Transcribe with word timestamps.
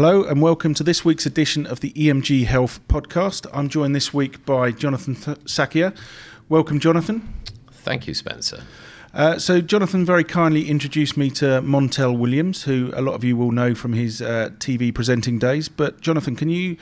Hello, 0.00 0.22
and 0.22 0.40
welcome 0.40 0.74
to 0.74 0.84
this 0.84 1.04
week's 1.04 1.26
edition 1.26 1.66
of 1.66 1.80
the 1.80 1.90
EMG 1.94 2.46
Health 2.46 2.78
podcast. 2.86 3.48
I'm 3.52 3.68
joined 3.68 3.96
this 3.96 4.14
week 4.14 4.46
by 4.46 4.70
Jonathan 4.70 5.16
Th- 5.16 5.38
Sackier. 5.38 5.92
Welcome, 6.48 6.78
Jonathan. 6.78 7.34
Thank 7.72 8.06
you, 8.06 8.14
Spencer. 8.14 8.62
Uh, 9.12 9.40
so, 9.40 9.60
Jonathan 9.60 10.04
very 10.04 10.22
kindly 10.22 10.68
introduced 10.68 11.16
me 11.16 11.30
to 11.30 11.60
Montel 11.62 12.16
Williams, 12.16 12.62
who 12.62 12.92
a 12.94 13.02
lot 13.02 13.14
of 13.14 13.24
you 13.24 13.36
will 13.36 13.50
know 13.50 13.74
from 13.74 13.92
his 13.92 14.22
uh, 14.22 14.50
TV 14.60 14.94
presenting 14.94 15.36
days. 15.36 15.68
But, 15.68 16.00
Jonathan, 16.00 16.36
can 16.36 16.48
you 16.48 16.76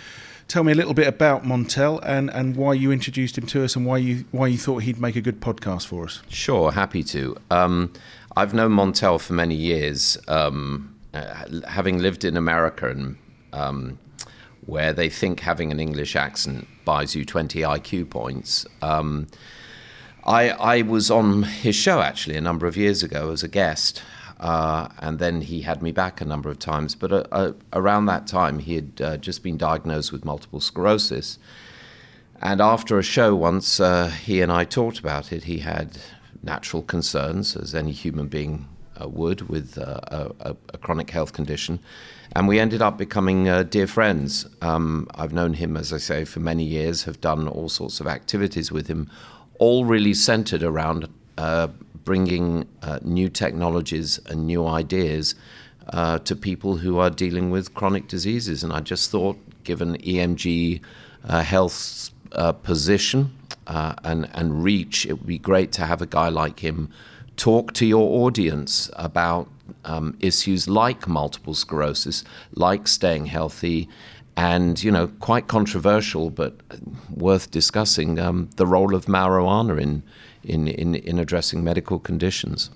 tell 0.46 0.62
me 0.62 0.72
a 0.72 0.74
little 0.74 0.92
bit 0.92 1.06
about 1.06 1.42
Montel 1.42 2.00
and, 2.04 2.28
and 2.28 2.54
why 2.54 2.74
you 2.74 2.92
introduced 2.92 3.38
him 3.38 3.46
to 3.46 3.64
us 3.64 3.74
and 3.76 3.86
why 3.86 3.96
you 3.96 4.26
why 4.30 4.46
you 4.46 4.58
thought 4.58 4.82
he'd 4.82 5.00
make 5.00 5.16
a 5.16 5.22
good 5.22 5.40
podcast 5.40 5.86
for 5.86 6.04
us? 6.04 6.20
Sure, 6.28 6.70
happy 6.70 7.02
to. 7.04 7.34
Um, 7.50 7.94
I've 8.36 8.52
known 8.52 8.72
Montel 8.72 9.18
for 9.18 9.32
many 9.32 9.54
years, 9.54 10.18
um, 10.28 10.94
uh, 11.16 11.68
having 11.68 11.98
lived 11.98 12.24
in 12.24 12.36
America 12.36 12.88
and 12.90 13.16
um, 13.52 13.98
where 14.66 14.93
they 14.93 15.08
think 15.08 15.40
having 15.40 15.70
an 15.70 15.80
English 15.80 16.16
accent 16.16 16.66
buys 16.84 17.14
you 17.14 17.24
20 17.24 17.61
IQ 17.61 18.11
points. 18.11 18.66
Um, 18.82 19.29
I, 20.24 20.50
I 20.50 20.82
was 20.82 21.10
on 21.10 21.44
his 21.44 21.76
show 21.76 22.00
actually 22.00 22.36
a 22.36 22.40
number 22.40 22.66
of 22.66 22.76
years 22.76 23.02
ago 23.02 23.30
as 23.30 23.44
a 23.44 23.48
guest, 23.48 24.02
uh, 24.40 24.88
and 24.98 25.18
then 25.18 25.40
he 25.40 25.62
had 25.62 25.82
me 25.82 25.93
back 25.93 26.21
a 26.21 26.24
number 26.24 26.50
of 26.50 26.58
times. 26.58 26.94
But 26.96 27.12
uh, 27.12 27.24
uh, 27.30 27.52
around 27.72 28.07
that 28.07 28.26
time, 28.26 28.58
he 28.58 28.74
had 28.74 29.00
uh, 29.00 29.16
just 29.18 29.43
been 29.43 29.57
diagnosed 29.57 30.12
with 30.12 30.24
multiple 30.24 30.60
sclerosis. 30.60 31.38
And 32.42 32.60
after 32.60 32.98
a 32.98 33.02
show 33.02 33.34
once, 33.34 33.80
uh, 33.80 34.08
he 34.08 34.42
and 34.42 34.52
I 34.52 34.64
talked 34.64 34.98
about 34.98 35.33
it. 35.33 35.44
He 35.44 35.58
had 35.58 35.98
natural 36.42 36.83
concerns, 36.83 37.56
as 37.56 37.74
any 37.74 37.92
human 37.92 38.27
being 38.27 38.66
uh, 39.00 39.09
would, 39.09 39.48
with 39.48 39.78
a, 39.78 40.56
a, 40.73 40.78
chronic 40.78 41.11
health 41.11 41.33
condition. 41.33 41.78
And 42.34 42.48
we 42.48 42.59
ended 42.59 42.83
up 42.83 42.98
becoming 42.98 43.45
dear 43.69 43.86
friends. 43.86 44.47
Um, 44.62 45.09
I've 45.14 45.33
known 45.33 45.55
him, 45.55 45.77
as 45.77 45.92
I 45.92 45.98
say, 45.98 46.25
for 46.25 46.41
many 46.41 46.64
years, 46.64 47.05
have 47.05 47.20
done 47.20 47.48
all 47.48 47.69
sorts 47.69 48.00
of 48.00 48.06
activities 48.06 48.70
with 48.72 48.88
him 48.88 49.11
all 49.58 49.84
really 49.84 50.14
centered 50.14 50.62
around 50.62 51.08
uh, 51.38 51.69
bringing 52.05 52.66
uh, 52.83 52.98
new 53.03 53.28
technologies 53.28 54.19
and 54.27 54.47
new 54.47 54.66
ideas 54.66 55.34
uh, 55.88 56.19
to 56.20 56.34
people 56.34 56.77
who 56.77 56.98
are 56.98 57.10
dealing 57.10 57.50
with 57.50 57.75
chronic 57.75 58.08
diseases. 58.08 58.62
And 58.62 58.72
I 58.72 58.81
just 58.81 59.10
thought, 59.10 59.38
given 59.64 59.97
EMG 59.98 60.81
uh, 61.28 61.42
Health's 61.42 62.12
uh, 62.33 62.53
position 62.53 63.36
uh, 63.66 63.94
and, 64.05 64.28
and 64.34 64.62
reach, 64.62 65.06
it 65.06 65.14
would 65.14 65.27
be 65.27 65.38
great 65.38 65.72
to 65.72 65.86
have 65.86 66.03
a 66.03 66.06
guy 66.06 66.28
like 66.28 66.60
him 66.60 66.91
talk 67.36 67.72
to 67.74 67.86
your 67.86 68.24
audience 68.24 68.90
about 68.94 69.48
um, 69.84 70.16
issues 70.20 70.68
like 70.68 71.06
multiple 71.06 71.54
sclerosis, 71.54 72.24
like 72.54 72.88
staying 72.88 73.26
healthy, 73.26 73.88
and 74.36 74.82
you 74.82 74.90
know, 74.90 75.08
quite 75.20 75.48
controversial 75.48 76.30
but 76.30 76.54
worth 77.10 77.50
discussing 77.50 78.18
um, 78.18 78.50
the 78.56 78.66
role 78.66 78.94
of 78.94 79.06
marijuana 79.06 79.80
in, 79.80 80.02
in, 80.44 80.68
in, 80.68 80.94
in 80.94 81.18
addressing 81.18 81.64
medical 81.64 81.98
conditions. 81.98 82.70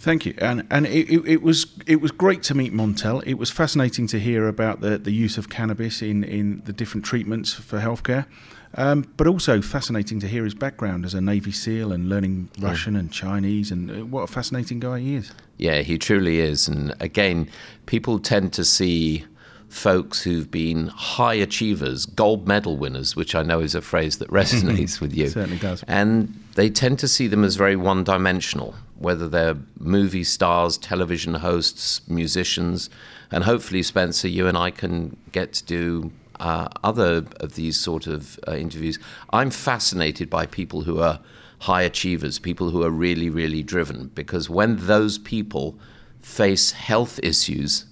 Thank 0.00 0.24
you, 0.24 0.34
and 0.38 0.64
and 0.70 0.86
it, 0.86 1.10
it, 1.26 1.42
was 1.42 1.66
it 1.84 2.00
was 2.00 2.12
great 2.12 2.44
to 2.44 2.54
meet 2.54 2.72
Montel. 2.72 3.20
It 3.26 3.34
was 3.34 3.50
fascinating 3.50 4.06
to 4.08 4.20
hear 4.20 4.46
about 4.46 4.80
the, 4.80 4.96
the 4.96 5.10
use 5.10 5.36
of 5.36 5.48
cannabis 5.48 6.00
in, 6.00 6.22
in 6.22 6.62
the 6.64 6.72
different 6.72 7.04
treatments 7.04 7.52
for 7.52 7.80
healthcare, 7.80 8.26
um, 8.74 9.10
but 9.16 9.26
also 9.26 9.60
fascinating 9.60 10.20
to 10.20 10.28
hear 10.28 10.44
his 10.44 10.54
background 10.54 11.04
as 11.04 11.14
a 11.14 11.20
Navy 11.20 11.52
SEAL 11.52 11.92
and 11.92 12.08
learning 12.08 12.50
Russian 12.60 12.96
and 12.96 13.12
Chinese, 13.12 13.70
and 13.70 13.90
uh, 13.90 14.06
what 14.06 14.22
a 14.22 14.26
fascinating 14.26 14.80
guy 14.80 15.00
he 15.00 15.14
is. 15.14 15.32
Yeah, 15.56 15.80
he 15.82 15.98
truly 15.98 16.40
is, 16.40 16.68
and 16.68 16.94
again, 17.00 17.48
people 17.86 18.18
tend 18.18 18.52
to 18.54 18.64
see 18.64 19.24
folks 19.68 20.22
who've 20.22 20.50
been 20.50 20.88
high 20.88 21.34
achievers, 21.34 22.06
gold 22.06 22.48
medal 22.48 22.76
winners, 22.76 23.14
which 23.14 23.34
I 23.34 23.42
know 23.42 23.60
is 23.60 23.74
a 23.74 23.82
phrase 23.82 24.18
that 24.18 24.28
resonates 24.30 25.00
with 25.00 25.14
you. 25.14 25.28
Certainly 25.28 25.58
does. 25.58 25.84
And 25.86 26.42
they 26.54 26.70
tend 26.70 26.98
to 27.00 27.08
see 27.08 27.26
them 27.26 27.44
as 27.44 27.56
very 27.56 27.76
one 27.76 28.04
dimensional, 28.04 28.74
whether 28.98 29.28
they're 29.28 29.56
movie 29.78 30.24
stars, 30.24 30.78
television 30.78 31.34
hosts, 31.34 32.06
musicians. 32.08 32.90
And 33.30 33.44
hopefully, 33.44 33.82
Spencer, 33.82 34.28
you 34.28 34.46
and 34.46 34.56
I 34.56 34.70
can 34.70 35.16
get 35.32 35.52
to 35.54 35.64
do 35.64 36.12
uh, 36.40 36.68
other 36.82 37.24
of 37.40 37.54
these 37.54 37.78
sort 37.78 38.06
of 38.06 38.38
uh, 38.46 38.54
interviews. 38.54 38.98
I'm 39.30 39.50
fascinated 39.50 40.30
by 40.30 40.46
people 40.46 40.82
who 40.82 41.00
are 41.00 41.20
high 41.60 41.82
achievers, 41.82 42.38
people 42.38 42.70
who 42.70 42.82
are 42.82 42.90
really, 42.90 43.30
really 43.30 43.62
driven, 43.62 44.08
because 44.14 44.48
when 44.48 44.86
those 44.86 45.18
people 45.18 45.78
face 46.20 46.72
health 46.72 47.18
issues, 47.22 47.86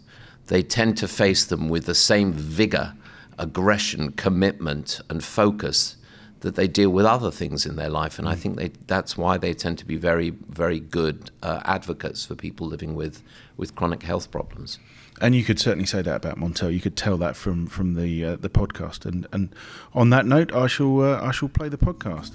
they 0.46 0.62
tend 0.62 0.96
to 0.98 1.08
face 1.08 1.44
them 1.44 1.68
with 1.68 1.86
the 1.86 1.94
same 1.94 2.32
vigor, 2.32 2.94
aggression, 3.38 4.12
commitment, 4.12 5.00
and 5.10 5.24
focus 5.24 5.96
that 6.40 6.54
they 6.54 6.68
deal 6.68 6.90
with 6.90 7.06
other 7.06 7.30
things 7.30 7.66
in 7.66 7.76
their 7.76 7.88
life. 7.88 8.18
And 8.18 8.28
I 8.28 8.34
think 8.34 8.56
they, 8.56 8.70
that's 8.86 9.16
why 9.16 9.38
they 9.38 9.54
tend 9.54 9.78
to 9.78 9.84
be 9.84 9.96
very, 9.96 10.30
very 10.30 10.78
good 10.78 11.30
uh, 11.42 11.60
advocates 11.64 12.24
for 12.24 12.34
people 12.36 12.68
living 12.68 12.94
with, 12.94 13.22
with 13.56 13.74
chronic 13.74 14.02
health 14.02 14.30
problems. 14.30 14.78
And 15.18 15.34
you 15.34 15.44
could 15.44 15.58
certainly 15.58 15.86
say 15.86 16.02
that 16.02 16.16
about 16.16 16.38
Montel. 16.38 16.72
You 16.72 16.80
could 16.80 16.96
tell 16.96 17.16
that 17.16 17.36
from 17.36 17.66
from 17.66 17.94
the 17.94 18.24
uh, 18.24 18.36
the 18.36 18.50
podcast. 18.50 19.06
And 19.06 19.26
and 19.32 19.54
on 19.94 20.10
that 20.10 20.26
note, 20.26 20.52
I 20.52 20.66
shall 20.66 21.00
uh, 21.00 21.20
I 21.22 21.30
shall 21.30 21.48
play 21.48 21.70
the 21.70 21.78
podcast. 21.78 22.32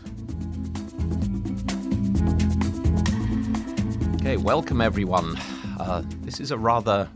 Okay, 4.15 4.37
welcome 4.37 4.81
everyone. 4.81 5.37
Uh, 5.79 6.01
this 6.21 6.39
is 6.39 6.49
a 6.49 6.57
rather 6.57 7.07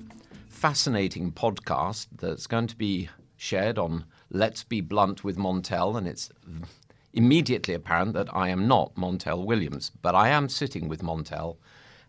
fascinating 0.48 1.32
podcast 1.32 2.08
that's 2.20 2.46
going 2.46 2.68
to 2.68 2.76
be 2.76 3.10
shared 3.36 3.80
on 3.80 4.06
Let's 4.30 4.64
Be 4.64 4.82
Blunt 4.82 5.24
with 5.24 5.38
Montel, 5.38 5.98
and 5.98 6.08
it's 6.08 6.30
immediately 7.12 7.74
apparent 7.74 8.14
that 8.14 8.28
I 8.36 8.50
am 8.50 8.68
not 8.68 8.94
Montel 8.96 9.46
Williams, 9.46 9.92
but 10.04 10.14
I 10.14 10.30
am 10.30 10.48
sitting 10.48 10.88
with 10.88 11.02
Montel, 11.02 11.58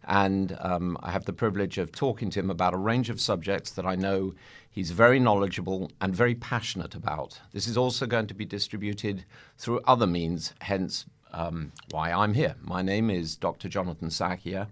and 0.07 0.57
um, 0.61 0.97
I 1.03 1.11
have 1.11 1.25
the 1.25 1.33
privilege 1.33 1.79
of 1.79 1.93
talking 1.93 2.31
to 2.31 2.41
him 2.41 2.51
about 2.51 2.75
a 2.75 2.79
range 2.79 3.11
of 3.11 3.21
subjects 3.21 3.73
that 3.73 3.85
I 3.85 3.97
know 3.97 4.35
he's 4.71 4.93
very 4.93 5.19
knowledgeable 5.19 5.91
and 6.01 6.15
very 6.15 6.35
passionate 6.35 6.95
about. 6.95 7.41
This 7.53 7.67
is 7.67 7.77
also 7.77 8.07
going 8.07 8.29
to 8.29 8.35
be 8.35 8.45
distributed 8.45 9.25
through 9.59 9.81
other 9.87 10.07
means, 10.07 10.55
hence 10.61 11.07
um, 11.33 11.73
why 11.91 12.13
I'm 12.13 12.35
here. 12.35 12.55
My 12.63 12.83
name 12.83 13.11
is 13.11 13.37
Dr. 13.37 13.69
Jonathan 13.69 14.09
Sackier. 14.09 14.69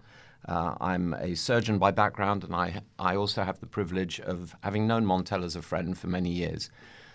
Uh, 0.47 0.75
I'm 0.81 1.15
a 1.15 1.35
surgeon 1.35 1.79
by 1.79 1.91
background, 1.91 2.45
and 2.45 2.55
I, 2.55 2.83
I 2.99 3.17
also 3.17 3.43
have 3.43 3.61
the 3.61 3.67
privilege 3.67 4.21
of 4.21 4.55
having 4.63 4.87
known 4.87 5.05
Montel 5.05 5.43
as 5.43 5.57
a 5.57 5.63
friend 5.63 5.97
for 5.97 6.07
many 6.07 6.31
years. 6.31 6.71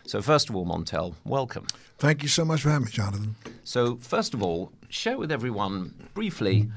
So, 0.06 0.22
first 0.22 0.50
of 0.50 0.56
all, 0.56 0.66
Montel, 0.66 1.14
welcome. 1.26 1.68
Thank 2.00 2.24
you 2.24 2.30
so 2.30 2.44
much 2.44 2.62
for 2.64 2.70
having 2.70 2.86
me, 2.86 2.92
Jonathan. 2.92 3.36
So, 3.64 3.98
first 3.98 4.34
of 4.34 4.42
all, 4.42 4.72
share 4.90 5.18
with 5.18 5.32
everyone 5.32 5.94
briefly 6.16 6.72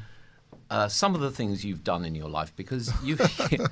uh, 0.72 0.88
some 0.88 1.14
of 1.14 1.20
the 1.20 1.30
things 1.30 1.64
you've 1.64 1.84
done 1.84 2.02
in 2.02 2.14
your 2.14 2.30
life 2.30 2.56
because 2.56 2.90
you've 3.04 3.20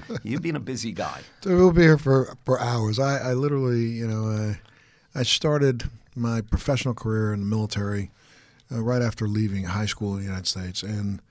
you've 0.22 0.42
been 0.42 0.56
a 0.56 0.60
busy 0.60 0.92
guy. 0.92 1.22
So 1.42 1.56
we'll 1.56 1.72
be 1.72 1.82
here 1.82 1.96
for 1.96 2.36
for 2.44 2.60
hours. 2.60 2.98
I, 2.98 3.30
I 3.30 3.32
literally, 3.32 3.86
you 3.86 4.06
know, 4.06 4.26
I 4.28 5.18
I 5.18 5.22
started 5.22 5.84
my 6.14 6.42
professional 6.42 6.92
career 6.92 7.32
in 7.32 7.40
the 7.40 7.46
military 7.46 8.10
uh, 8.70 8.82
right 8.82 9.00
after 9.00 9.26
leaving 9.26 9.64
high 9.64 9.86
school 9.86 10.12
in 10.12 10.18
the 10.18 10.26
United 10.26 10.46
States, 10.46 10.82
and 10.82 11.22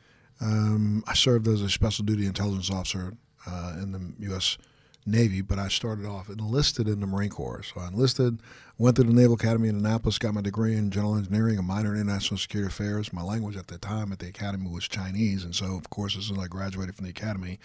um, 0.41 1.03
I 1.05 1.13
served 1.13 1.47
as 1.47 1.61
a 1.61 1.69
special 1.69 2.03
duty 2.03 2.25
intelligence 2.25 2.71
officer 2.71 3.13
uh, 3.45 3.75
in 3.79 3.91
the 3.91 4.27
U.S. 4.29 4.57
Navy, 5.05 5.41
but 5.41 5.59
I 5.59 5.67
started 5.67 6.07
off 6.07 6.29
enlisted 6.29 6.87
in 6.87 6.99
the 6.99 7.07
Marine 7.07 7.29
Corps. 7.29 7.61
So 7.63 7.81
I 7.81 7.89
enlisted, 7.89 8.39
went 8.79 8.95
to 8.95 9.03
the 9.03 9.13
Naval 9.13 9.35
Academy 9.35 9.67
in 9.67 9.75
Annapolis, 9.75 10.17
got 10.17 10.33
my 10.33 10.41
degree 10.41 10.75
in 10.75 10.89
general 10.89 11.17
engineering, 11.17 11.59
a 11.59 11.61
minor 11.61 11.93
in 11.93 12.01
international 12.01 12.37
security 12.37 12.69
affairs. 12.69 13.11
My 13.11 13.21
language 13.21 13.57
at 13.57 13.67
the 13.67 13.77
time 13.77 14.13
at 14.13 14.19
the 14.19 14.29
academy 14.29 14.69
was 14.69 14.87
Chinese, 14.87 15.43
and 15.43 15.53
so 15.53 15.75
of 15.75 15.89
course, 15.89 16.17
as 16.17 16.25
soon 16.25 16.37
as 16.37 16.45
I 16.45 16.47
graduated 16.47 16.95
from 16.95 17.03
the 17.03 17.11
academy, 17.11 17.59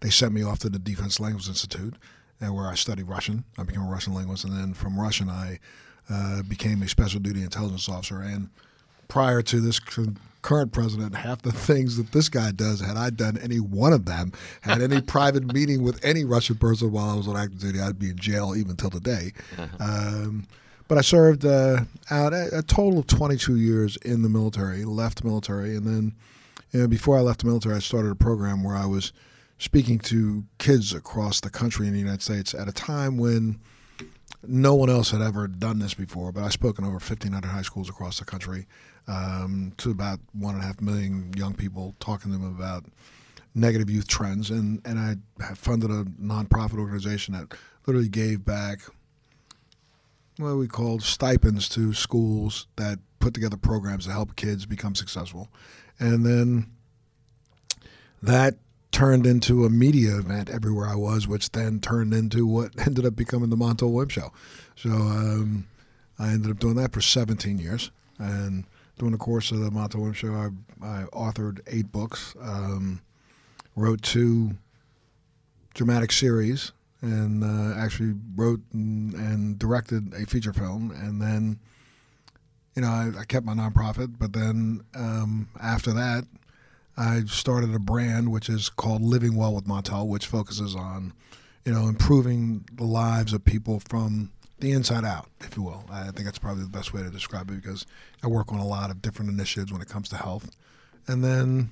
they 0.00 0.10
sent 0.10 0.34
me 0.34 0.42
off 0.42 0.58
to 0.60 0.68
the 0.68 0.78
Defense 0.78 1.18
Language 1.18 1.48
Institute, 1.48 1.94
and 2.38 2.54
where 2.54 2.68
I 2.68 2.74
studied 2.74 3.08
Russian. 3.08 3.44
I 3.56 3.62
became 3.62 3.82
a 3.82 3.90
Russian 3.90 4.14
linguist, 4.14 4.44
and 4.44 4.52
then 4.52 4.74
from 4.74 5.00
Russian, 5.00 5.30
I 5.30 5.58
uh, 6.10 6.42
became 6.42 6.82
a 6.82 6.88
special 6.88 7.18
duty 7.18 7.42
intelligence 7.42 7.88
officer. 7.88 8.20
And 8.20 8.50
prior 9.08 9.40
to 9.42 9.60
this 9.60 9.80
current 10.42 10.72
president, 10.72 11.14
half 11.14 11.42
the 11.42 11.52
things 11.52 11.96
that 11.96 12.12
this 12.12 12.28
guy 12.28 12.52
does, 12.52 12.80
had 12.80 12.96
I 12.96 13.10
done 13.10 13.38
any 13.38 13.60
one 13.60 13.92
of 13.92 14.04
them, 14.04 14.32
had 14.60 14.80
any 14.80 15.00
private 15.16 15.52
meeting 15.52 15.82
with 15.82 16.04
any 16.04 16.24
Russian 16.24 16.56
person 16.56 16.92
while 16.92 17.10
I 17.10 17.14
was 17.14 17.28
on 17.28 17.36
active 17.36 17.60
duty, 17.60 17.80
I'd 17.80 17.98
be 17.98 18.10
in 18.10 18.16
jail 18.16 18.54
even 18.56 18.76
till 18.76 18.90
today. 18.90 19.32
Uh-huh. 19.58 19.76
Um, 19.80 20.46
but 20.86 20.96
I 20.96 21.02
served 21.02 21.44
uh, 21.44 21.80
out 22.10 22.32
a, 22.32 22.58
a, 22.58 22.62
total 22.62 23.00
of 23.00 23.06
22 23.06 23.56
years 23.56 23.96
in 23.98 24.22
the 24.22 24.28
military, 24.30 24.84
left 24.84 25.22
military, 25.22 25.76
and 25.76 25.84
then 25.86 26.14
you 26.72 26.80
know, 26.80 26.88
before 26.88 27.18
I 27.18 27.20
left 27.20 27.40
the 27.40 27.46
military, 27.46 27.76
I 27.76 27.80
started 27.80 28.10
a 28.10 28.14
program 28.14 28.62
where 28.62 28.76
I 28.76 28.86
was 28.86 29.12
speaking 29.58 29.98
to 29.98 30.44
kids 30.58 30.94
across 30.94 31.40
the 31.40 31.50
country 31.50 31.86
in 31.86 31.92
the 31.92 31.98
United 31.98 32.22
States 32.22 32.54
at 32.54 32.68
a 32.68 32.72
time 32.72 33.18
when 33.18 33.60
no 34.46 34.74
one 34.74 34.88
else 34.88 35.10
had 35.10 35.20
ever 35.20 35.46
done 35.48 35.78
this 35.78 35.94
before. 35.94 36.32
But 36.32 36.44
I 36.44 36.48
spoke 36.48 36.78
in 36.78 36.84
over 36.84 36.92
1,500 36.92 37.48
high 37.48 37.62
schools 37.62 37.88
across 37.88 38.18
the 38.18 38.24
country 38.24 38.66
um, 39.08 39.72
to 39.78 39.90
about 39.90 40.20
one 40.32 40.54
and 40.54 40.62
a 40.62 40.66
half 40.66 40.80
million 40.80 41.32
young 41.36 41.54
people, 41.54 41.94
talking 41.98 42.30
to 42.30 42.38
them 42.38 42.46
about 42.46 42.84
negative 43.54 43.90
youth 43.90 44.06
trends, 44.06 44.50
and 44.50 44.80
and 44.84 44.98
I 44.98 45.54
funded 45.54 45.90
a 45.90 46.04
nonprofit 46.04 46.78
organization 46.78 47.34
that 47.34 47.56
literally 47.86 48.08
gave 48.08 48.44
back 48.44 48.80
what 50.36 50.54
we 50.54 50.68
called 50.68 51.02
stipends 51.02 51.68
to 51.70 51.92
schools 51.92 52.66
that 52.76 52.98
put 53.18 53.34
together 53.34 53.56
programs 53.56 54.04
to 54.04 54.12
help 54.12 54.36
kids 54.36 54.66
become 54.66 54.94
successful, 54.94 55.48
and 55.98 56.24
then 56.24 56.70
that 58.22 58.54
turned 58.90 59.26
into 59.26 59.64
a 59.64 59.70
media 59.70 60.18
event 60.18 60.50
everywhere 60.50 60.88
I 60.88 60.94
was, 60.94 61.28
which 61.28 61.52
then 61.52 61.80
turned 61.80 62.12
into 62.12 62.46
what 62.46 62.72
ended 62.86 63.06
up 63.06 63.16
becoming 63.16 63.50
the 63.50 63.56
Montel 63.56 63.90
Williams 63.90 64.12
Show. 64.12 64.32
So 64.76 64.90
um, 64.90 65.66
I 66.18 66.28
ended 66.28 66.50
up 66.50 66.58
doing 66.58 66.74
that 66.76 66.92
for 66.92 67.00
17 67.00 67.58
years, 67.58 67.90
and 68.18 68.64
during 68.98 69.12
the 69.12 69.18
course 69.18 69.50
of 69.50 69.60
the 69.60 69.70
Montel 69.70 69.96
Williams 69.96 70.16
Show, 70.18 70.34
I, 70.34 70.48
I 70.84 71.04
authored 71.12 71.60
eight 71.66 71.90
books, 71.90 72.34
um, 72.40 73.00
wrote 73.76 74.02
two 74.02 74.52
dramatic 75.74 76.12
series, 76.12 76.72
and 77.00 77.44
uh, 77.44 77.78
actually 77.78 78.14
wrote 78.34 78.60
and, 78.72 79.14
and, 79.14 79.58
directed 79.58 80.12
a 80.14 80.26
feature 80.26 80.52
film, 80.52 80.90
and 80.90 81.20
then. 81.20 81.58
You 82.74 82.82
know, 82.82 82.90
I, 82.90 83.10
I 83.18 83.24
kept 83.24 83.44
my 83.44 83.54
nonprofit, 83.54 84.20
but 84.20 84.32
then 84.32 84.82
um, 84.94 85.48
after 85.60 85.92
that, 85.94 86.22
I 86.96 87.22
started 87.26 87.74
a 87.74 87.80
brand 87.80 88.30
which 88.30 88.48
is 88.48 88.68
called 88.68 89.02
Living 89.02 89.34
Well 89.34 89.52
with 89.52 89.66
Montel, 89.66 90.06
which 90.06 90.26
focuses 90.26 90.76
on, 90.76 91.12
you 91.64 91.72
know, 91.72 91.88
improving 91.88 92.64
the 92.72 92.84
lives 92.84 93.32
of 93.32 93.44
people 93.44 93.80
from 93.88 94.30
the 94.60 94.72
inside 94.72 95.04
out, 95.04 95.28
if 95.40 95.56
you 95.56 95.62
will. 95.62 95.84
I 95.90 96.04
think 96.04 96.24
that's 96.24 96.38
probably 96.38 96.64
the 96.64 96.68
best 96.70 96.92
way 96.92 97.02
to 97.02 97.10
describe 97.10 97.50
it 97.50 97.62
because 97.62 97.86
I 98.22 98.26
work 98.26 98.52
on 98.52 98.58
a 98.58 98.66
lot 98.66 98.90
of 98.90 99.00
different 99.02 99.30
initiatives 99.30 99.72
when 99.72 99.80
it 99.80 99.88
comes 99.88 100.08
to 100.10 100.16
health. 100.16 100.50
And 101.06 101.24
then, 101.24 101.70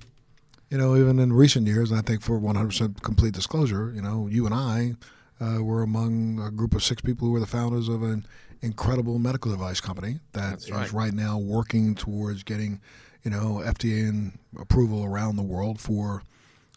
you 0.70 0.78
know, 0.78 0.96
even 0.96 1.18
in 1.18 1.32
recent 1.32 1.66
years, 1.66 1.92
I 1.92 2.00
think 2.00 2.22
for 2.22 2.38
100% 2.38 3.02
complete 3.02 3.34
disclosure, 3.34 3.92
you 3.94 4.02
know, 4.02 4.28
you 4.28 4.46
and 4.46 4.54
I 4.54 4.94
uh, 5.40 5.62
were 5.62 5.82
among 5.82 6.40
a 6.40 6.50
group 6.50 6.74
of 6.74 6.82
six 6.82 7.02
people 7.02 7.26
who 7.26 7.32
were 7.32 7.40
the 7.40 7.46
founders 7.46 7.88
of 7.88 8.02
an 8.02 8.26
incredible 8.62 9.18
medical 9.18 9.50
device 9.50 9.80
company 9.80 10.20
that 10.32 10.64
right. 10.70 10.86
is 10.86 10.92
right 10.92 11.12
now 11.12 11.38
working 11.38 11.94
towards 11.94 12.42
getting 12.42 12.80
you 13.26 13.30
know, 13.32 13.60
FDA 13.64 14.30
approval 14.56 15.04
around 15.04 15.34
the 15.34 15.42
world 15.42 15.80
for, 15.80 16.22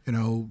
you 0.07 0.11
know, 0.11 0.49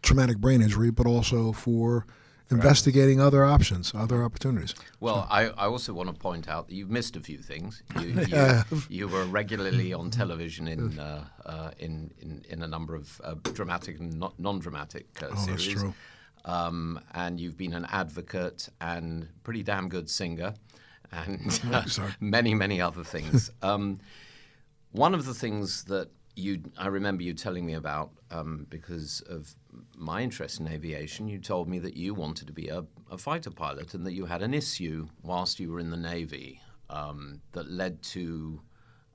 traumatic 0.00 0.38
brain 0.38 0.62
injury, 0.62 0.90
but 0.90 1.06
also 1.06 1.52
for 1.52 2.06
investigating 2.50 3.20
other 3.20 3.44
options, 3.44 3.92
other 3.94 4.22
opportunities. 4.24 4.74
Well, 4.98 5.26
I, 5.30 5.46
I 5.46 5.66
also 5.66 5.92
want 5.92 6.08
to 6.08 6.14
point 6.14 6.48
out 6.48 6.68
that 6.68 6.74
you've 6.74 6.90
missed 6.90 7.16
a 7.16 7.20
few 7.20 7.38
things. 7.38 7.82
You, 7.98 8.06
you, 8.08 8.26
yeah. 8.28 8.64
you 8.88 9.08
were 9.08 9.24
regularly 9.24 9.92
on 9.92 10.10
television 10.10 10.68
in 10.68 10.98
uh, 10.98 11.24
uh, 11.46 11.70
in, 11.78 12.12
in, 12.20 12.44
in 12.48 12.62
a 12.62 12.66
number 12.66 12.94
of 12.94 13.20
uh, 13.24 13.34
dramatic 13.52 13.98
and 13.98 14.22
non-dramatic 14.38 15.06
uh, 15.22 15.28
oh, 15.30 15.36
series. 15.36 15.66
That's 15.66 15.80
true. 15.80 15.94
Um, 16.44 17.00
and 17.14 17.38
you've 17.38 17.56
been 17.56 17.74
an 17.74 17.86
advocate 17.90 18.68
and 18.80 19.28
pretty 19.42 19.62
damn 19.62 19.88
good 19.88 20.08
singer, 20.08 20.54
and 21.12 21.60
many 22.20 22.54
many 22.54 22.80
other 22.80 23.04
things. 23.04 23.50
Um, 23.62 24.00
one 24.92 25.14
of 25.14 25.24
the 25.24 25.34
things 25.34 25.84
that 25.84 26.08
you, 26.34 26.62
I 26.78 26.88
remember 26.88 27.22
you 27.22 27.34
telling 27.34 27.66
me 27.66 27.74
about 27.74 28.10
um, 28.30 28.66
because 28.70 29.20
of 29.22 29.54
my 29.96 30.22
interest 30.22 30.60
in 30.60 30.68
aviation. 30.68 31.28
You 31.28 31.38
told 31.38 31.68
me 31.68 31.78
that 31.80 31.96
you 31.96 32.14
wanted 32.14 32.46
to 32.46 32.52
be 32.52 32.68
a, 32.68 32.84
a 33.10 33.18
fighter 33.18 33.50
pilot 33.50 33.94
and 33.94 34.06
that 34.06 34.12
you 34.12 34.26
had 34.26 34.42
an 34.42 34.54
issue 34.54 35.08
whilst 35.22 35.60
you 35.60 35.70
were 35.72 35.80
in 35.80 35.90
the 35.90 35.96
Navy 35.96 36.60
um, 36.88 37.40
that 37.52 37.70
led 37.70 38.02
to 38.02 38.60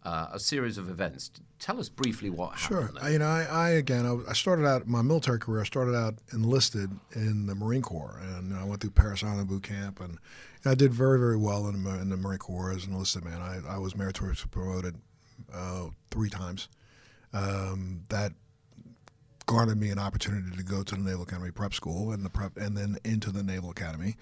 uh, 0.05 0.27
a 0.33 0.39
series 0.39 0.77
of 0.77 0.89
events. 0.89 1.31
Tell 1.59 1.79
us 1.79 1.89
briefly 1.89 2.29
what 2.29 2.57
sure. 2.57 2.81
happened. 2.81 2.99
Sure. 2.99 3.09
You 3.11 3.19
know, 3.19 3.25
I, 3.25 3.43
I 3.43 3.69
again, 3.71 4.05
I, 4.05 4.29
I, 4.29 4.33
started 4.33 4.65
out 4.65 4.87
my 4.87 5.01
military 5.01 5.39
career. 5.39 5.61
I 5.61 5.65
started 5.65 5.95
out 5.95 6.15
enlisted 6.31 6.91
in 7.15 7.47
the 7.47 7.55
Marine 7.55 7.81
Corps, 7.81 8.21
and 8.21 8.53
I 8.53 8.63
went 8.63 8.81
through 8.81 8.91
Parris 8.91 9.23
Island 9.23 9.47
boot 9.47 9.63
camp, 9.63 9.99
and, 9.99 10.19
and 10.63 10.71
I 10.71 10.75
did 10.75 10.93
very, 10.93 11.17
very 11.17 11.37
well 11.37 11.67
in, 11.67 11.75
in, 11.87 12.09
the 12.09 12.17
Marine 12.17 12.37
Corps 12.37 12.71
as 12.71 12.85
an 12.85 12.93
enlisted 12.93 13.25
man. 13.25 13.41
I, 13.41 13.61
I 13.67 13.77
was 13.79 13.95
meritoriously 13.95 14.49
promoted 14.51 14.95
uh, 15.51 15.87
three 16.11 16.29
times. 16.29 16.69
Um, 17.33 18.03
that 18.09 18.31
garnered 19.45 19.79
me 19.79 19.89
an 19.89 19.99
opportunity 19.99 20.55
to 20.55 20.63
go 20.63 20.83
to 20.83 20.95
the 20.95 21.01
Naval 21.01 21.23
Academy 21.23 21.51
Prep 21.51 21.73
School 21.73 22.11
and 22.11 22.25
the 22.25 22.29
prep, 22.29 22.57
and 22.57 22.75
then 22.77 22.97
into 23.03 23.31
the 23.31 23.43
Naval 23.43 23.69
Academy. 23.69 24.15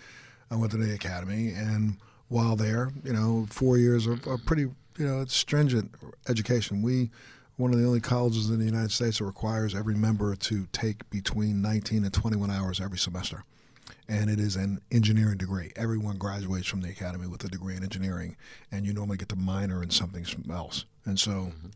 I 0.51 0.55
went 0.55 0.71
to 0.71 0.77
the 0.77 0.93
Academy, 0.93 1.49
and 1.49 1.97
while 2.27 2.55
there, 2.55 2.91
you 3.03 3.13
know, 3.13 3.47
four 3.49 3.77
years 3.77 4.07
of, 4.07 4.25
a 4.27 4.37
pretty, 4.37 4.63
you 4.97 5.07
know, 5.07 5.25
stringent 5.25 5.91
education. 6.27 6.81
We 6.81 7.09
one 7.57 7.71
of 7.71 7.79
the 7.79 7.85
only 7.85 7.99
colleges 7.99 8.49
in 8.49 8.57
the 8.57 8.65
United 8.65 8.91
States 8.91 9.19
that 9.19 9.25
requires 9.25 9.75
every 9.75 9.93
member 9.93 10.35
to 10.35 10.67
take 10.71 11.07
between 11.11 11.61
19 11.61 12.03
and 12.03 12.11
21 12.11 12.49
hours 12.49 12.81
every 12.81 12.97
semester 12.97 13.43
and 14.07 14.29
it 14.29 14.39
is 14.39 14.55
an 14.55 14.81
engineering 14.91 15.37
degree. 15.37 15.71
Everyone 15.75 16.17
graduates 16.17 16.67
from 16.67 16.81
the 16.81 16.89
academy 16.89 17.27
with 17.27 17.43
a 17.43 17.47
degree 17.47 17.75
in 17.75 17.83
engineering, 17.83 18.35
and 18.71 18.85
you 18.85 18.93
normally 18.93 19.17
get 19.17 19.29
to 19.29 19.35
minor 19.35 19.81
in 19.81 19.89
something 19.89 20.25
else. 20.51 20.85
And 21.05 21.19
so, 21.19 21.31
mm-hmm. 21.31 21.67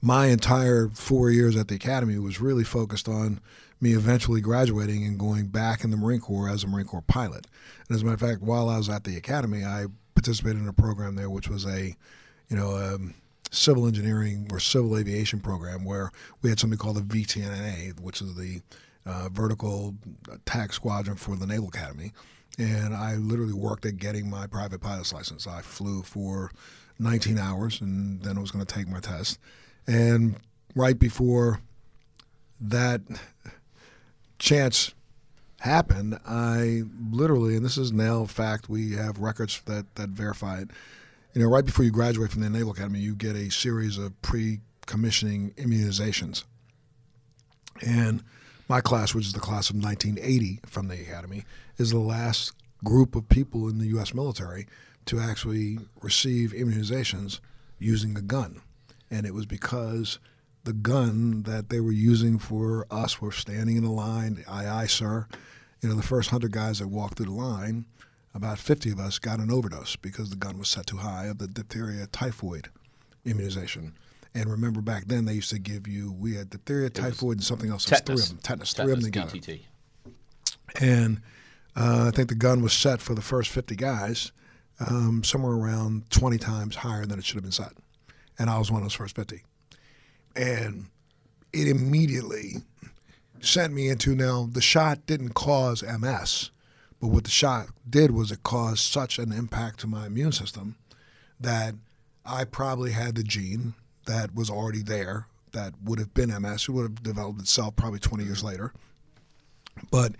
My 0.00 0.26
entire 0.26 0.88
four 0.88 1.30
years 1.30 1.56
at 1.56 1.68
the 1.68 1.74
academy 1.74 2.18
was 2.18 2.40
really 2.40 2.64
focused 2.64 3.08
on 3.08 3.40
me 3.80 3.92
eventually 3.92 4.40
graduating 4.40 5.04
and 5.04 5.18
going 5.18 5.46
back 5.46 5.84
in 5.84 5.90
the 5.90 5.96
Marine 5.96 6.20
Corps 6.20 6.48
as 6.48 6.64
a 6.64 6.66
Marine 6.66 6.86
Corps 6.86 7.02
pilot. 7.02 7.46
And 7.88 7.94
as 7.94 8.02
a 8.02 8.04
matter 8.04 8.14
of 8.14 8.20
fact, 8.20 8.42
while 8.42 8.68
I 8.68 8.78
was 8.78 8.88
at 8.88 9.04
the 9.04 9.16
academy, 9.16 9.64
I 9.64 9.86
participated 10.14 10.60
in 10.60 10.68
a 10.68 10.72
program 10.72 11.14
there, 11.14 11.28
which 11.28 11.48
was 11.48 11.66
a, 11.66 11.94
you 12.48 12.56
know, 12.56 12.76
um, 12.76 13.14
civil 13.50 13.86
engineering 13.86 14.48
or 14.50 14.60
civil 14.60 14.96
aviation 14.96 15.40
program 15.40 15.84
where 15.84 16.10
we 16.42 16.50
had 16.50 16.58
something 16.58 16.78
called 16.78 16.96
the 16.96 17.02
VTNA, 17.02 18.00
which 18.00 18.20
is 18.20 18.34
the 18.34 18.60
uh, 19.04 19.28
vertical 19.30 19.94
attack 20.32 20.72
squadron 20.72 21.16
for 21.16 21.36
the 21.36 21.46
Naval 21.46 21.68
Academy. 21.68 22.12
And 22.58 22.94
I 22.94 23.16
literally 23.16 23.52
worked 23.52 23.84
at 23.86 23.98
getting 23.98 24.28
my 24.28 24.46
private 24.46 24.80
pilot's 24.80 25.12
license. 25.12 25.46
I 25.46 25.60
flew 25.60 26.02
for 26.02 26.50
19 26.98 27.38
hours 27.38 27.80
and 27.80 28.22
then 28.22 28.38
I 28.38 28.40
was 28.40 28.50
going 28.50 28.64
to 28.64 28.74
take 28.74 28.88
my 28.88 29.00
test. 29.00 29.38
And 29.86 30.36
right 30.74 30.98
before 30.98 31.60
that 32.60 33.00
chance 34.38 34.92
happened, 35.60 36.18
I 36.26 36.82
literally, 37.10 37.56
and 37.56 37.64
this 37.64 37.78
is 37.78 37.92
now 37.92 38.24
fact, 38.24 38.68
we 38.68 38.92
have 38.92 39.18
records 39.18 39.60
that, 39.66 39.94
that 39.94 40.10
verify 40.10 40.60
it. 40.60 40.70
You 41.34 41.42
know, 41.42 41.48
right 41.48 41.64
before 41.64 41.84
you 41.84 41.90
graduate 41.90 42.30
from 42.30 42.42
the 42.42 42.50
Naval 42.50 42.72
Academy, 42.72 42.98
you 42.98 43.14
get 43.14 43.36
a 43.36 43.50
series 43.50 43.98
of 43.98 44.20
pre 44.22 44.60
commissioning 44.86 45.50
immunizations. 45.52 46.44
And 47.84 48.22
my 48.68 48.80
class, 48.80 49.14
which 49.14 49.26
is 49.26 49.32
the 49.32 49.40
class 49.40 49.70
of 49.70 49.76
1980 49.76 50.60
from 50.66 50.88
the 50.88 51.00
academy, 51.00 51.44
is 51.76 51.90
the 51.90 51.98
last 51.98 52.52
group 52.84 53.14
of 53.14 53.28
people 53.28 53.68
in 53.68 53.78
the 53.78 53.86
U.S. 53.88 54.14
military 54.14 54.66
to 55.06 55.20
actually 55.20 55.78
receive 56.00 56.52
immunizations 56.52 57.40
using 57.78 58.16
a 58.16 58.22
gun. 58.22 58.60
And 59.10 59.26
it 59.26 59.34
was 59.34 59.46
because 59.46 60.18
the 60.64 60.72
gun 60.72 61.42
that 61.44 61.68
they 61.68 61.80
were 61.80 61.92
using 61.92 62.38
for 62.38 62.86
us 62.90 63.20
were 63.20 63.32
standing 63.32 63.76
in 63.76 63.84
the 63.84 63.90
line, 63.90 64.44
aye, 64.48 64.68
aye, 64.68 64.86
sir. 64.86 65.26
You 65.80 65.88
know, 65.88 65.94
the 65.94 66.02
first 66.02 66.32
100 66.32 66.50
guys 66.50 66.80
that 66.80 66.88
walked 66.88 67.16
through 67.16 67.26
the 67.26 67.32
line, 67.32 67.86
about 68.34 68.58
50 68.58 68.90
of 68.90 68.98
us 68.98 69.18
got 69.18 69.38
an 69.38 69.50
overdose 69.50 69.96
because 69.96 70.30
the 70.30 70.36
gun 70.36 70.58
was 70.58 70.68
set 70.68 70.86
too 70.86 70.98
high 70.98 71.26
of 71.26 71.38
the 71.38 71.46
diphtheria 71.46 72.06
typhoid 72.08 72.68
immunization. 73.24 73.94
And 74.34 74.50
remember 74.50 74.82
back 74.82 75.06
then 75.06 75.24
they 75.24 75.34
used 75.34 75.50
to 75.50 75.58
give 75.58 75.86
you 75.88 76.12
we 76.12 76.34
had 76.34 76.50
diphtheria, 76.50 76.90
typhoid, 76.90 77.38
and 77.38 77.44
something 77.44 77.70
else. 77.70 77.84
Tetanus. 77.84 78.04
Three 78.04 78.22
of 78.22 78.28
them. 78.28 78.38
Tetanus. 78.42 78.72
Three 78.74 78.92
of 78.92 79.00
them 79.00 79.10
together. 79.10 79.36
DTT. 79.36 79.60
And 80.80 81.22
uh, 81.74 82.06
I 82.08 82.10
think 82.10 82.28
the 82.28 82.34
gun 82.34 82.60
was 82.60 82.72
set 82.72 83.00
for 83.00 83.14
the 83.14 83.22
first 83.22 83.50
50 83.50 83.76
guys 83.76 84.32
um, 84.80 85.24
somewhere 85.24 85.52
around 85.52 86.10
20 86.10 86.38
times 86.38 86.76
higher 86.76 87.06
than 87.06 87.18
it 87.18 87.24
should 87.24 87.36
have 87.36 87.44
been 87.44 87.52
set. 87.52 87.72
And 88.38 88.50
I 88.50 88.58
was 88.58 88.70
one 88.70 88.82
of 88.82 88.84
those 88.84 88.94
first 88.94 89.16
50. 89.16 89.42
And 90.34 90.86
it 91.52 91.68
immediately 91.68 92.56
sent 93.40 93.72
me 93.72 93.88
into 93.88 94.14
now 94.14 94.48
the 94.50 94.60
shot 94.60 95.06
didn't 95.06 95.34
cause 95.34 95.82
MS, 95.82 96.50
but 97.00 97.08
what 97.08 97.24
the 97.24 97.30
shot 97.30 97.68
did 97.88 98.10
was 98.10 98.30
it 98.30 98.42
caused 98.42 98.80
such 98.80 99.18
an 99.18 99.32
impact 99.32 99.80
to 99.80 99.86
my 99.86 100.06
immune 100.06 100.32
system 100.32 100.76
that 101.40 101.74
I 102.24 102.44
probably 102.44 102.92
had 102.92 103.14
the 103.14 103.22
gene 103.22 103.74
that 104.06 104.34
was 104.34 104.50
already 104.50 104.82
there 104.82 105.26
that 105.52 105.74
would 105.84 105.98
have 105.98 106.12
been 106.12 106.28
MS. 106.28 106.62
It 106.62 106.70
would 106.70 106.82
have 106.82 107.02
developed 107.02 107.40
itself 107.40 107.76
probably 107.76 107.98
20 107.98 108.24
years 108.24 108.38
mm-hmm. 108.38 108.48
later. 108.48 108.72
But 109.90 110.12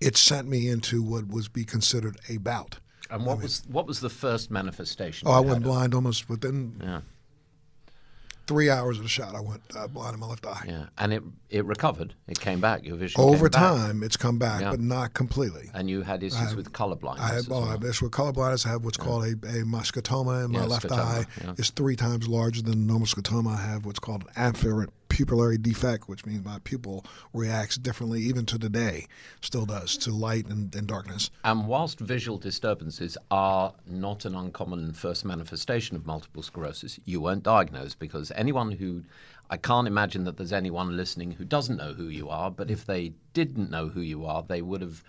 it 0.00 0.16
sent 0.16 0.48
me 0.48 0.68
into 0.68 1.02
what 1.02 1.28
was 1.28 1.48
be 1.48 1.64
considered 1.64 2.16
a 2.28 2.38
bout. 2.38 2.78
And 3.10 3.24
what 3.26 3.32
I 3.32 3.34
mean, 3.34 3.42
was 3.42 3.62
what 3.68 3.86
was 3.86 4.00
the 4.00 4.08
first 4.08 4.50
manifestation? 4.50 5.28
Oh, 5.28 5.32
I 5.32 5.40
went 5.40 5.62
blind 5.62 5.94
almost 5.94 6.28
within 6.28 6.80
yeah 6.82 7.00
three 8.46 8.70
hours 8.70 8.98
of 8.98 9.02
the 9.02 9.08
shot, 9.08 9.34
I 9.34 9.40
went 9.40 9.62
uh, 9.76 9.86
blind 9.86 10.14
in 10.14 10.20
my 10.20 10.26
left 10.26 10.46
eye. 10.46 10.64
Yeah, 10.66 10.86
and 10.98 11.12
it 11.12 11.22
it 11.50 11.64
recovered. 11.64 12.14
It 12.28 12.40
came 12.40 12.60
back. 12.60 12.84
Your 12.84 12.96
vision 12.96 13.20
over 13.20 13.48
time. 13.48 14.02
It's 14.02 14.16
come 14.16 14.38
back, 14.38 14.60
yeah. 14.60 14.70
but 14.70 14.80
not 14.80 15.14
completely. 15.14 15.70
And 15.74 15.88
you 15.88 16.02
had 16.02 16.22
issues 16.22 16.38
have, 16.38 16.56
with 16.56 16.72
color 16.72 16.96
blindness. 16.96 17.30
I 17.30 17.34
have, 17.34 17.46
oh, 17.50 17.60
well. 17.60 17.68
I 17.68 17.70
have 17.72 17.84
issues 17.84 18.02
with 18.02 18.12
color 18.12 18.32
blindness. 18.32 18.66
I 18.66 18.70
have 18.70 18.84
what's 18.84 18.98
yeah. 18.98 19.04
called 19.04 19.24
a, 19.24 19.32
a 19.32 19.64
muscotoma 19.64 20.44
in 20.46 20.52
my 20.52 20.60
yeah, 20.60 20.66
left 20.66 20.86
scotoma, 20.86 21.26
eye. 21.48 21.54
It's 21.58 21.70
three 21.70 21.96
times 21.96 22.28
larger 22.28 22.62
than 22.62 22.72
the 22.72 22.86
normal 22.86 23.06
scotoma. 23.06 23.54
I 23.54 23.62
have 23.62 23.86
what's 23.86 23.98
called 23.98 24.24
an 24.34 24.52
afferent 24.52 24.88
pupillary 25.14 25.62
defect, 25.62 26.08
which 26.08 26.26
means 26.26 26.44
my 26.44 26.58
pupil 26.64 27.04
reacts 27.32 27.76
differently, 27.76 28.20
even 28.22 28.44
to 28.46 28.58
today, 28.58 29.06
still 29.40 29.64
does 29.64 29.96
to 29.98 30.10
light 30.10 30.46
and, 30.46 30.74
and 30.74 30.88
darkness. 30.88 31.30
And 31.44 31.68
whilst 31.68 32.00
visual 32.00 32.36
disturbances 32.36 33.16
are 33.30 33.72
not 33.86 34.24
an 34.24 34.34
uncommon 34.34 34.92
first 34.92 35.24
manifestation 35.24 35.96
of 35.96 36.04
multiple 36.04 36.42
sclerosis, 36.42 36.98
you 37.04 37.20
weren't 37.20 37.44
diagnosed 37.44 38.00
because 38.00 38.32
anyone 38.34 38.72
who 38.72 39.04
I 39.50 39.56
can't 39.56 39.86
imagine 39.86 40.24
that 40.24 40.36
there's 40.36 40.52
anyone 40.52 40.96
listening 40.96 41.32
who 41.32 41.44
doesn't 41.44 41.76
know 41.76 41.92
who 41.92 42.08
you 42.08 42.28
are, 42.28 42.50
but 42.50 42.70
if 42.70 42.86
they 42.86 43.12
didn't 43.34 43.70
know 43.70 43.88
who 43.88 44.00
you 44.00 44.24
are, 44.24 44.42
they 44.42 44.62
would 44.62 44.80
have 44.80 45.04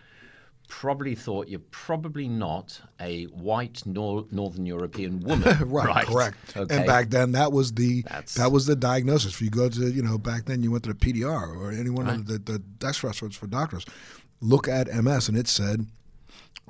probably 0.68 1.16
thought 1.16 1.48
you're 1.48 1.60
probably 1.72 2.28
not 2.28 2.80
a 3.00 3.26
white 3.26 3.84
nor- 3.86 4.26
Northern 4.32 4.66
European 4.66 5.20
woman. 5.28 5.70
right, 5.70 6.06
correct. 6.06 6.58
Okay. 6.58 6.76
And 6.76 6.86
back 6.86 7.10
then, 7.10 7.32
that 7.34 7.52
was 7.52 7.74
the 7.74 8.02
That's- 8.04 8.34
that 8.36 8.52
was 8.52 8.66
the 8.66 8.76
diagnosis. 8.76 9.34
If 9.34 9.42
you 9.42 9.50
go 9.50 9.70
to 9.70 9.92
you 9.92 10.02
know 10.02 10.18
back 10.18 10.46
then, 10.46 10.62
you 10.64 10.72
went 10.72 10.84
to 10.86 10.94
the 10.94 11.00
PDR 11.00 11.56
or 11.58 11.72
any 11.72 11.90
one 11.90 12.08
of 12.08 12.28
the 12.28 12.38
the 12.40 12.60
desk 12.60 13.04
references 13.04 13.38
for 13.38 13.48
doctors. 13.48 13.86
Look 14.42 14.68
at 14.68 14.88
MS, 14.94 15.30
and 15.30 15.38
it 15.38 15.48
said 15.48 15.88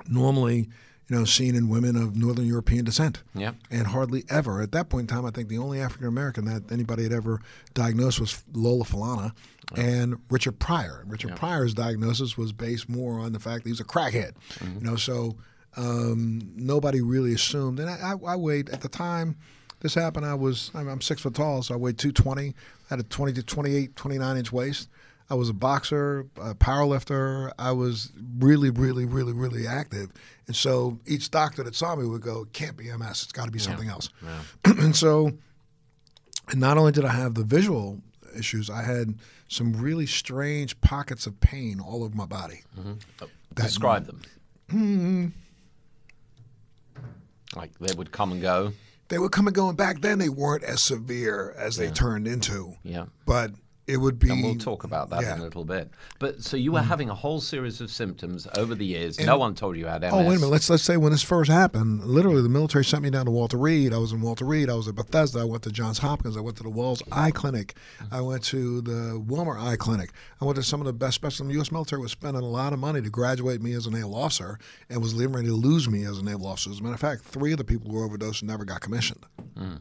normally 0.08 0.68
you 1.08 1.16
know 1.16 1.24
seen 1.24 1.54
in 1.54 1.68
women 1.68 1.96
of 1.96 2.16
Northern 2.16 2.46
European 2.46 2.84
descent. 2.84 3.22
Yeah. 3.34 3.52
and 3.70 3.86
hardly 3.88 4.24
ever 4.28 4.60
at 4.60 4.72
that 4.72 4.88
point 4.88 5.10
in 5.10 5.16
time. 5.16 5.24
I 5.24 5.30
think 5.30 5.48
the 5.48 5.58
only 5.58 5.80
African 5.80 6.08
American 6.08 6.44
that 6.46 6.70
anybody 6.72 7.02
had 7.04 7.12
ever 7.12 7.40
diagnosed 7.74 8.20
was 8.20 8.42
Lola 8.52 8.84
Falana 8.84 9.32
and 9.76 10.16
Richard 10.30 10.58
Pryor. 10.58 11.04
Richard 11.06 11.36
Pryor's 11.36 11.74
diagnosis 11.74 12.36
was 12.36 12.52
based 12.52 12.88
more 12.88 13.18
on 13.20 13.32
the 13.32 13.40
fact 13.40 13.64
that 13.64 13.68
he 13.68 13.72
was 13.72 13.80
a 13.80 13.84
crackhead. 13.84 14.32
You 14.62 14.80
know, 14.80 14.96
so 14.96 15.36
um, 15.76 16.40
nobody 16.56 17.00
really 17.02 17.34
assumed. 17.34 17.80
And 17.80 17.90
I, 17.90 18.12
I, 18.12 18.32
I 18.32 18.36
weighed 18.36 18.70
at 18.70 18.80
the 18.80 18.88
time. 18.88 19.36
This 19.80 19.94
happened. 19.94 20.24
I 20.24 20.34
was 20.34 20.70
I'm, 20.74 20.88
I'm 20.88 21.00
six 21.00 21.20
foot 21.20 21.34
tall, 21.34 21.62
so 21.62 21.74
I 21.74 21.76
weighed 21.76 21.98
220. 21.98 22.48
I 22.48 22.54
had 22.88 22.98
a 22.98 23.02
20 23.02 23.32
to 23.34 23.42
28, 23.42 23.94
29 23.94 24.36
inch 24.36 24.52
waist. 24.52 24.88
I 25.28 25.34
was 25.34 25.48
a 25.48 25.54
boxer, 25.54 26.26
a 26.40 26.54
power 26.54 26.84
lifter. 26.84 27.52
I 27.58 27.72
was 27.72 28.12
really, 28.38 28.70
really, 28.70 29.04
really, 29.04 29.32
really 29.32 29.66
active. 29.66 30.12
And 30.46 30.54
so 30.54 30.98
each 31.06 31.30
doctor 31.30 31.64
that 31.64 31.74
saw 31.74 31.96
me 31.96 32.06
would 32.06 32.22
go, 32.22 32.42
"It 32.42 32.52
can't 32.52 32.76
be 32.76 32.90
MS. 32.90 33.24
It's 33.24 33.32
got 33.32 33.46
to 33.46 33.50
be 33.50 33.58
something 33.58 33.88
else." 33.88 34.10
and 34.64 34.94
so, 34.94 35.32
and 36.48 36.60
not 36.60 36.78
only 36.78 36.92
did 36.92 37.04
I 37.04 37.12
have 37.12 37.34
the 37.34 37.44
visual 37.44 38.00
issues, 38.36 38.70
I 38.70 38.82
had 38.82 39.18
some 39.48 39.72
really 39.72 40.06
strange 40.06 40.80
pockets 40.80 41.26
of 41.26 41.40
pain 41.40 41.80
all 41.80 42.04
over 42.04 42.14
my 42.14 42.26
body. 42.26 42.62
Describe 43.54 44.06
them. 44.06 44.22
Hmm. 44.70 45.26
Like 47.56 47.76
they 47.78 47.94
would 47.94 48.12
come 48.12 48.32
and 48.32 48.42
go. 48.42 48.72
They 49.08 49.18
would 49.18 49.32
come 49.32 49.46
and 49.46 49.54
go, 49.54 49.68
and 49.68 49.76
back 49.76 50.00
then 50.00 50.18
they 50.18 50.28
weren't 50.28 50.64
as 50.64 50.82
severe 50.82 51.54
as 51.56 51.76
they 51.76 51.90
turned 51.90 52.26
into. 52.26 52.74
Yeah. 52.82 53.06
But 53.24 53.52
it 53.86 53.98
would 53.98 54.18
be. 54.18 54.30
And 54.30 54.42
we'll 54.42 54.56
talk 54.56 54.82
about 54.82 55.10
that 55.10 55.22
yeah. 55.22 55.34
in 55.34 55.40
a 55.40 55.44
little 55.44 55.64
bit. 55.64 55.90
But 56.18 56.42
so 56.42 56.56
you 56.56 56.72
were 56.72 56.80
mm. 56.80 56.86
having 56.86 57.08
a 57.08 57.14
whole 57.14 57.40
series 57.40 57.80
of 57.80 57.90
symptoms 57.90 58.48
over 58.56 58.74
the 58.74 58.84
years. 58.84 59.18
no 59.20 59.38
one 59.38 59.54
told 59.54 59.76
you 59.76 59.86
had 59.86 60.02
MS. 60.02 60.10
Oh 60.12 60.18
wait 60.18 60.26
a 60.26 60.30
minute. 60.30 60.48
Let's 60.48 60.68
let's 60.68 60.82
say 60.82 60.96
when 60.96 61.12
this 61.12 61.22
first 61.22 61.50
happened, 61.50 62.04
literally 62.04 62.42
the 62.42 62.48
military 62.48 62.84
sent 62.84 63.04
me 63.04 63.10
down 63.10 63.26
to 63.26 63.30
Walter 63.30 63.56
Reed. 63.56 63.92
I 63.92 63.98
was 63.98 64.12
in 64.12 64.20
Walter 64.20 64.44
Reed. 64.44 64.68
I 64.68 64.74
was 64.74 64.88
at 64.88 64.96
Bethesda. 64.96 65.40
I 65.40 65.44
went 65.44 65.62
to 65.64 65.70
Johns 65.70 65.98
Hopkins. 65.98 66.36
I 66.36 66.40
went 66.40 66.56
to 66.56 66.64
the 66.64 66.70
Wills 66.70 67.02
Eye 67.12 67.30
Clinic. 67.30 67.76
I 68.10 68.20
went 68.20 68.42
to 68.44 68.80
the 68.80 69.22
Wilmer 69.24 69.56
Eye 69.56 69.76
Clinic. 69.76 70.10
I 70.40 70.44
went 70.44 70.56
to 70.56 70.64
some 70.64 70.80
of 70.80 70.86
the 70.86 70.92
best 70.92 71.14
specialists. 71.14 71.46
The 71.46 71.54
U.S. 71.54 71.70
military 71.70 72.02
was 72.02 72.12
spending 72.12 72.42
a 72.42 72.46
lot 72.46 72.72
of 72.72 72.80
money 72.80 73.00
to 73.00 73.10
graduate 73.10 73.62
me 73.62 73.72
as 73.74 73.86
a 73.86 73.90
naval 73.90 74.16
officer 74.16 74.58
and 74.90 75.00
was 75.00 75.14
leaving 75.14 75.34
ready 75.34 75.48
to 75.48 75.54
lose 75.54 75.88
me 75.88 76.04
as 76.04 76.18
a 76.18 76.24
naval 76.24 76.46
officer. 76.46 76.70
As 76.70 76.80
a 76.80 76.82
matter 76.82 76.94
of 76.94 77.00
fact, 77.00 77.22
three 77.22 77.52
of 77.52 77.58
the 77.58 77.64
people 77.64 77.90
who 77.90 77.98
were 77.98 78.04
overdosed 78.04 78.42
and 78.42 78.50
never 78.50 78.64
got 78.64 78.80
commissioned, 78.80 79.24
hmm. 79.56 79.76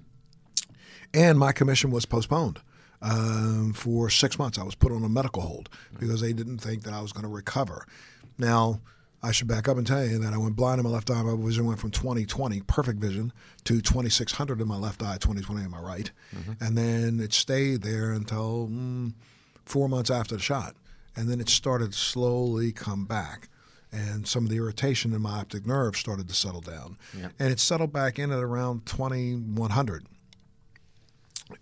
and 1.14 1.40
my 1.40 1.52
commission 1.52 1.90
was 1.90 2.06
postponed. 2.06 2.60
Um, 3.06 3.74
for 3.74 4.10
six 4.10 4.40
months, 4.40 4.58
I 4.58 4.64
was 4.64 4.74
put 4.74 4.92
on 4.92 5.04
a 5.04 5.10
medical 5.10 5.44
hold 5.44 5.70
because 6.00 6.22
they 6.22 6.34
didn't 6.34 6.58
think 6.58 6.84
that 6.84 6.94
I 6.94 7.02
was 7.02 7.14
going 7.14 7.24
to 7.24 7.30
recover. 7.30 7.86
Now, 8.40 8.82
I 9.22 9.32
should 9.32 9.48
back 9.48 9.68
up 9.68 9.78
and 9.78 9.86
tell 9.86 10.06
you 10.06 10.18
that 10.20 10.34
I 10.34 10.38
went 10.38 10.56
blind 10.56 10.80
in 10.80 10.84
my 10.86 10.90
left 10.90 11.10
eye. 11.12 11.22
My 11.22 11.36
vision 11.36 11.66
went 11.66 11.80
from 11.80 11.92
2020, 11.92 12.62
perfect 12.62 13.00
vision, 13.00 13.32
to 13.66 13.82
2600 13.82 14.60
in 14.60 14.68
my 14.68 14.78
left 14.78 15.02
eye, 15.04 15.18
2020 15.18 15.64
in 15.66 15.72
my 15.72 15.80
right. 15.80 16.10
And 16.60 16.78
then 16.78 17.20
it 17.20 17.34
stayed 17.34 17.82
there 17.82 18.12
until 18.12 18.68
mm, 18.72 19.14
four 19.66 19.88
months 19.88 20.10
after 20.10 20.36
the 20.36 20.42
shot. 20.42 20.76
And 21.16 21.30
then 21.30 21.40
it 21.40 21.50
started 21.50 21.94
to 21.94 21.98
slowly 21.98 22.72
come 22.72 23.06
back. 23.06 23.50
And 23.92 24.28
some 24.28 24.44
of 24.44 24.50
the 24.50 24.58
irritation 24.58 25.14
in 25.14 25.22
my 25.22 25.40
optic 25.40 25.66
nerve 25.66 25.96
started 25.96 26.28
to 26.28 26.34
settle 26.36 26.62
down. 26.62 26.98
And 27.40 27.52
it 27.52 27.60
settled 27.60 27.94
back 27.94 28.20
in 28.20 28.32
at 28.32 28.40
around 28.40 28.86
2100. 28.86 30.06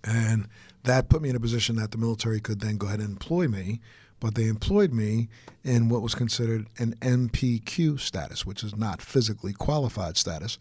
And 0.04 0.48
that 0.84 1.10
put 1.10 1.22
me 1.22 1.30
in 1.30 1.36
a 1.36 1.40
position 1.40 1.76
that 1.78 1.92
the 1.92 1.98
military 1.98 2.40
could 2.40 2.60
then 2.60 2.78
go 2.78 2.88
ahead 2.88 3.00
and 3.00 3.10
employ 3.10 3.48
me. 3.48 3.82
But 4.20 4.36
they 4.36 4.48
employed 4.48 4.94
me 4.94 5.28
in 5.66 5.90
what 5.90 6.02
was 6.02 6.16
considered 6.16 6.68
an 6.78 6.96
NPQ 7.02 8.00
status, 8.00 8.46
which 8.46 8.64
is 8.64 8.74
not 8.74 9.02
physically 9.02 9.52
qualified 9.52 10.16
status, 10.16 10.58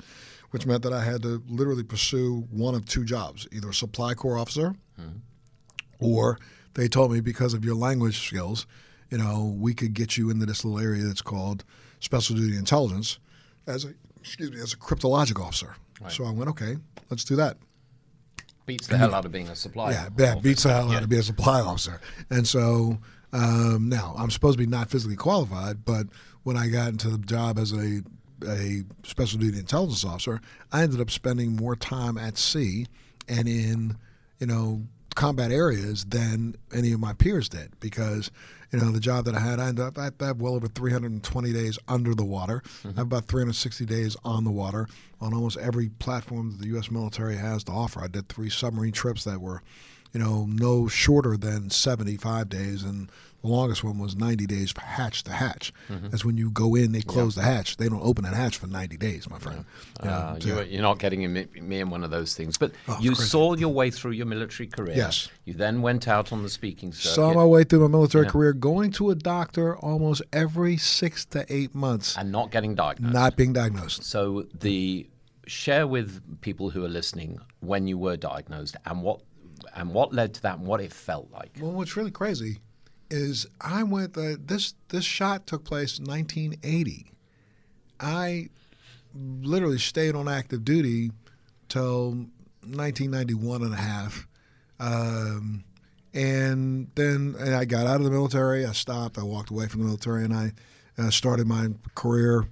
which 0.51 0.67
meant 0.67 0.83
that 0.83 0.93
I 0.93 1.05
had 1.05 1.23
to 1.23 1.43
literally 1.47 1.85
pursue 1.85 2.49
one 2.51 2.75
of 2.75 2.87
two 2.87 3.05
jobs 3.05 3.47
either 3.53 3.71
a 3.71 3.75
supply 3.75 4.15
corps 4.15 4.37
officer 4.37 4.75
mm-hmm. 5.01 5.19
or 6.01 6.39
they 6.75 6.89
told 6.89 7.13
me 7.13 7.21
because 7.21 7.55
of 7.55 7.65
your 7.65 7.77
language 7.77 8.27
skills, 8.27 8.67
you 9.11 9.19
know, 9.19 9.55
we 9.57 9.75
could 9.75 9.95
get 9.95 10.17
you 10.17 10.31
into 10.31 10.47
this 10.47 10.65
little 10.65 10.81
area 10.81 11.05
that's 11.05 11.23
called 11.23 11.65
special 12.01 12.35
duty 12.35 12.57
intelligence 12.57 13.19
as 13.67 13.85
a 13.85 13.95
excuse 14.21 14.51
me 14.51 14.61
as 14.61 14.73
a 14.73 14.77
cryptologic 14.77 15.41
officer. 15.41 15.77
So 16.09 16.25
I 16.25 16.33
went, 16.33 16.51
okay, 16.51 16.77
let's 17.11 17.23
do 17.23 17.37
that. 17.37 17.59
Beats 18.65 18.87
the 18.87 18.97
hell 18.97 19.15
out 19.15 19.25
of 19.25 19.33
being 19.33 19.49
a 19.49 19.57
supply. 19.57 19.91
Yeah, 19.91 20.09
yeah, 20.17 20.35
beats 20.37 20.63
the 20.63 20.73
hell 20.73 20.93
out 20.93 21.03
of 21.03 21.09
being 21.09 21.21
a 21.21 21.25
supply 21.25 21.61
officer. 21.61 22.01
And 22.31 22.47
so 22.47 22.99
um, 23.33 23.89
now 23.89 24.15
I'm 24.17 24.31
supposed 24.31 24.59
to 24.59 24.65
be 24.65 24.71
not 24.71 24.91
physically 24.91 25.17
qualified, 25.17 25.85
but 25.85 26.07
when 26.45 26.57
I 26.57 26.69
got 26.69 26.89
into 26.91 27.09
the 27.09 27.19
job 27.19 27.59
as 27.59 27.73
a 27.73 28.03
a 28.47 28.83
special 29.05 29.39
duty 29.39 29.59
intelligence 29.59 30.05
officer, 30.05 30.41
I 30.73 30.83
ended 30.83 31.01
up 31.01 31.11
spending 31.11 31.55
more 31.55 31.77
time 31.77 32.19
at 32.19 32.37
sea 32.37 32.87
and 33.29 33.49
in 33.49 33.97
you 34.39 34.47
know 34.47 34.83
combat 35.15 35.53
areas 35.53 36.05
than 36.07 36.57
any 36.73 36.93
of 36.93 37.01
my 37.01 37.13
peers 37.13 37.49
did 37.49 37.79
because 37.81 38.31
you 38.73 38.81
know 38.81 38.91
the 38.91 39.01
job 39.01 39.27
that 39.27 39.35
I 39.35 39.41
had 39.41 39.61
I 39.61 39.69
ended 39.69 39.85
up 39.85 39.99
I 39.99 40.11
have 40.21 40.41
well 40.41 40.55
over 40.55 40.67
320 40.67 41.53
days 41.53 41.79
under 41.89 42.15
the 42.15 42.25
water 42.25 42.63
I 42.65 42.69
mm-hmm. 42.89 42.97
have 42.97 43.07
about 43.07 43.27
360 43.27 43.85
days 43.87 44.17
on 44.25 44.45
the 44.45 44.51
water 44.51 44.89
on 45.21 45.35
almost 45.35 45.59
every 45.59 45.91
platform 45.91 46.53
that 46.53 46.61
the 46.61 46.69
U.S. 46.69 46.91
military 46.91 47.37
has 47.37 47.65
to 47.65 47.73
offer 47.73 48.03
I 48.03 48.09
did 48.09 48.29
three 48.29 48.51
submarine 48.51 48.93
trips 48.93 49.25
that 49.25 49.41
were 49.41 49.63
you 50.13 50.21
know 50.21 50.47
no 50.47 50.89
shorter 50.89 51.37
than 51.37 51.71
75 51.71 52.49
days 52.49 52.83
and 52.83 53.11
the 53.43 53.49
longest 53.49 53.83
one 53.85 53.99
was 53.99 54.15
90 54.17 54.47
days 54.47 54.71
for 54.71 54.81
hatch 54.83 55.23
to 55.25 55.33
hatch 55.33 55.73
that's 56.11 56.25
when 56.25 56.37
you 56.37 56.51
go 56.51 56.75
in 56.75 56.93
they 56.93 57.01
close 57.03 57.35
the 57.35 57.43
hatch 57.43 57.77
they 57.77 57.89
don't 57.89 58.03
open 58.03 58.25
that 58.25 58.35
hatch 58.35 58.57
for 58.57 58.67
90 58.67 58.97
days 58.97 59.29
my 59.29 59.39
friend 59.39 59.65
You 60.03 60.09
know, 60.09 60.13
Uh, 60.13 60.39
you, 60.41 60.61
you're 60.63 60.83
not 60.83 60.99
getting 60.99 61.23
in 61.23 61.33
me, 61.33 61.81
in 61.81 61.91
one 61.91 62.05
of 62.05 62.11
those 62.11 62.35
things. 62.35 62.57
But 62.59 62.73
Oh, 62.89 62.99
you 63.01 63.11
crazy. 63.15 63.29
saw 63.29 63.55
your 63.55 63.69
way 63.73 63.91
through 63.91 64.13
your 64.13 64.27
military 64.27 64.67
career. 64.69 64.95
Yes. 64.97 65.29
You 65.45 65.55
then 65.55 65.83
went 65.83 66.07
out 66.09 66.33
on 66.33 66.43
the 66.43 66.49
speaking 66.49 66.93
circuit. 66.93 67.15
saw 67.15 67.35
my 67.35 67.45
way 67.45 67.65
through 67.65 67.81
my 67.81 67.89
military 67.89 68.27
career 68.27 68.53
going 68.53 68.91
to 68.93 69.11
a 69.11 69.15
doctor 69.15 69.77
almost 69.77 70.23
every 70.33 70.77
six 70.77 71.25
to 71.27 71.45
eight 71.49 71.75
months 71.75 72.17
and 72.17 72.31
not 72.33 72.51
getting 72.51 72.75
diagnosed. 72.75 73.13
not 73.15 73.37
being 73.37 73.53
diagnosed 73.53 74.05
So 74.05 74.47
the 74.61 75.09
share 75.47 75.87
with 75.87 76.21
people 76.41 76.71
who 76.71 76.85
are 76.85 76.89
listening 77.01 77.41
when 77.61 77.87
you 77.87 77.99
were 77.99 78.17
diagnosed 78.17 78.77
and 78.87 79.03
what 79.03 79.21
and 79.75 79.93
what 79.95 80.13
led 80.13 80.35
to 80.35 80.43
that 80.43 80.59
and 80.59 80.67
what 80.67 80.81
it 80.81 80.93
felt 80.93 81.29
like. 81.33 81.51
Well, 81.61 81.73
what's 81.73 81.97
really 81.97 82.11
crazy 82.11 82.59
is 83.13 83.47
I 83.61 83.83
went. 83.83 84.17
Uh, 84.17 84.37
this 84.45 84.75
this 84.89 85.05
shot 85.05 85.47
took 85.47 85.65
place 85.65 85.99
in 85.99 86.05
1980. 86.07 87.13
I 88.01 88.49
literally 89.15 89.79
stayed 89.79 90.15
on 90.15 90.29
active 90.29 90.65
duty 90.65 91.13
till 91.69 92.27
1991 92.63 93.63
and 93.63 93.75
a 93.75 93.77
half. 93.77 94.27
Um, 94.81 95.65
and 96.15 96.89
then 96.95 97.37
I 97.39 97.65
got 97.65 97.87
out 97.87 97.97
of 97.97 98.05
the 98.05 98.11
military. 98.11 98.67
I 98.67 98.73
stopped. 98.73 99.19
I 99.19 99.23
walked 99.23 99.51
away 99.51 99.69
from 99.69 99.81
the 99.81 99.87
military, 99.87 100.25
and 100.25 100.35
I 100.35 100.53
uh, 100.99 101.11
started 101.11 101.47
my 101.47 101.69
career. 101.95 102.47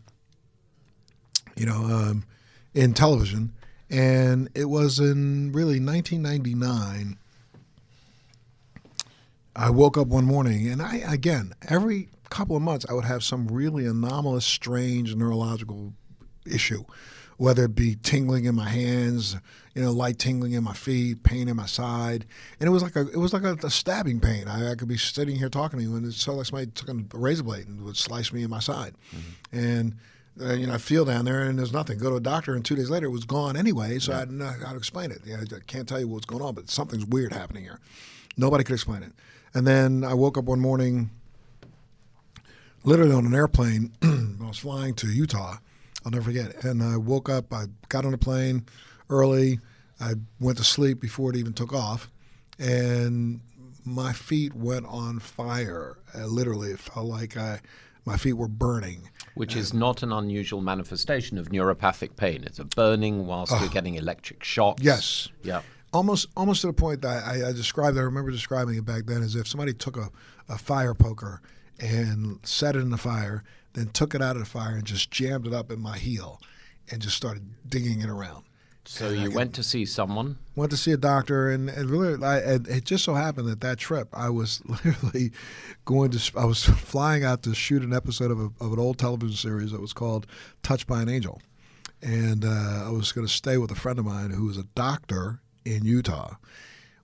You 1.57 1.67
know, 1.67 1.85
um, 1.85 2.25
in 2.73 2.95
television, 2.95 3.53
and 3.91 4.49
it 4.55 4.67
was 4.67 4.99
in 4.99 5.53
really 5.53 5.81
1999. 5.81 7.19
I 9.55 9.71
woke 9.71 9.99
up 9.99 10.07
one 10.07 10.25
morning, 10.25 10.69
and 10.69 10.81
I 10.81 10.97
again 10.97 11.55
every 11.69 12.09
couple 12.29 12.57
of 12.57 12.63
months 12.63 12.87
I 12.89 12.93
would 12.93 13.05
have 13.05 13.25
some 13.25 13.49
really 13.49 13.87
anomalous, 13.87 14.47
strange 14.47 15.15
neurological 15.17 15.93
issue, 16.47 16.85
whether 17.37 17.65
it 17.65 17.75
be 17.75 17.97
tingling 17.97 18.45
in 18.45 18.55
my 18.55 18.69
hands, 18.69 19.37
you 19.75 19.83
know, 19.83 19.91
light 19.91 20.19
tingling 20.19 20.53
in 20.53 20.63
my 20.63 20.73
feet, 20.73 21.25
pain 21.25 21.49
in 21.49 21.57
my 21.57 21.67
side, 21.67 22.27
and 22.61 22.69
it 22.69 22.71
was 22.71 22.83
like 22.83 22.95
a 22.95 23.09
it 23.09 23.17
was 23.17 23.33
like 23.33 23.43
a, 23.43 23.57
a 23.65 23.71
stabbing 23.71 24.21
pain. 24.21 24.47
I, 24.47 24.71
I 24.71 24.75
could 24.77 24.89
be 24.89 24.97
sitting 24.97 25.37
here 25.37 25.49
talking 25.49 25.79
to 25.81 25.85
you, 25.85 25.97
and 25.97 26.07
it 26.07 26.15
felt 26.15 26.37
like 26.37 26.47
somebody 26.47 26.71
took 26.71 26.89
a 26.89 27.17
razor 27.17 27.43
blade 27.43 27.67
and 27.67 27.83
would 27.83 27.97
slice 27.97 28.33
me 28.33 28.43
in 28.43 28.51
my 28.51 28.61
side, 28.61 28.95
and. 29.53 29.97
Uh, 30.41 30.55
you 30.55 30.67
know, 30.67 30.73
I 30.73 30.79
feel 30.79 31.05
down 31.05 31.27
there 31.27 31.43
and 31.43 31.59
there's 31.59 31.73
nothing. 31.73 31.99
Go 31.99 32.09
to 32.09 32.17
a 32.17 32.21
doctor, 32.21 32.55
and 32.55 32.65
two 32.65 32.77
days 32.77 32.89
later 32.89 33.07
it 33.07 33.11
was 33.11 33.25
gone 33.25 33.57
anyway. 33.57 33.99
So 33.99 34.15
I 34.15 34.21
didn't 34.21 34.39
know 34.39 34.47
how 34.65 34.71
to 34.71 34.79
explain 34.79 35.11
it. 35.11 35.19
You 35.27 35.37
know, 35.37 35.43
I 35.43 35.59
can't 35.67 35.87
tell 35.87 35.99
you 35.99 36.09
what's 36.09 36.25
going 36.25 36.41
on, 36.41 36.55
but 36.55 36.71
something's 36.71 37.05
weird 37.05 37.33
happening 37.33 37.65
here. 37.65 37.79
Nobody 38.39 38.65
could 38.65 38.75
explain 38.75 39.03
it. 39.03 39.13
And 39.55 39.67
then 39.67 40.05
I 40.05 40.15
woke 40.15 40.39
up 40.39 40.45
one 40.45 40.61
morning, 40.61 41.11
literally 42.85 43.13
on 43.13 43.27
an 43.27 43.35
airplane. 43.35 43.93
I 44.03 44.47
was 44.47 44.59
flying 44.59 44.95
to 44.95 45.09
Utah. 45.09 45.57
I'll 46.05 46.13
never 46.13 46.25
forget. 46.25 46.65
And 46.65 46.83
I 46.83 46.97
woke 46.97 47.29
up. 47.29 47.53
I 47.53 47.65
got 47.89 48.05
on 48.05 48.13
the 48.13 48.19
plane 48.19 48.65
early. 49.09 49.59
I 50.01 50.15
went 50.39 50.59
to 50.59 50.65
sleep 50.65 51.01
before 51.01 51.31
it 51.31 51.37
even 51.37 51.53
took 51.53 51.75
off, 51.75 52.09
and 52.59 53.41
my 53.85 54.13
feet 54.13 54.55
went 54.55 54.87
on 54.87 55.19
fire. 55.19 55.99
Uh, 56.15 56.25
literally, 56.27 56.71
it 56.71 56.79
felt 56.79 57.07
like 57.07 57.37
I, 57.37 57.61
my 58.07 58.17
feet 58.17 58.35
were 58.35 58.49
burning. 58.49 59.11
Which 59.35 59.55
is 59.57 59.73
not 59.73 60.03
an 60.03 60.13
unusual 60.13 60.61
manifestation 60.61 61.39
of 61.39 61.51
neuropathic 61.51 62.17
pain. 62.17 62.43
It's 62.45 62.59
a 62.59 62.65
burning 62.65 63.27
whilst 63.27 63.59
you're 63.59 63.69
getting 63.71 63.95
electric 63.95 64.43
shocks. 64.43 64.83
Yes. 64.83 65.29
Yeah. 65.43 65.63
Almost 65.93 66.29
almost 66.37 66.61
to 66.63 66.69
the 66.69 66.73
point 66.73 67.03
that 67.03 67.25
I, 67.25 67.49
I 67.49 67.53
described. 67.53 67.99
I 67.99 68.03
remember 68.03 68.31
describing 68.31 68.77
it 68.77 68.85
back 68.85 69.07
then 69.07 69.23
as 69.23 69.37
if 69.37 69.47
somebody 69.49 69.73
took 69.73 69.97
a, 69.97 70.11
a 70.49 70.59
fire 70.59 70.95
poker 70.95 71.41
and 71.79 72.39
set 72.43 72.77
it 72.77 72.81
in 72.81 72.91
the 72.91 72.99
fire, 72.99 73.43
then 73.73 73.89
took 73.89 74.15
it 74.15 74.23
out 74.23 74.37
of 74.37 74.41
the 74.41 74.49
fire 74.49 74.77
and 74.77 74.85
just 74.85 75.11
jammed 75.11 75.47
it 75.47 75.53
up 75.53 75.71
in 75.71 75.81
my 75.81 75.97
heel, 75.97 76.41
and 76.91 77.01
just 77.01 77.17
started 77.17 77.43
digging 77.69 78.01
it 78.01 78.11
around. 78.11 78.45
So 78.85 79.11
you 79.11 79.31
went 79.31 79.55
to 79.55 79.63
see 79.63 79.85
someone. 79.85 80.39
Went 80.57 80.71
to 80.73 80.77
see 80.77 80.91
a 80.91 80.97
doctor, 80.97 81.51
and, 81.51 81.69
and 81.69 81.91
really, 81.91 82.23
I, 82.25 82.39
and 82.39 82.67
it 82.67 82.85
just 82.85 83.05
so 83.05 83.15
happened 83.15 83.47
that 83.49 83.61
that 83.61 83.79
trip, 83.79 84.09
I 84.13 84.31
was 84.31 84.63
literally 84.85 85.33
going 85.85 86.11
to. 86.11 86.39
I 86.39 86.45
was 86.45 86.65
flying 86.65 87.23
out 87.23 87.43
to 87.45 87.55
shoot 87.55 87.83
an 87.83 87.93
episode 87.93 88.31
of, 88.31 88.41
a, 88.41 88.51
of 88.61 88.73
an 88.73 88.79
old 88.79 88.99
television 88.99 89.37
series 89.37 89.73
that 89.73 89.81
was 89.81 89.93
called 89.93 90.27
"Touched 90.63 90.87
by 90.87 91.03
an 91.03 91.09
Angel," 91.09 91.41
and 92.03 92.45
uh, 92.45 92.85
I 92.87 92.91
was 92.91 93.13
going 93.13 93.27
to 93.27 93.33
stay 93.33 93.59
with 93.59 93.71
a 93.71 93.77
friend 93.77 93.99
of 93.99 94.07
mine 94.07 94.31
who 94.31 94.47
was 94.47 94.57
a 94.57 94.65
doctor 94.75 95.41
in 95.65 95.85
Utah. 95.85 96.35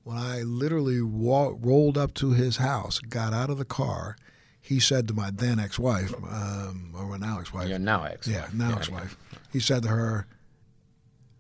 When 0.05 0.17
I 0.17 0.43
literally 0.43 1.03
wa- 1.03 1.55
rolled 1.59 1.99
up 1.99 2.15
to 2.15 2.31
his 2.31 2.59
house, 2.59 2.99
got 3.01 3.33
out 3.33 3.51
of 3.51 3.59
the 3.59 3.65
car, 3.65 4.17
he 4.61 4.79
said 4.81 5.09
to 5.09 5.15
my 5.15 5.31
then 5.33 5.59
ex-wife, 5.59 6.15
um, 6.31 6.93
or 6.97 7.07
my 7.07 7.17
now 7.19 7.41
ex-wife, 7.41 7.69
Your 7.69 7.79
now 7.79 8.05
ex. 8.05 8.27
yeah, 8.29 8.49
now 8.53 8.77
ex-wife, 8.77 9.17
he 9.53 9.61
said 9.61 9.83
to 9.83 9.89
her, 9.89 10.27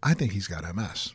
"I 0.02 0.14
think 0.14 0.32
he's 0.32 0.46
got 0.48 0.64
MS." 0.74 1.12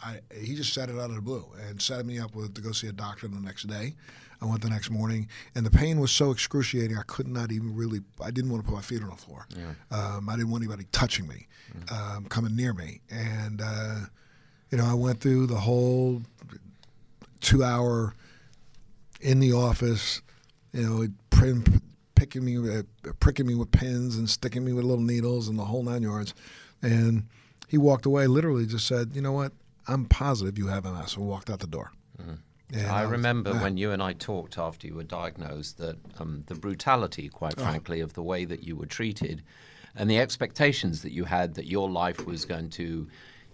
I, 0.00 0.20
he 0.32 0.54
just 0.54 0.72
said 0.72 0.90
it 0.90 0.94
out 0.96 1.10
of 1.10 1.16
the 1.16 1.20
blue 1.22 1.44
and 1.68 1.82
set 1.82 2.06
me 2.06 2.20
up 2.20 2.32
with 2.36 2.54
to 2.54 2.60
go 2.60 2.70
see 2.70 2.86
a 2.86 2.92
doctor 2.92 3.26
the 3.26 3.40
next 3.40 3.64
day. 3.66 3.96
I 4.40 4.44
went 4.46 4.62
the 4.62 4.70
next 4.70 4.90
morning, 4.90 5.26
and 5.56 5.66
the 5.66 5.70
pain 5.72 5.98
was 5.98 6.12
so 6.12 6.30
excruciating. 6.30 6.96
I 6.96 7.02
could 7.08 7.26
not 7.26 7.50
even 7.50 7.74
really. 7.74 8.00
I 8.22 8.30
didn't 8.30 8.52
want 8.52 8.62
to 8.64 8.68
put 8.70 8.76
my 8.76 8.82
feet 8.82 9.02
on 9.02 9.10
the 9.10 9.16
floor. 9.16 9.48
Um, 9.90 10.28
I 10.28 10.36
didn't 10.36 10.50
want 10.50 10.62
anybody 10.62 10.86
touching 10.92 11.26
me, 11.26 11.48
um, 11.90 12.26
coming 12.26 12.54
near 12.54 12.72
me, 12.72 13.00
and 13.10 13.60
uh, 13.60 13.96
you 14.70 14.78
know, 14.78 14.84
I 14.84 14.94
went 14.94 15.20
through 15.20 15.46
the 15.46 15.56
whole 15.60 16.22
two-hour 17.40 18.14
in 19.20 19.40
the 19.40 19.52
office. 19.52 20.20
You 20.72 20.82
know, 20.82 21.08
prim, 21.30 21.64
picking 22.14 22.44
me, 22.44 22.56
uh, 22.78 22.82
pricking 23.20 23.46
me 23.46 23.54
with 23.54 23.70
pins 23.70 24.16
and 24.16 24.28
sticking 24.28 24.64
me 24.64 24.72
with 24.72 24.84
little 24.84 25.04
needles 25.04 25.48
and 25.48 25.58
the 25.58 25.64
whole 25.64 25.82
nine 25.82 26.02
yards. 26.02 26.34
And 26.82 27.24
he 27.68 27.78
walked 27.78 28.06
away. 28.06 28.26
Literally, 28.26 28.66
just 28.66 28.86
said, 28.86 29.10
"You 29.14 29.22
know 29.22 29.32
what? 29.32 29.52
I'm 29.86 30.04
positive 30.04 30.58
you 30.58 30.66
have 30.68 30.84
MS." 30.84 31.16
And 31.16 31.26
walked 31.26 31.48
out 31.50 31.60
the 31.60 31.66
door. 31.66 31.92
And 32.70 32.86
I 32.86 33.02
was- 33.02 33.12
remember 33.12 33.52
yeah. 33.52 33.62
when 33.62 33.78
you 33.78 33.92
and 33.92 34.02
I 34.02 34.12
talked 34.12 34.58
after 34.58 34.86
you 34.86 34.94
were 34.94 35.02
diagnosed 35.04 35.78
that 35.78 35.96
um, 36.18 36.44
the 36.48 36.54
brutality, 36.54 37.30
quite 37.30 37.54
Oh. 37.56 37.62
frankly, 37.62 38.00
of 38.00 38.12
the 38.12 38.22
way 38.22 38.44
that 38.44 38.62
you 38.62 38.76
were 38.76 38.84
treated 38.84 39.42
and 39.94 40.10
the 40.10 40.18
expectations 40.18 41.00
that 41.00 41.12
you 41.12 41.24
had 41.24 41.54
that 41.54 41.64
your 41.66 41.88
life 41.88 42.26
was 42.26 42.44
going 42.44 42.68
to, 42.70 43.08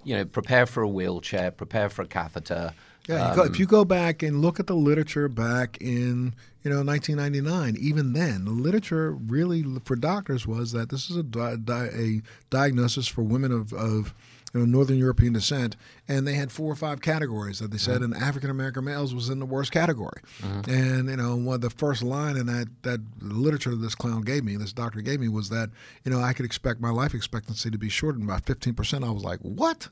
you 0.05 0.15
know, 0.17 0.25
prepare 0.25 0.67
for 0.67 0.83
a 0.83 0.89
wheelchair, 0.89 1.51
prepare 1.51 1.89
for 1.89 2.03
a 2.03 2.07
catheter. 2.07 2.73
Yeah, 3.09 3.31
you 3.31 3.37
go, 3.37 3.43
Um, 3.43 3.49
if 3.49 3.59
you 3.59 3.67
go 3.67 3.85
back 3.85 4.23
and 4.23 4.41
look 4.41 4.59
at 4.59 4.67
the 4.67 4.75
literature 4.77 5.29
back 5.29 5.77
in 5.81 6.35
you 6.63 6.71
know 6.71 6.83
1999, 6.83 7.77
even 7.79 8.15
then 8.15 8.47
the 8.47 8.51
literature 8.51 9.13
really 9.13 9.63
for 9.85 9.95
doctors 9.97 10.47
was 10.47 10.73
that 10.73 10.89
this 10.89 11.11
is 11.11 11.17
a, 11.17 11.23
di- 11.23 11.57
di- 11.57 11.91
a 11.93 12.23
diagnosis 12.49 13.07
for 13.07 13.23
women 13.23 13.53
of, 13.53 13.73
of 13.75 14.15
you 14.55 14.61
know, 14.61 14.67
Northern 14.67 14.97
European 14.97 15.33
descent, 15.35 15.77
and 16.09 16.27
they 16.27 16.33
had 16.35 16.51
four 16.53 16.73
or 16.73 16.77
five 16.77 17.03
categories 17.03 17.59
that 17.59 17.73
they 17.73 17.77
said, 17.77 18.01
and 18.03 18.15
African 18.15 18.49
American 18.49 18.85
males 18.85 19.15
was 19.15 19.29
in 19.29 19.39
the 19.39 19.45
worst 19.47 19.71
category. 19.73 20.21
And 20.67 21.11
you 21.11 21.17
know, 21.17 21.37
one 21.37 21.57
of 21.57 21.61
the 21.61 21.71
first 21.71 22.03
line 22.03 22.37
in 22.39 22.47
that 22.47 22.69
that 22.85 23.01
literature 23.21 23.75
this 23.75 23.95
clown 23.95 24.23
gave 24.23 24.45
me, 24.45 24.57
this 24.57 24.73
doctor 24.73 25.03
gave 25.03 25.21
me, 25.21 25.29
was 25.29 25.51
that 25.51 25.69
you 26.05 26.11
know 26.11 26.21
I 26.23 26.33
could 26.33 26.47
expect 26.47 26.81
my 26.81 26.91
life 26.91 27.13
expectancy 27.15 27.71
to 27.71 27.77
be 27.79 27.91
shortened 27.91 28.27
by 28.29 28.39
15 28.39 28.73
percent. 28.75 29.05
I 29.05 29.11
was 29.11 29.25
like, 29.25 29.41
what? 29.41 29.89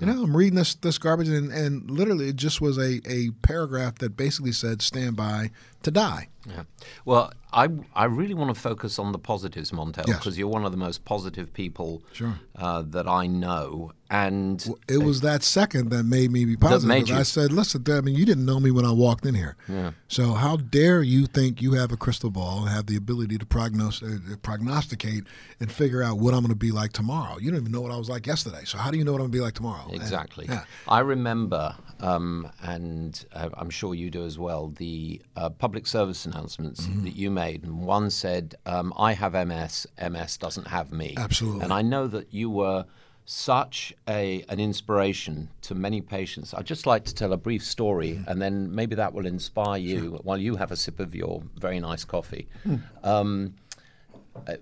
You 0.00 0.06
know, 0.06 0.24
I'm 0.24 0.36
reading 0.36 0.56
this 0.56 0.74
this 0.74 0.98
garbage, 0.98 1.28
and, 1.28 1.52
and 1.52 1.88
literally 1.90 2.28
it 2.28 2.36
just 2.36 2.60
was 2.60 2.78
a, 2.78 3.00
a 3.08 3.30
paragraph 3.42 3.96
that 3.98 4.16
basically 4.16 4.52
said, 4.52 4.82
"Stand 4.82 5.16
by 5.16 5.50
to 5.84 5.90
die." 5.90 6.28
Yeah. 6.46 6.64
Well, 7.06 7.32
I, 7.54 7.68
I 7.94 8.04
really 8.04 8.34
want 8.34 8.54
to 8.54 8.60
focus 8.60 8.98
on 8.98 9.12
the 9.12 9.18
positives, 9.18 9.70
Montel, 9.70 10.06
Yes. 10.06 10.18
because 10.18 10.36
you're 10.36 10.48
one 10.48 10.66
of 10.66 10.72
the 10.72 10.76
most 10.76 11.06
positive 11.06 11.50
people 11.54 12.02
Sure. 12.12 12.38
uh, 12.56 12.82
that 12.88 13.08
I 13.08 13.26
know. 13.26 13.92
And 14.10 14.62
It 14.86 14.98
was 14.98 15.22
that 15.22 15.42
second 15.42 15.88
that 15.90 16.02
made 16.04 16.30
me 16.30 16.44
be 16.44 16.56
positive. 16.56 16.86
made. 16.86 17.10
I 17.10 17.22
said, 17.22 17.50
"Listen, 17.50 17.82
I 17.88 18.02
mean, 18.02 18.14
you 18.14 18.26
didn't 18.26 18.44
know 18.44 18.60
me 18.60 18.70
when 18.70 18.84
I 18.84 18.92
walked 18.92 19.24
in 19.24 19.34
here. 19.34 19.56
Yeah. 19.68 19.92
So 20.08 20.34
how 20.34 20.56
dare 20.58 21.02
you 21.02 21.24
think 21.26 21.62
you 21.62 21.72
have 21.72 21.90
a 21.92 21.96
crystal 21.96 22.30
ball 22.30 22.60
and 22.60 22.68
have 22.68 22.86
the 22.86 22.96
ability 22.96 23.38
to 23.38 23.46
prognos- 23.46 24.02
uh, 24.02 24.36
prognosticate 24.42 25.24
and 25.60 25.72
figure 25.72 26.02
out 26.02 26.18
what 26.18 26.34
I'm 26.34 26.40
going 26.40 26.50
to 26.50 26.54
be 26.56 26.72
like 26.72 26.92
tomorrow? 26.92 27.38
You 27.40 27.50
don't 27.52 27.60
even 27.60 27.72
know 27.72 27.80
what 27.80 27.90
I 27.92 27.96
was 27.96 28.10
like 28.10 28.26
yesterday. 28.26 28.64
So 28.66 28.76
how 28.76 28.90
do 28.90 28.98
you 28.98 29.04
know 29.04 29.12
what 29.12 29.20
I'm 29.22 29.28
going 29.30 29.32
to 29.32 29.38
be 29.38 29.42
like 29.48 29.54
tomorrow?" 29.54 29.86
And- 29.86 29.94
Exactly. 29.96 30.44
yeah. 30.46 30.64
I 30.86 31.00
remember, 31.00 31.74
um, 32.00 32.50
and 32.62 33.24
uh, 33.32 33.50
I'm 33.54 33.70
sure 33.70 33.94
you 33.94 34.10
do 34.10 34.24
as 34.24 34.38
well, 34.38 34.68
the 34.76 35.20
uh, 35.36 35.50
public 35.50 35.86
service 35.86 36.26
announcements 36.26 36.86
Mm-hmm. 36.86 37.04
that 37.04 37.16
you 37.16 37.30
made. 37.30 37.62
And 37.64 37.82
one 37.86 38.10
said, 38.10 38.54
um, 38.66 38.92
I 38.96 39.12
have 39.14 39.32
MS, 39.34 39.86
MS 40.00 40.36
doesn't 40.38 40.66
have 40.68 40.92
me. 40.92 41.14
Absolutely. 41.16 41.62
And 41.62 41.72
I 41.72 41.82
know 41.82 42.06
that 42.08 42.32
you 42.34 42.50
were 42.50 42.84
such 43.26 43.94
a 44.06 44.44
an 44.50 44.60
inspiration 44.60 45.48
to 45.62 45.74
many 45.74 46.02
patients. 46.02 46.52
I'd 46.52 46.66
just 46.66 46.86
like 46.86 47.04
to 47.06 47.14
tell 47.14 47.32
a 47.32 47.38
brief 47.38 47.64
story, 47.64 48.10
Mm-hmm. 48.12 48.28
and 48.30 48.42
then 48.42 48.74
maybe 48.74 48.94
that 48.96 49.14
will 49.14 49.24
inspire 49.26 49.78
you 49.78 50.20
while 50.24 50.36
you 50.36 50.56
have 50.56 50.70
a 50.70 50.76
sip 50.76 51.00
of 51.00 51.14
your 51.14 51.42
very 51.58 51.80
nice 51.80 52.04
coffee. 52.04 52.46
Hmm. 52.64 52.76
Um, 53.02 53.54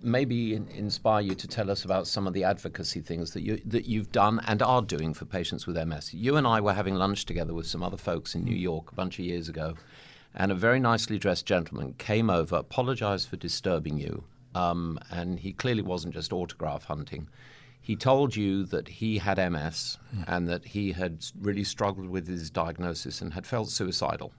maybe 0.02 0.54
inspire 0.54 1.22
you 1.22 1.34
to 1.34 1.48
tell 1.48 1.70
us 1.70 1.84
about 1.84 2.06
some 2.06 2.26
of 2.26 2.32
the 2.32 2.44
advocacy 2.44 3.00
things 3.00 3.32
that 3.32 3.42
you 3.42 3.60
that 3.64 3.86
you've 3.86 4.12
done 4.12 4.40
and 4.46 4.62
are 4.62 4.82
doing 4.82 5.14
for 5.14 5.24
patients 5.24 5.66
with 5.66 5.76
MS. 5.76 6.14
You 6.14 6.36
and 6.36 6.46
I 6.46 6.60
were 6.60 6.72
having 6.72 6.94
lunch 6.94 7.24
together 7.24 7.54
with 7.54 7.66
some 7.66 7.82
other 7.82 7.96
folks 7.96 8.34
in 8.34 8.44
New 8.44 8.56
York 8.56 8.92
a 8.92 8.94
bunch 8.94 9.18
of 9.18 9.24
years 9.24 9.48
ago, 9.48 9.74
and 10.34 10.52
a 10.52 10.54
very 10.54 10.80
nicely 10.80 11.18
dressed 11.18 11.46
gentleman 11.46 11.94
came 11.98 12.30
over, 12.30 12.56
apologized 12.56 13.28
for 13.28 13.36
disturbing 13.36 13.98
you, 13.98 14.24
um, 14.54 14.98
and 15.10 15.40
he 15.40 15.52
clearly 15.52 15.82
wasn't 15.82 16.14
just 16.14 16.32
autograph 16.32 16.84
hunting. 16.84 17.28
He 17.80 17.96
told 17.96 18.36
you 18.36 18.64
that 18.66 18.86
he 18.86 19.18
had 19.18 19.38
MS 19.50 19.98
and 20.28 20.48
that 20.48 20.64
he 20.64 20.92
had 20.92 21.24
really 21.40 21.64
struggled 21.64 22.08
with 22.08 22.28
his 22.28 22.48
diagnosis 22.48 23.20
and 23.20 23.32
had 23.34 23.44
felt 23.44 23.70
suicidal. 23.70 24.32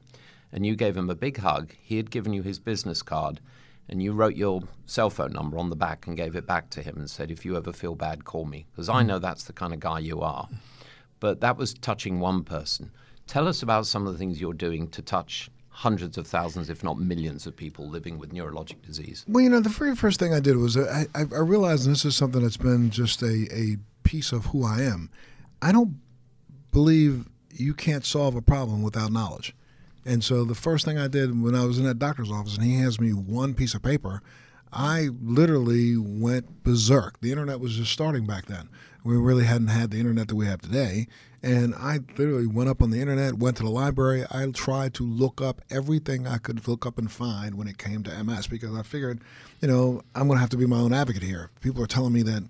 And 0.53 0.65
you 0.65 0.77
gave 0.77 0.95
him 0.95 1.09
a 1.09 1.15
big 1.15 1.37
hug. 1.37 1.73
He 1.81 1.97
had 1.97 2.09
given 2.09 2.31
you 2.31 2.41
his 2.41 2.57
business 2.57 3.01
card, 3.01 3.41
and 3.89 4.01
you 4.01 4.13
wrote 4.13 4.35
your 4.35 4.61
cell 4.85 5.09
phone 5.09 5.33
number 5.33 5.57
on 5.57 5.69
the 5.69 5.75
back 5.75 6.07
and 6.07 6.17
gave 6.17 6.35
it 6.35 6.47
back 6.47 6.69
to 6.71 6.81
him 6.81 6.97
and 6.97 7.09
said, 7.09 7.31
If 7.31 7.45
you 7.45 7.57
ever 7.57 7.73
feel 7.73 7.95
bad, 7.95 8.25
call 8.25 8.45
me. 8.45 8.65
Because 8.71 8.89
I 8.89 9.03
mm. 9.03 9.07
know 9.07 9.19
that's 9.19 9.43
the 9.43 9.53
kind 9.53 9.73
of 9.73 9.79
guy 9.79 9.99
you 9.99 10.21
are. 10.21 10.47
But 11.19 11.41
that 11.41 11.57
was 11.57 11.73
touching 11.73 12.19
one 12.19 12.43
person. 12.43 12.91
Tell 13.27 13.47
us 13.47 13.61
about 13.61 13.85
some 13.85 14.05
of 14.05 14.13
the 14.13 14.19
things 14.19 14.41
you're 14.41 14.53
doing 14.53 14.89
to 14.89 15.01
touch 15.01 15.49
hundreds 15.69 16.17
of 16.17 16.27
thousands, 16.27 16.69
if 16.69 16.83
not 16.83 16.99
millions, 16.99 17.47
of 17.47 17.55
people 17.55 17.89
living 17.89 18.19
with 18.19 18.31
neurologic 18.31 18.81
disease. 18.85 19.25
Well, 19.27 19.43
you 19.43 19.49
know, 19.49 19.59
the 19.59 19.69
very 19.69 19.95
first 19.95 20.19
thing 20.19 20.33
I 20.33 20.39
did 20.39 20.57
was 20.57 20.77
uh, 20.77 21.05
I, 21.15 21.21
I, 21.21 21.25
I 21.33 21.39
realized, 21.39 21.85
and 21.85 21.95
this 21.95 22.05
is 22.05 22.15
something 22.15 22.41
that's 22.41 22.57
been 22.57 22.89
just 22.89 23.21
a, 23.21 23.47
a 23.51 23.77
piece 24.03 24.31
of 24.31 24.47
who 24.47 24.65
I 24.65 24.81
am. 24.81 25.09
I 25.61 25.71
don't 25.71 25.99
believe 26.71 27.27
you 27.49 27.73
can't 27.73 28.05
solve 28.05 28.35
a 28.35 28.41
problem 28.41 28.83
without 28.83 29.11
knowledge. 29.11 29.55
And 30.05 30.23
so 30.23 30.43
the 30.43 30.55
first 30.55 30.85
thing 30.85 30.97
I 30.97 31.07
did 31.07 31.41
when 31.41 31.55
I 31.55 31.65
was 31.65 31.77
in 31.77 31.85
that 31.85 31.99
doctor's 31.99 32.31
office 32.31 32.55
and 32.55 32.65
he 32.65 32.75
hands 32.75 32.99
me 32.99 33.11
one 33.11 33.53
piece 33.53 33.73
of 33.73 33.81
paper, 33.81 34.21
I 34.71 35.09
literally 35.21 35.97
went 35.97 36.63
berserk. 36.63 37.19
The 37.21 37.31
internet 37.31 37.59
was 37.59 37.75
just 37.75 37.91
starting 37.91 38.25
back 38.25 38.47
then. 38.47 38.69
We 39.03 39.17
really 39.17 39.45
hadn't 39.45 39.67
had 39.67 39.91
the 39.91 39.99
internet 39.99 40.27
that 40.29 40.35
we 40.35 40.45
have 40.45 40.61
today. 40.61 41.07
And 41.41 41.75
I 41.75 41.99
literally 42.17 42.47
went 42.47 42.69
up 42.69 42.81
on 42.81 42.89
the 42.89 43.01
internet, 43.01 43.35
went 43.35 43.57
to 43.57 43.63
the 43.63 43.69
library. 43.69 44.25
I 44.31 44.49
tried 44.51 44.93
to 44.95 45.03
look 45.03 45.41
up 45.41 45.61
everything 45.69 46.25
I 46.25 46.37
could 46.37 46.67
look 46.67 46.85
up 46.85 46.97
and 46.97 47.11
find 47.11 47.55
when 47.55 47.67
it 47.67 47.77
came 47.77 48.01
to 48.03 48.23
MS 48.23 48.47
because 48.47 48.73
I 48.73 48.81
figured, 48.81 49.19
you 49.61 49.67
know, 49.67 50.01
I'm 50.15 50.27
going 50.27 50.37
to 50.37 50.41
have 50.41 50.49
to 50.51 50.57
be 50.57 50.65
my 50.65 50.77
own 50.77 50.93
advocate 50.93 51.23
here. 51.23 51.49
People 51.59 51.83
are 51.83 51.87
telling 51.87 52.13
me 52.13 52.23
that 52.23 52.43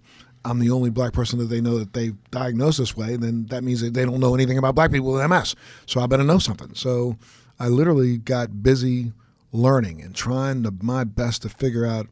I'm 0.46 0.60
the 0.60 0.70
only 0.70 0.92
black 0.92 1.13
person 1.13 1.39
that 1.39 1.46
they 1.46 1.60
know 1.60 1.80
that 1.80 1.94
they 1.94 2.12
diagnosed 2.30 2.78
this 2.78 2.96
way, 2.96 3.16
then 3.16 3.48
that 3.48 3.63
means 3.63 3.82
that 3.82 3.94
they 3.94 4.06
don't 4.06 4.20
know 4.20 4.36
anything 4.36 4.58
about 4.58 4.76
black 4.76 4.92
people 4.92 5.12
with 5.13 5.28
MS. 5.28 5.56
So 5.86 6.02
I 6.02 6.06
better 6.06 6.24
know 6.24 6.38
something. 6.38 6.76
So 6.76 7.18
I 7.60 7.68
literally 7.68 8.18
got 8.18 8.63
busy 8.63 9.13
learning 9.52 10.02
and 10.02 10.16
trying 10.16 10.63
to 10.63 10.74
my 10.82 11.04
best 11.04 11.44
to 11.44 11.50
figure 11.50 11.86
out 11.86 12.08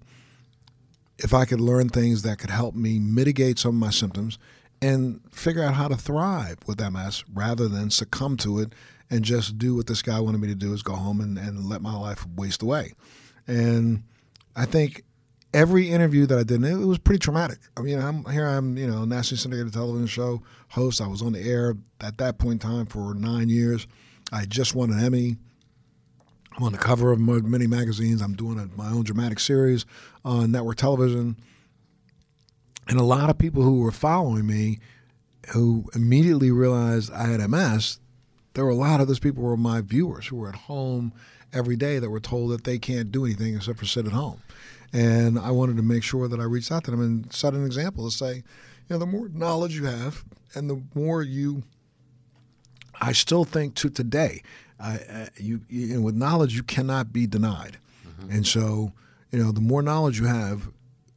if 1.17 1.33
I 1.33 1.45
could 1.45 1.61
learn 1.61 1.89
things 1.89 2.21
that 2.23 2.39
could 2.39 2.49
help 2.49 2.75
me 2.75 2.99
mitigate 2.99 3.59
some 3.59 3.75
of 3.75 3.79
my 3.79 3.89
symptoms 3.89 4.37
and 4.81 5.21
figure 5.31 5.63
out 5.63 5.75
how 5.75 5.87
to 5.87 5.95
thrive 5.95 6.57
with 6.65 6.79
MS 6.79 7.23
rather 7.33 7.67
than 7.67 7.89
succumb 7.91 8.37
to 8.37 8.59
it 8.59 8.73
and 9.09 9.23
just 9.23 9.57
do 9.57 9.75
what 9.75 9.87
this 9.87 10.01
guy 10.01 10.19
wanted 10.19 10.39
me 10.39 10.47
to 10.47 10.55
do 10.55 10.73
is 10.73 10.81
go 10.81 10.93
home 10.93 11.21
and, 11.21 11.37
and 11.37 11.65
let 11.65 11.81
my 11.81 11.93
life 11.93 12.25
waste 12.35 12.61
away. 12.61 12.93
And 13.45 14.03
I 14.55 14.65
think 14.65 15.03
every 15.53 15.89
interview 15.89 16.25
that 16.25 16.39
I 16.39 16.43
did, 16.43 16.63
it 16.63 16.75
was 16.77 16.97
pretty 16.97 17.19
traumatic. 17.19 17.59
I 17.77 17.81
mean, 17.81 17.99
I'm 17.99 18.25
here. 18.25 18.47
I'm 18.47 18.77
you 18.77 18.87
know 18.87 19.05
nationally 19.05 19.39
syndicated 19.39 19.73
television 19.73 20.07
show 20.07 20.41
host. 20.69 21.01
I 21.01 21.07
was 21.07 21.21
on 21.21 21.33
the 21.33 21.41
air 21.41 21.75
at 21.99 22.17
that 22.17 22.37
point 22.37 22.63
in 22.63 22.69
time 22.69 22.85
for 22.85 23.13
nine 23.13 23.49
years. 23.49 23.85
I 24.31 24.45
just 24.45 24.75
won 24.75 24.91
an 24.91 25.03
Emmy. 25.03 25.37
I'm 26.57 26.63
on 26.63 26.71
the 26.71 26.77
cover 26.77 27.11
of 27.11 27.19
many 27.19 27.67
magazines. 27.67 28.21
I'm 28.21 28.33
doing 28.33 28.59
a, 28.59 28.67
my 28.77 28.89
own 28.89 29.03
dramatic 29.03 29.39
series 29.39 29.85
on 30.23 30.51
network 30.51 30.77
television. 30.77 31.37
And 32.87 32.99
a 32.99 33.03
lot 33.03 33.29
of 33.29 33.37
people 33.37 33.63
who 33.63 33.79
were 33.79 33.91
following 33.91 34.45
me, 34.45 34.79
who 35.53 35.85
immediately 35.95 36.51
realized 36.51 37.11
I 37.11 37.27
had 37.27 37.49
MS, 37.49 37.99
there 38.53 38.65
were 38.65 38.71
a 38.71 38.75
lot 38.75 38.99
of 38.99 39.07
those 39.07 39.19
people 39.19 39.43
were 39.43 39.55
my 39.55 39.81
viewers 39.81 40.27
who 40.27 40.35
were 40.35 40.49
at 40.49 40.55
home 40.55 41.13
every 41.53 41.75
day 41.75 41.99
that 41.99 42.09
were 42.09 42.19
told 42.19 42.51
that 42.51 42.63
they 42.63 42.77
can't 42.77 43.11
do 43.11 43.25
anything 43.25 43.55
except 43.55 43.79
for 43.79 43.85
sit 43.85 44.05
at 44.05 44.11
home. 44.11 44.41
And 44.93 45.39
I 45.39 45.51
wanted 45.51 45.77
to 45.77 45.83
make 45.83 46.03
sure 46.03 46.27
that 46.27 46.39
I 46.39 46.43
reached 46.43 46.71
out 46.71 46.83
to 46.85 46.91
them 46.91 47.01
and 47.01 47.31
set 47.31 47.53
an 47.53 47.65
example 47.65 48.09
to 48.09 48.15
say, 48.15 48.35
you 48.35 48.43
know, 48.89 48.97
the 48.97 49.05
more 49.05 49.29
knowledge 49.29 49.75
you 49.75 49.85
have 49.85 50.25
and 50.53 50.69
the 50.69 50.81
more 50.93 51.21
you, 51.21 51.63
I 53.01 53.13
still 53.13 53.43
think 53.43 53.75
to 53.75 53.89
today, 53.89 54.43
I, 54.79 55.29
you, 55.37 55.61
you 55.69 55.95
know, 55.95 56.01
with 56.01 56.15
knowledge, 56.15 56.55
you 56.55 56.63
cannot 56.63 57.11
be 57.11 57.27
denied. 57.27 57.77
Mm-hmm. 58.07 58.31
And 58.31 58.47
so, 58.47 58.93
you 59.31 59.43
know, 59.43 59.51
the 59.51 59.61
more 59.61 59.81
knowledge 59.81 60.19
you 60.19 60.27
have, 60.27 60.69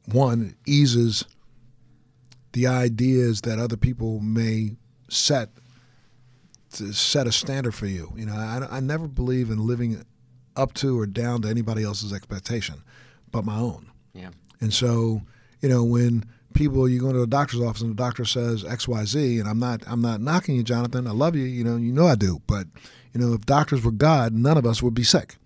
one, 0.07 0.55
eases 0.66 1.25
the 2.53 2.66
ideas 2.66 3.42
that 3.42 3.59
other 3.59 3.77
people 3.77 4.20
may 4.20 4.77
set 5.09 5.51
to 6.73 6.92
set 6.92 7.27
a 7.27 7.33
standard 7.33 7.75
for 7.75 7.87
you. 7.87 8.12
You 8.16 8.27
know, 8.27 8.35
I, 8.35 8.66
I 8.70 8.81
never 8.81 9.07
believe 9.07 9.51
in 9.51 9.66
living 9.66 10.05
up 10.57 10.73
to 10.75 10.99
or 10.99 11.07
down 11.07 11.42
to 11.42 11.49
anybody 11.49 11.85
else's 11.85 12.12
expectation 12.12 12.83
but 13.35 13.44
my 13.44 13.59
own. 13.59 13.90
Yeah. 14.14 14.31
And 14.61 14.73
so, 14.73 15.20
you 15.61 15.68
know, 15.68 15.83
when 15.83 16.25
people 16.55 16.88
you 16.88 17.01
go 17.01 17.12
to 17.12 17.23
a 17.23 17.27
doctor's 17.27 17.61
office 17.61 17.83
and 17.83 17.90
the 17.90 18.03
doctor 18.03 18.25
says 18.25 18.64
X 18.64 18.88
Y 18.88 19.05
Z, 19.05 19.38
and 19.38 19.49
I'm 19.49 19.59
not 19.59 19.83
I'm 19.87 20.01
not 20.01 20.21
knocking 20.21 20.57
you, 20.57 20.62
Jonathan. 20.62 21.07
I 21.07 21.11
love 21.11 21.37
you. 21.37 21.45
You 21.45 21.64
know, 21.64 21.77
you 21.77 21.93
know 21.93 22.07
I 22.07 22.14
do. 22.14 22.40
But 22.47 22.67
you 23.12 23.21
know, 23.21 23.35
if 23.35 23.43
doctors 23.43 23.85
were 23.85 23.93
God, 23.93 24.33
none 24.33 24.57
of 24.57 24.67
us 24.67 24.83
would 24.83 24.95
be 24.95 25.05
sick, 25.05 25.37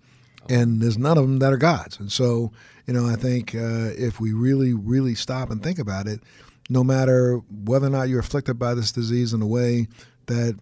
and 0.47 0.81
there's 0.81 0.97
none 0.97 1.17
of 1.17 1.23
them 1.23 1.39
that 1.39 1.51
are 1.51 1.57
gods. 1.57 1.99
And 1.99 2.11
so, 2.11 2.51
you 2.87 2.93
know, 2.93 3.07
I 3.07 3.15
think 3.15 3.53
uh, 3.53 3.91
if 3.97 4.19
we 4.19 4.31
really 4.31 4.73
really 4.73 5.15
stop 5.15 5.49
and 5.49 5.61
think 5.61 5.79
about 5.79 6.07
it, 6.07 6.21
no 6.69 6.83
matter 6.83 7.41
whether 7.65 7.87
or 7.87 7.91
not 7.91 8.09
you're 8.09 8.19
afflicted 8.19 8.57
by 8.57 8.73
this 8.73 8.91
disease 8.91 9.33
in 9.33 9.41
a 9.41 9.47
way 9.47 9.87
that 10.27 10.57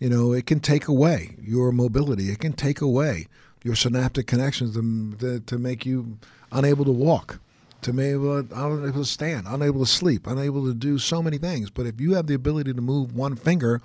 you 0.00 0.08
know 0.08 0.32
it 0.32 0.46
can 0.46 0.60
take 0.60 0.88
away 0.88 1.36
your 1.40 1.70
mobility, 1.72 2.30
it 2.30 2.40
can 2.40 2.52
take 2.52 2.80
away 2.80 3.26
your 3.62 3.74
synaptic 3.74 4.26
connections 4.26 4.74
to, 5.18 5.40
to 5.40 5.58
make 5.58 5.84
you 5.84 6.18
unable 6.52 6.84
to 6.84 6.92
walk, 6.92 7.40
to 7.82 7.92
be 7.92 8.04
able, 8.04 8.38
unable 8.38 8.92
to 8.92 9.04
stand, 9.04 9.46
unable 9.48 9.80
to 9.80 9.90
sleep, 9.90 10.26
unable 10.26 10.66
to 10.66 10.74
do 10.74 10.98
so 10.98 11.22
many 11.22 11.38
things. 11.38 11.70
But 11.70 11.86
if 11.86 12.00
you 12.00 12.14
have 12.14 12.26
the 12.26 12.34
ability 12.34 12.74
to 12.74 12.80
move 12.80 13.14
one 13.14 13.36
finger, 13.36 13.80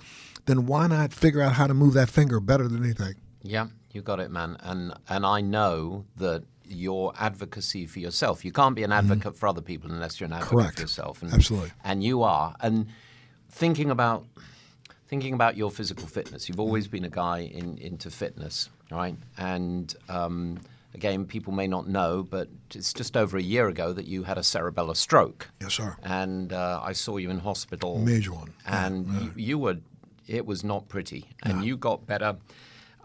then 0.46 0.66
why 0.66 0.86
not 0.86 1.12
figure 1.12 1.42
out 1.42 1.54
how 1.54 1.66
to 1.66 1.74
move 1.74 1.94
that 1.94 2.08
finger 2.08 2.40
better 2.40 2.68
than 2.68 2.84
anything? 2.84 3.14
Yeah, 3.42 3.68
you 3.92 4.02
got 4.02 4.20
it, 4.20 4.30
man. 4.30 4.56
And 4.60 4.94
and 5.08 5.24
I 5.24 5.40
know 5.40 6.04
that 6.16 6.44
your 6.68 7.12
advocacy 7.18 7.86
for 7.86 8.00
yourself. 8.00 8.44
You 8.44 8.52
can't 8.52 8.74
be 8.74 8.82
an 8.82 8.90
mm-hmm. 8.90 8.98
advocate 8.98 9.32
mm-hmm. 9.32 9.38
for 9.38 9.48
other 9.48 9.60
people 9.60 9.90
unless 9.90 10.20
you're 10.20 10.26
an 10.26 10.32
advocate 10.32 10.58
Correct. 10.58 10.74
for 10.76 10.82
yourself. 10.82 11.22
And, 11.22 11.32
Absolutely. 11.32 11.70
And 11.84 12.02
you 12.02 12.22
are. 12.22 12.54
And 12.60 12.88
thinking 13.50 13.90
about 13.90 14.26
thinking 15.06 15.34
about 15.34 15.56
your 15.56 15.70
physical 15.70 16.06
fitness, 16.06 16.48
you've 16.48 16.58
always 16.58 16.88
been 16.88 17.04
a 17.04 17.08
guy 17.08 17.38
in, 17.38 17.78
into 17.78 18.10
fitness, 18.10 18.68
right? 18.90 19.14
And 19.38 19.94
um, 20.08 20.58
Again, 20.96 21.26
people 21.26 21.52
may 21.52 21.66
not 21.66 21.86
know, 21.86 22.22
but 22.22 22.48
it's 22.74 22.94
just 22.94 23.18
over 23.18 23.36
a 23.36 23.42
year 23.42 23.68
ago 23.68 23.92
that 23.92 24.06
you 24.06 24.22
had 24.22 24.38
a 24.38 24.40
cerebellar 24.40 24.96
stroke. 24.96 25.50
Yes, 25.60 25.74
sir. 25.74 25.94
And 26.02 26.54
uh, 26.54 26.80
I 26.82 26.92
saw 26.94 27.18
you 27.18 27.28
in 27.28 27.38
hospital. 27.38 27.98
Major 27.98 28.32
one. 28.32 28.54
And 28.66 29.06
yeah, 29.06 29.20
You, 29.20 29.32
you, 29.36 29.58
were, 29.58 29.76
it 30.26 30.46
was 30.46 30.64
not 30.64 30.88
pretty. 30.88 31.26
And 31.42 31.58
yeah. 31.58 31.66
you 31.66 31.76
got 31.76 32.06
better. 32.06 32.36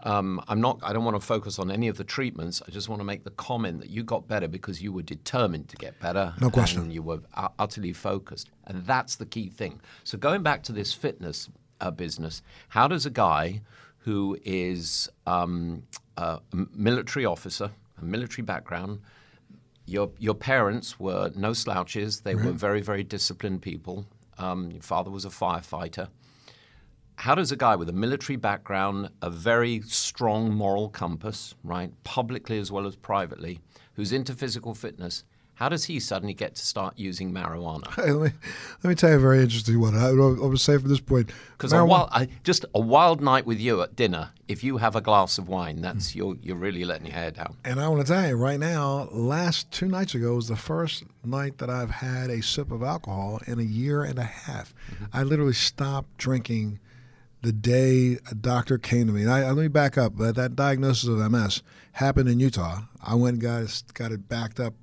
Um, 0.04 0.42
I'm 0.48 0.60
not. 0.60 0.80
I 0.82 0.94
don't 0.94 1.04
want 1.04 1.20
to 1.20 1.24
focus 1.24 1.58
on 1.58 1.70
any 1.70 1.88
of 1.88 1.96
the 1.98 2.04
treatments. 2.04 2.62
I 2.66 2.70
just 2.70 2.88
want 2.88 3.00
to 3.00 3.04
make 3.04 3.24
the 3.24 3.30
comment 3.30 3.80
that 3.80 3.90
you 3.90 4.02
got 4.02 4.26
better 4.26 4.48
because 4.48 4.82
you 4.82 4.90
were 4.90 5.02
determined 5.02 5.68
to 5.68 5.76
get 5.76 6.00
better. 6.00 6.32
No 6.40 6.50
question. 6.50 6.80
And 6.80 6.92
you 6.92 7.02
were 7.02 7.20
utterly 7.58 7.92
focused, 7.92 8.50
and 8.66 8.84
that's 8.84 9.16
the 9.16 9.26
key 9.26 9.48
thing. 9.48 9.80
So 10.02 10.18
going 10.18 10.42
back 10.42 10.62
to 10.64 10.72
this 10.72 10.92
fitness 10.92 11.50
uh, 11.80 11.90
business, 11.90 12.42
how 12.70 12.88
does 12.88 13.06
a 13.06 13.10
guy 13.10 13.60
who 13.98 14.36
is 14.44 15.08
um, 15.26 15.84
a 16.16 16.40
military 16.74 17.24
officer 17.24 17.70
a 18.02 18.06
military 18.06 18.44
background. 18.44 19.00
Your 19.86 20.10
your 20.18 20.34
parents 20.34 20.98
were 21.00 21.30
no 21.34 21.52
slouches. 21.52 22.20
They 22.20 22.34
were 22.34 22.52
very 22.52 22.80
very 22.80 23.04
disciplined 23.04 23.62
people. 23.62 24.06
Um, 24.38 24.70
your 24.70 24.82
father 24.82 25.10
was 25.10 25.24
a 25.24 25.28
firefighter. 25.28 26.08
How 27.16 27.34
does 27.34 27.52
a 27.52 27.56
guy 27.56 27.76
with 27.76 27.88
a 27.88 27.92
military 27.92 28.36
background, 28.36 29.10
a 29.20 29.30
very 29.30 29.82
strong 29.82 30.52
moral 30.52 30.88
compass, 30.88 31.54
right, 31.62 31.92
publicly 32.04 32.58
as 32.58 32.72
well 32.72 32.86
as 32.86 32.96
privately, 32.96 33.60
who's 33.94 34.12
into 34.12 34.34
physical 34.34 34.74
fitness, 34.74 35.24
how 35.62 35.68
does 35.68 35.84
he 35.84 36.00
suddenly 36.00 36.34
get 36.34 36.56
to 36.56 36.66
start 36.66 36.98
using 36.98 37.32
marijuana? 37.32 37.86
Hey, 37.94 38.10
let, 38.10 38.32
me, 38.32 38.38
let 38.82 38.88
me 38.88 38.96
tell 38.96 39.10
you 39.10 39.16
a 39.16 39.20
very 39.20 39.40
interesting 39.40 39.78
one. 39.78 39.94
I, 39.94 40.08
I 40.08 40.12
would 40.12 40.58
say 40.58 40.76
from 40.76 40.88
this 40.88 40.98
point, 40.98 41.30
because 41.56 41.72
just 42.42 42.64
a 42.74 42.80
wild 42.80 43.20
night 43.20 43.46
with 43.46 43.60
you 43.60 43.80
at 43.80 43.94
dinner, 43.94 44.30
if 44.48 44.64
you 44.64 44.78
have 44.78 44.96
a 44.96 45.00
glass 45.00 45.38
of 45.38 45.48
wine, 45.48 45.80
that's 45.80 46.16
you're 46.16 46.34
you're 46.42 46.56
really 46.56 46.84
letting 46.84 47.06
your 47.06 47.14
hair 47.14 47.30
down. 47.30 47.54
And 47.64 47.80
I 47.80 47.86
want 47.86 48.04
to 48.04 48.12
tell 48.12 48.26
you 48.26 48.34
right 48.34 48.58
now, 48.58 49.08
last 49.12 49.70
two 49.70 49.86
nights 49.86 50.16
ago 50.16 50.34
was 50.34 50.48
the 50.48 50.56
first 50.56 51.04
night 51.24 51.58
that 51.58 51.70
I've 51.70 51.92
had 51.92 52.28
a 52.28 52.42
sip 52.42 52.72
of 52.72 52.82
alcohol 52.82 53.38
in 53.46 53.60
a 53.60 53.62
year 53.62 54.02
and 54.02 54.18
a 54.18 54.24
half. 54.24 54.74
Mm-hmm. 54.90 55.04
I 55.12 55.22
literally 55.22 55.52
stopped 55.52 56.16
drinking 56.18 56.80
the 57.42 57.52
day 57.52 58.18
a 58.28 58.34
doctor 58.34 58.78
came 58.78 59.06
to 59.06 59.12
me. 59.12 59.22
And 59.22 59.30
I, 59.30 59.46
let 59.46 59.62
me 59.62 59.68
back 59.68 59.96
up. 59.96 60.16
That 60.16 60.56
diagnosis 60.56 61.08
of 61.08 61.18
MS 61.30 61.62
happened 61.92 62.28
in 62.28 62.40
Utah. 62.40 62.80
I 63.00 63.14
went 63.14 63.34
and 63.34 63.42
got 63.42 63.82
got 63.94 64.10
it 64.10 64.28
backed 64.28 64.58
up 64.58 64.74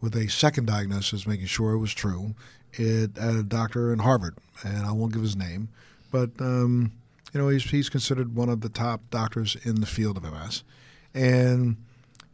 with 0.00 0.14
a 0.16 0.28
second 0.28 0.66
diagnosis, 0.66 1.26
making 1.26 1.46
sure 1.46 1.72
it 1.72 1.78
was 1.78 1.92
true, 1.92 2.34
it, 2.74 3.16
at 3.18 3.34
a 3.34 3.42
doctor 3.42 3.92
in 3.92 4.00
Harvard, 4.00 4.36
and 4.64 4.86
I 4.86 4.92
won't 4.92 5.12
give 5.12 5.22
his 5.22 5.36
name, 5.36 5.68
but 6.10 6.30
um, 6.40 6.92
you 7.32 7.40
know 7.40 7.48
he's 7.48 7.64
he's 7.64 7.88
considered 7.88 8.34
one 8.34 8.48
of 8.48 8.60
the 8.60 8.68
top 8.68 9.00
doctors 9.10 9.56
in 9.64 9.80
the 9.80 9.86
field 9.86 10.16
of 10.16 10.22
MS, 10.22 10.62
and 11.14 11.76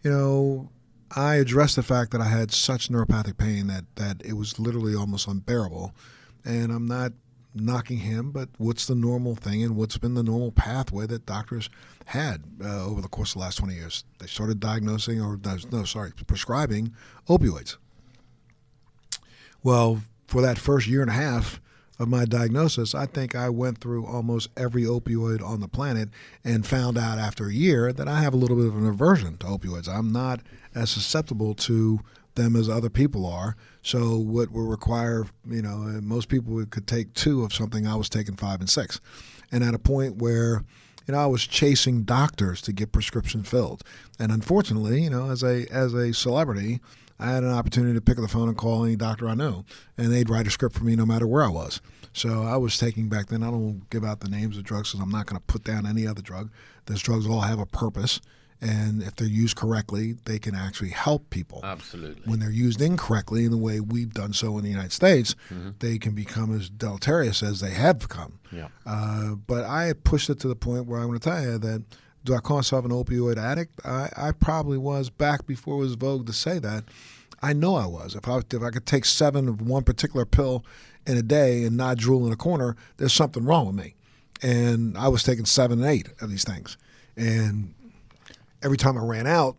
you 0.02 0.10
know 0.10 0.68
I 1.16 1.36
addressed 1.36 1.76
the 1.76 1.82
fact 1.82 2.10
that 2.12 2.20
I 2.20 2.28
had 2.28 2.52
such 2.52 2.88
neuropathic 2.88 3.36
pain 3.36 3.68
that 3.68 3.84
that 3.96 4.22
it 4.24 4.34
was 4.34 4.58
literally 4.58 4.94
almost 4.94 5.28
unbearable, 5.28 5.94
and 6.44 6.72
I'm 6.72 6.86
not 6.86 7.12
knocking 7.54 7.98
him, 7.98 8.32
but 8.32 8.48
what's 8.58 8.86
the 8.86 8.94
normal 8.94 9.36
thing 9.36 9.62
and 9.62 9.76
what's 9.76 9.96
been 9.96 10.14
the 10.14 10.22
normal 10.22 10.50
pathway 10.50 11.06
that 11.06 11.24
doctors 11.24 11.70
had 12.06 12.42
uh, 12.62 12.86
over 12.86 13.00
the 13.00 13.08
course 13.08 13.30
of 13.30 13.34
the 13.34 13.40
last 13.40 13.58
20 13.58 13.74
years? 13.74 14.04
They 14.18 14.26
started 14.26 14.60
diagnosing, 14.60 15.20
or 15.20 15.38
no, 15.70 15.84
sorry, 15.84 16.12
prescribing 16.26 16.94
opioids. 17.28 17.76
Well, 19.62 20.02
for 20.26 20.42
that 20.42 20.58
first 20.58 20.86
year 20.86 21.00
and 21.00 21.10
a 21.10 21.14
half 21.14 21.60
of 21.98 22.08
my 22.08 22.24
diagnosis, 22.24 22.94
I 22.94 23.06
think 23.06 23.34
I 23.34 23.48
went 23.48 23.78
through 23.78 24.04
almost 24.04 24.50
every 24.56 24.82
opioid 24.82 25.42
on 25.42 25.60
the 25.60 25.68
planet 25.68 26.08
and 26.44 26.66
found 26.66 26.98
out 26.98 27.18
after 27.18 27.46
a 27.46 27.52
year 27.52 27.92
that 27.92 28.08
I 28.08 28.20
have 28.20 28.34
a 28.34 28.36
little 28.36 28.56
bit 28.56 28.66
of 28.66 28.76
an 28.76 28.86
aversion 28.86 29.36
to 29.38 29.46
opioids. 29.46 29.88
I'm 29.88 30.12
not 30.12 30.40
as 30.74 30.90
susceptible 30.90 31.54
to 31.54 32.00
them 32.34 32.56
as 32.56 32.68
other 32.68 32.90
people 32.90 33.26
are. 33.26 33.56
So 33.82 34.16
what 34.16 34.50
will 34.50 34.66
require, 34.66 35.26
you 35.48 35.62
know, 35.62 36.00
most 36.02 36.28
people 36.28 36.64
could 36.66 36.86
take 36.86 37.14
two 37.14 37.44
of 37.44 37.52
something. 37.52 37.86
I 37.86 37.94
was 37.94 38.08
taking 38.08 38.36
five 38.36 38.60
and 38.60 38.68
six, 38.68 39.00
and 39.52 39.62
at 39.62 39.74
a 39.74 39.78
point 39.78 40.16
where, 40.16 40.64
you 41.06 41.12
know, 41.12 41.20
I 41.20 41.26
was 41.26 41.46
chasing 41.46 42.04
doctors 42.04 42.60
to 42.62 42.72
get 42.72 42.92
prescriptions 42.92 43.48
filled, 43.48 43.82
and 44.18 44.32
unfortunately, 44.32 45.02
you 45.02 45.10
know, 45.10 45.30
as 45.30 45.42
a 45.42 45.66
as 45.70 45.94
a 45.94 46.12
celebrity, 46.12 46.80
I 47.18 47.30
had 47.30 47.44
an 47.44 47.52
opportunity 47.52 47.94
to 47.94 48.00
pick 48.00 48.18
up 48.18 48.22
the 48.22 48.28
phone 48.28 48.48
and 48.48 48.56
call 48.56 48.84
any 48.84 48.96
doctor 48.96 49.28
I 49.28 49.34
knew, 49.34 49.64
and 49.96 50.12
they'd 50.12 50.30
write 50.30 50.46
a 50.46 50.50
script 50.50 50.74
for 50.76 50.84
me 50.84 50.96
no 50.96 51.06
matter 51.06 51.26
where 51.26 51.44
I 51.44 51.48
was. 51.48 51.80
So 52.12 52.44
I 52.44 52.56
was 52.56 52.78
taking 52.78 53.08
back 53.08 53.26
then. 53.26 53.42
I 53.42 53.50
don't 53.50 53.88
give 53.90 54.04
out 54.04 54.20
the 54.20 54.28
names 54.28 54.56
of 54.56 54.64
drugs 54.64 54.90
because 54.90 55.02
I'm 55.02 55.10
not 55.10 55.26
going 55.26 55.40
to 55.40 55.46
put 55.46 55.64
down 55.64 55.86
any 55.86 56.06
other 56.06 56.22
drug. 56.22 56.50
Those 56.86 57.02
drugs 57.02 57.26
all 57.26 57.40
have 57.40 57.58
a 57.58 57.66
purpose 57.66 58.20
and 58.60 59.02
if 59.02 59.16
they're 59.16 59.26
used 59.26 59.56
correctly, 59.56 60.16
they 60.24 60.38
can 60.38 60.54
actually 60.54 60.90
help 60.90 61.28
people. 61.30 61.60
Absolutely. 61.62 62.22
When 62.24 62.40
they're 62.40 62.50
used 62.50 62.80
incorrectly, 62.80 63.44
in 63.44 63.50
the 63.50 63.58
way 63.58 63.80
we've 63.80 64.14
done 64.14 64.32
so 64.32 64.56
in 64.58 64.64
the 64.64 64.70
United 64.70 64.92
States, 64.92 65.34
mm-hmm. 65.50 65.70
they 65.80 65.98
can 65.98 66.12
become 66.14 66.54
as 66.54 66.70
deleterious 66.70 67.42
as 67.42 67.60
they 67.60 67.72
have 67.72 67.98
become. 67.98 68.38
Yeah. 68.50 68.68
Uh, 68.86 69.34
but 69.34 69.64
I 69.64 69.92
pushed 69.92 70.30
it 70.30 70.40
to 70.40 70.48
the 70.48 70.56
point 70.56 70.86
where 70.86 71.00
I'm 71.00 71.08
going 71.08 71.18
to 71.18 71.28
tell 71.28 71.42
you 71.42 71.58
that 71.58 71.82
do 72.24 72.34
I 72.34 72.38
call 72.38 72.56
myself 72.56 72.86
an 72.86 72.90
opioid 72.90 73.36
addict? 73.36 73.84
I, 73.84 74.08
I 74.16 74.32
probably 74.32 74.78
was 74.78 75.10
back 75.10 75.46
before 75.46 75.74
it 75.74 75.80
was 75.80 75.94
vogue 75.94 76.26
to 76.26 76.32
say 76.32 76.58
that. 76.58 76.84
I 77.42 77.52
know 77.52 77.74
I 77.76 77.84
was. 77.84 78.14
If 78.14 78.26
I 78.26 78.38
if 78.38 78.62
I 78.62 78.70
could 78.70 78.86
take 78.86 79.04
seven 79.04 79.48
of 79.48 79.60
one 79.60 79.82
particular 79.84 80.24
pill 80.24 80.64
in 81.06 81.18
a 81.18 81.22
day 81.22 81.64
and 81.64 81.76
not 81.76 81.98
drool 81.98 82.26
in 82.26 82.32
a 82.32 82.36
corner, 82.36 82.76
there's 82.96 83.12
something 83.12 83.44
wrong 83.44 83.66
with 83.66 83.76
me. 83.76 83.94
and 84.42 84.96
I 84.96 85.08
was 85.08 85.22
taking 85.22 85.44
seven 85.44 85.82
and 85.82 85.90
eight 85.90 86.08
of 86.20 86.30
these 86.30 86.44
things, 86.44 86.78
and 87.16 87.74
every 88.64 88.76
time 88.76 88.98
I 88.98 89.02
ran 89.02 89.26
out, 89.26 89.58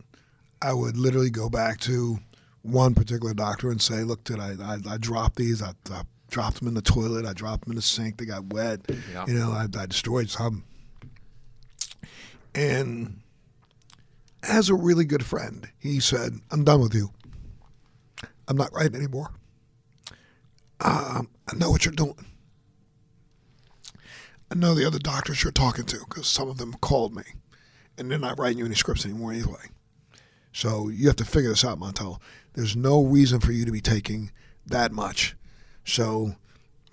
I 0.62 0.74
would 0.74 0.98
literally 0.98 1.30
go 1.30 1.50
back 1.50 1.80
to 1.82 2.18
one 2.64 2.96
particular 2.96 3.34
doctor 3.34 3.70
and 3.70 3.82
say, 3.82 4.04
"Look, 4.04 4.24
did 4.24 4.40
I 4.40 4.56
I, 4.62 4.94
I 4.94 4.98
dropped 4.98 5.38
these? 5.38 5.62
I, 5.62 5.74
I 5.92 6.02
dropped 6.30 6.60
them 6.60 6.68
in 6.68 6.74
the 6.74 6.82
toilet. 6.82 7.26
I 7.26 7.34
dropped 7.34 7.66
them 7.66 7.72
in 7.72 7.76
the 7.76 7.82
sink. 7.82 8.18
They 8.18 8.26
got 8.26 8.52
wet. 8.52 8.82
Yeah. 9.14 9.26
You 9.28 9.36
know, 9.36 9.52
I, 9.52 9.68
I 9.78 9.86
destroyed 9.86 10.30
some." 10.30 10.64
And 12.54 13.20
as 14.44 14.70
a 14.70 14.76
really 14.76 15.06
good 15.06 15.26
friend, 15.26 15.70
he 15.78 16.00
said, 16.00 16.40
"I'm 16.52 16.64
done 16.64 16.82
with 16.82 16.96
you. 16.96 17.12
I'm 18.48 18.58
not 18.58 18.74
writing 18.74 18.96
anymore. 18.96 19.30
Um, 20.82 21.30
I 21.48 21.56
know 21.56 21.72
what 21.72 21.86
you're 21.86 21.94
doing. 21.94 22.26
I 24.52 24.56
know 24.56 24.76
the 24.76 24.86
other 24.86 25.00
doctors 25.00 25.44
you're 25.44 25.52
talking 25.52 25.86
to 25.86 26.00
because 26.00 26.28
some 26.28 26.50
of 26.50 26.58
them 26.58 26.74
called 26.74 27.16
me, 27.16 27.24
and 27.98 28.10
they're 28.10 28.20
not 28.20 28.40
writing 28.40 28.60
you 28.60 28.66
any 28.66 28.76
scripts 28.76 29.06
anymore 29.06 29.32
anyway. 29.34 29.70
So 30.52 30.90
you 30.90 31.08
have 31.08 31.18
to 31.18 31.26
figure 31.26 31.50
this 31.50 31.66
out, 31.66 31.80
Montel. 31.80 32.20
There's 32.54 32.76
no 32.76 33.04
reason 33.04 33.40
for 33.40 33.52
you 33.52 33.66
to 33.66 33.72
be 33.72 33.82
taking 33.82 34.32
that 34.66 34.92
much. 34.92 35.36
So 35.84 36.36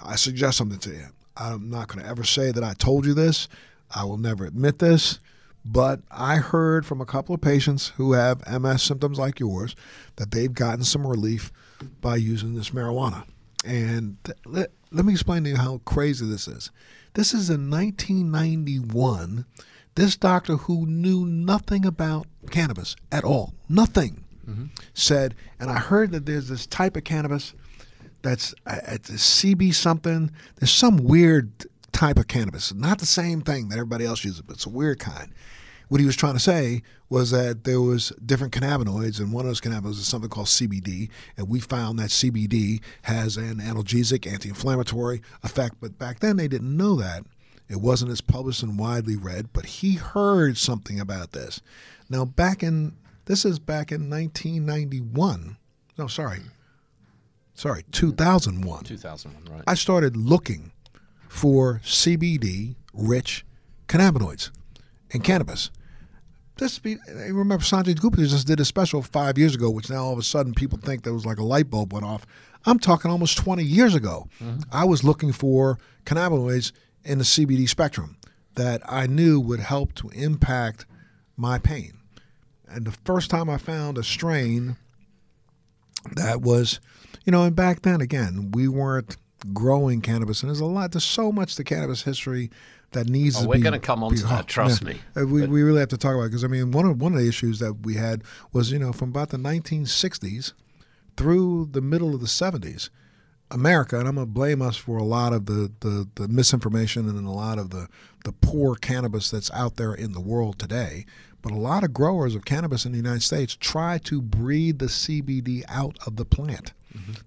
I 0.01 0.17
suggest 0.17 0.59
something 0.59 0.81
to 0.81 0.91
you. 0.91 1.07
I'm 1.37 1.71
not 1.71 1.89
going 1.89 2.05
to 2.05 2.11
ever 2.11 2.25
say 2.25 2.51
that 2.51 2.65
I 2.65 2.75
told 2.75 3.07
you 3.07 3.15
this. 3.15 3.49
I 3.95 4.05
will 4.05 4.19
never 4.19 4.45
admit 4.45 4.79
this. 4.79 5.21
But 5.65 6.01
I 6.11 6.37
heard 6.37 6.85
from 6.85 7.01
a 7.01 7.07
couple 7.07 7.35
of 7.35 7.41
patients 7.41 7.93
who 7.97 8.15
have 8.15 8.47
MS 8.51 8.83
symptoms 8.83 9.19
like 9.19 9.39
yours 9.39 9.77
that 10.17 10.33
they've 10.33 10.53
gotten 10.53 10.83
some 10.83 11.07
relief 11.07 11.53
by 12.01 12.17
using 12.17 12.55
this 12.55 12.71
marijuana. 12.71 13.25
And 13.65 14.17
th- 14.25 14.39
let, 14.45 14.73
let 14.91 15.05
me 15.05 15.13
explain 15.13 15.45
to 15.45 15.51
you 15.51 15.57
how 15.57 15.81
crazy 15.85 16.27
this 16.27 16.49
is. 16.49 16.73
This 17.15 17.33
is 17.33 17.49
in 17.49 17.71
1991. 17.71 19.47
This 19.95 20.17
doctor 20.17 20.57
who 20.57 20.87
knew 20.87 21.27
nothing 21.27 21.85
about 21.85 22.27
cannabis 22.51 22.97
at 23.11 23.25
all, 23.25 23.53
nothing, 23.69 24.25
said, 24.95 25.35
and 25.61 25.71
I 25.71 25.79
heard 25.79 26.11
that 26.13 26.27
there's 26.27 26.49
this 26.49 26.67
type 26.67 26.97
of 26.97 27.05
cannabis 27.05 27.55
that's 28.23 28.55
uh, 28.67 28.79
a 28.87 28.99
CB 28.99 29.75
something. 29.75 30.31
There's 30.57 30.71
some 30.71 30.97
weird 30.97 31.67
type 31.93 32.19
of 32.19 32.27
cannabis, 32.27 32.73
not 32.75 32.99
the 32.99 33.07
same 33.07 33.43
thing 33.43 33.69
that 33.69 33.77
everybody 33.77 34.05
else 34.05 34.25
uses, 34.25 34.43
but 34.43 34.57
it's 34.57 34.67
a 34.67 34.71
weird 34.71 34.99
kind. 34.99 35.33
What 35.89 36.01
he 36.01 36.07
was 36.07 36.17
trying 36.17 36.33
to 36.35 36.41
say 36.41 36.83
was 37.11 37.31
that 37.33 37.65
there 37.65 37.81
was 37.81 38.15
different 38.25 38.55
cannabinoids, 38.55 39.21
and 39.21 39.31
one 39.31 39.45
of 39.45 39.51
those 39.51 39.61
cannabinoids 39.61 40.01
is 40.01 40.09
something 40.09 40.31
called 40.31 40.47
CBD, 40.47 41.11
and 41.37 41.49
we 41.49 41.61
found 41.61 41.99
that 41.99 42.09
CBD 42.09 42.81
has 43.03 43.37
an 43.37 43.57
analgesic, 43.57 44.27
anti-inflammatory 44.27 45.21
effect. 45.43 45.77
But 45.81 45.99
back 45.99 46.21
then 46.21 46.39
they 46.39 46.49
didn't 46.49 46.75
know 46.75 46.97
that. 46.97 47.25
It 47.73 47.81
wasn't 47.81 48.13
as 48.13 48.21
published 48.21 48.63
and 48.63 48.79
widely 48.79 49.17
read, 49.17 49.53
but 49.53 49.65
he 49.65 49.95
heard 49.95 50.59
something 50.59 51.01
about 51.01 51.33
this. 51.33 51.63
Now, 52.11 52.25
back 52.27 52.63
in 52.63 52.97
this 53.25 53.45
is 53.45 53.59
back 53.59 53.91
in 53.93 54.11
1991. 54.11 55.57
No, 55.97 56.07
sorry, 56.07 56.41
sorry, 57.55 57.85
2001. 57.93 58.85
2001, 58.85 59.55
right? 59.55 59.65
I 59.67 59.75
started 59.75 60.17
looking 60.17 60.73
for 61.29 61.81
CBD 61.85 62.75
rich 62.93 63.45
cannabinoids 63.89 64.51
in 65.11 65.23
cannabis. 65.23 65.71
This 66.57 66.79
be, 66.79 66.99
I 67.09 67.29
remember 67.29 67.65
Sanjay 67.65 67.99
Gupta 67.99 68.27
just 68.27 68.47
did 68.47 68.61
a 68.61 68.65
special 68.65 69.01
five 69.03 69.39
years 69.39 69.55
ago, 69.55 69.71
which 69.71 69.89
now 69.89 70.05
all 70.05 70.13
of 70.13 70.19
a 70.19 70.23
sudden 70.23 70.53
people 70.53 70.79
think 70.79 71.03
there 71.03 71.15
was 71.15 71.25
like 71.25 71.39
a 71.39 71.45
light 71.45 71.71
bulb 71.71 71.93
went 71.93 72.05
off. 72.05 72.27
I'm 72.67 72.79
talking 72.79 73.11
almost 73.11 73.39
20 73.39 73.65
years 73.65 73.95
ago. 73.95 74.29
Mm-hmm. 74.43 74.61
I 74.71 74.85
was 74.85 75.03
looking 75.03 75.33
for 75.33 75.79
cannabinoids 76.05 76.73
in 77.05 77.19
the 77.19 77.25
CBD 77.25 77.69
spectrum 77.69 78.17
that 78.55 78.81
I 78.91 79.07
knew 79.07 79.41
would 79.41 79.61
help 79.61 79.95
to 79.97 80.09
impact 80.11 80.87
my 81.37 81.59
pain. 81.59 81.95
And 82.69 82.85
the 82.87 82.93
first 83.05 83.31
time 83.31 83.49
I 83.51 83.59
found 83.59 83.99
a 83.99 84.03
strain 84.03 84.77
that 86.15 86.41
was, 86.43 86.81
you 87.25 87.31
know, 87.31 87.43
and 87.45 87.55
back 87.57 87.83
then 87.83 88.01
again, 88.01 88.51
we 88.53 88.69
weren't 88.69 89.17
growing 89.53 90.01
cannabis, 90.01 90.43
and 90.43 90.51
there's 90.51 90.61
a 90.61 90.65
lot, 90.67 90.93
there's 90.93 91.05
so 91.05 91.33
much 91.33 91.57
to 91.57 91.65
cannabis 91.65 92.03
history 92.03 92.51
that 92.93 93.09
needs 93.09 93.37
Oh, 93.39 93.43
to 93.43 93.49
we're 93.49 93.55
be. 93.57 93.63
gonna 93.63 93.79
come 93.79 94.05
on 94.05 94.15
to 94.15 94.23
that, 94.27 94.47
trust 94.47 94.83
yeah. 94.83 94.89
me. 94.91 95.01
Uh, 95.17 95.27
We, 95.27 95.47
we 95.47 95.63
really 95.63 95.81
have 95.81 95.89
to 95.89 95.97
talk 95.97 96.15
about 96.15 96.25
it 96.25 96.29
because 96.29 96.45
I 96.45 96.49
mean, 96.49 96.71
one 96.73 96.85
of 96.87 97.01
one 97.01 97.15
of 97.15 97.19
the 97.21 97.27
issues 97.29 97.59
that 97.59 97.85
we 97.87 97.95
had 97.95 98.23
was 98.53 98.71
you 98.71 98.79
know 98.79 98.93
from 98.93 99.09
about 99.11 99.31
the 99.31 99.39
1960s 99.39 100.53
through 101.17 101.69
the 101.73 101.81
middle 101.81 102.15
of 102.15 102.21
the 102.21 102.27
70s, 102.27 102.91
America, 103.53 103.99
and 103.99 104.09
I'm 104.09 104.15
going 104.17 104.27
to 104.27 104.33
blame 104.33 104.63
us 104.63 104.77
for 104.77 104.97
a 104.97 105.05
lot 105.05 105.33
of 105.33 105.47
the, 105.47 105.71
the, 105.81 106.09
the 106.15 106.29
misinformation 106.29 107.09
and 107.09 107.27
a 107.27 107.31
lot 107.31 107.59
of 107.59 107.71
the, 107.71 107.89
the 108.25 108.33
poor 108.33 108.75
cannabis 108.75 109.31
that's 109.31 109.51
out 109.53 109.77
there 109.77 109.95
in 109.95 110.13
the 110.13 110.21
world 110.21 110.59
today. 110.59 111.07
But 111.43 111.53
a 111.53 111.57
lot 111.57 111.83
of 111.83 111.93
growers 111.93 112.35
of 112.35 112.45
cannabis 112.45 112.87
in 112.87 112.93
the 112.93 112.99
United 112.99 113.23
States 113.23 113.57
try 113.57 113.99
to 114.05 114.23
breed 114.23 114.79
the 114.79 114.87
CBD 114.87 115.65
out 115.69 115.99
of 116.07 116.17
the 116.17 116.25
plant. 116.25 116.73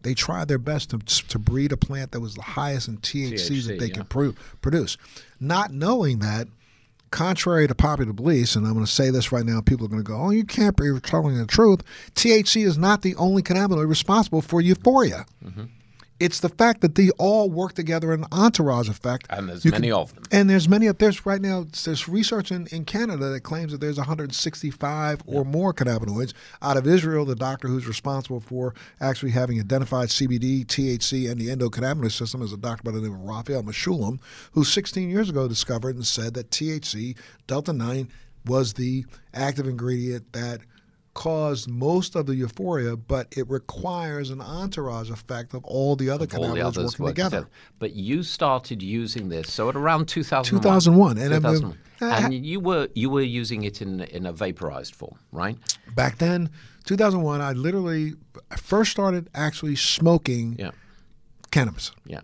They 0.04 0.14
try 0.14 0.46
their 0.46 0.58
best 0.58 0.92
to, 0.92 1.00
to 1.00 1.40
breed 1.40 1.72
a 1.72 1.78
plant 1.78 2.12
that 2.12 2.20
was 2.20 2.36
the 2.36 2.42
highest 2.42 2.88
in 2.88 2.98
THC, 2.98 3.66
that 3.68 3.80
they 3.80 3.88
yeah. 3.88 3.94
could 3.96 4.10
pro- 4.10 4.36
produce. 4.62 4.98
Not 5.40 5.72
knowing 5.72 6.20
that, 6.20 6.48
contrary 7.12 7.68
to 7.68 7.76
popular 7.76 8.14
beliefs, 8.14 8.56
and 8.56 8.66
I'm 8.66 8.74
going 8.74 8.86
to 8.86 8.92
say 8.92 9.10
this 9.10 9.32
right 9.32 9.46
now, 9.46 9.62
people 9.62 9.86
are 9.86 9.90
going 9.90 10.04
to 10.04 10.08
go, 10.08 10.18
oh, 10.18 10.30
you 10.30 10.44
can't 10.44 10.76
be 10.76 11.00
telling 11.02 11.38
the 11.38 11.46
truth. 11.46 11.82
THC 12.14 12.66
is 12.66 12.78
not 12.78 13.02
the 13.02 13.16
only 13.16 13.42
cannabinoid 13.42 13.88
responsible 13.88 14.42
for 14.42 14.62
euphoria. 14.62 15.26
Mm-hmm. 15.44 15.64
It's 16.18 16.40
the 16.40 16.48
fact 16.50 16.80
that 16.80 16.96
they 16.96 17.10
all 17.18 17.50
work 17.50 17.74
together 17.74 18.14
in 18.14 18.22
an 18.24 18.28
entourage 18.32 18.88
effect. 18.88 19.28
And 19.30 19.50
there's 19.50 19.66
You 19.66 19.72
many 19.72 19.88
can- 19.90 19.98
of 19.98 20.16
them. 20.16 20.24
And 20.32 20.50
there's 20.50 20.70
many 20.70 20.88
of 20.88 20.98
there's 20.98 21.26
right 21.26 21.42
now 21.42 21.66
there's 21.84 22.08
research 22.08 22.52
in, 22.54 22.68
in 22.68 22.86
Canada 22.86 23.30
that 23.32 23.42
claims 23.42 23.74
that 23.74 23.82
there's 23.82 23.98
165 23.98 25.22
or 25.26 25.44
more 25.44 25.74
cannabinoids. 25.74 26.34
Out 26.62 26.78
of 26.78 26.88
Israel, 26.88 27.26
the 27.26 27.36
doctor 27.36 27.68
who's 27.68 27.86
responsible 27.88 28.40
for 28.40 28.74
actually 29.02 29.32
having 29.32 29.60
identified 29.60 30.08
CBD, 30.10 30.66
THC, 30.66 31.30
and 31.30 31.40
the 31.40 31.48
endocannabinoid 31.48 32.12
system 32.14 32.42
is 32.42 32.54
a 32.54 32.58
doctor 32.58 32.84
by 32.84 32.92
the 32.92 33.02
name 33.02 33.14
of 33.14 33.22
Raphael 33.22 33.64
Mechoulam, 33.64 34.20
who 34.54 34.64
16 34.64 35.10
years 35.10 35.30
ago 35.30 35.48
discovered 35.50 35.96
and 35.96 36.06
said 36.08 36.34
that 36.36 36.50
THC, 36.50 37.18
Delta 37.48 37.74
9, 37.74 38.08
was 38.46 38.74
the 38.74 39.06
active 39.34 39.68
ingredient 39.68 40.32
that 40.34 40.62
caused 41.16 41.68
most 41.70 42.16
of 42.16 42.28
the 42.28 42.36
euphoria, 42.36 42.96
but 42.96 43.28
it 43.36 43.50
requires 43.50 44.30
an 44.30 44.42
entourage 44.42 45.10
effect 45.10 45.54
of 45.56 45.66
all 45.66 45.96
the 45.96 46.10
other 46.12 46.28
cannabinoids 46.28 46.78
working 46.78 47.04
work 47.06 47.16
together. 47.16 47.48
But 47.80 47.94
you 47.94 48.22
started 48.22 48.84
using 48.84 49.30
this 49.30 49.52
so 49.52 49.70
at 49.70 49.76
around 49.76 50.08
2001. 50.08 50.62
2001, 50.62 51.18
and 51.18 51.30
2001. 51.32 51.78
uh, 52.02 52.06
and 52.26 52.34
you 52.46 52.60
were 52.60 52.90
you 52.94 53.10
were 53.10 53.22
using 53.22 53.64
it 53.64 53.82
in 53.82 54.02
in 54.02 54.26
a 54.28 54.34
vaporized 54.34 54.94
form, 54.94 55.18
right? 55.32 55.58
back 55.96 56.18
then 56.18 56.50
2001 56.84 57.40
i 57.42 57.52
literally 57.54 58.14
first 58.58 58.92
started 58.92 59.30
actually 59.34 59.76
smoking 59.78 60.56
Yeah, 60.60 60.72
cannabis 61.52 61.92
yeah. 62.06 62.20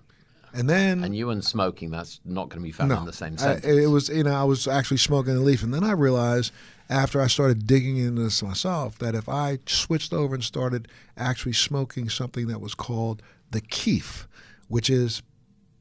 and 0.54 0.70
then 0.70 1.04
And 1.04 1.16
you 1.16 1.30
and 1.30 1.44
smoking, 1.44 1.90
that's 1.90 2.20
not 2.26 2.50
going 2.50 2.60
to 2.62 2.66
be 2.66 2.72
found 2.74 2.90
no 2.90 3.00
in 3.00 3.06
the 3.06 3.14
same 3.14 3.36
I- 3.40 3.62
it 3.64 3.88
was 3.90 4.10
you 4.10 4.24
know 4.24 4.34
i 4.36 4.44
was 4.44 4.68
actually 4.68 4.98
smoking 4.98 5.36
a 5.36 5.40
leaf 5.40 5.64
and 5.64 5.74
then 5.74 5.84
i 5.86 5.92
realized 5.94 6.52
after 6.92 7.22
i 7.22 7.28
started 7.28 7.66
digging 7.66 7.98
into 7.98 8.22
this 8.22 8.44
myself 8.44 9.00
that 9.00 9.16
if 9.16 9.28
i 9.28 9.58
switched 9.66 10.14
over 10.14 10.36
and 10.36 10.44
started 10.44 10.88
actually 11.18 11.54
smoking 11.54 12.10
something 12.10 12.48
that 12.48 12.62
was 12.62 12.76
called 12.76 13.22
the 13.50 13.62
kief 13.62 14.28
which 14.68 14.90
is 14.90 15.24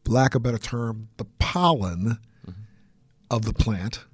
lack 0.07 0.35
of 0.35 0.41
a 0.41 0.43
better 0.43 0.59
term 0.59 1.09
the 1.19 1.27
pollen 1.39 2.19
of 3.31 3.45
the 3.45 3.53
plant 3.53 4.05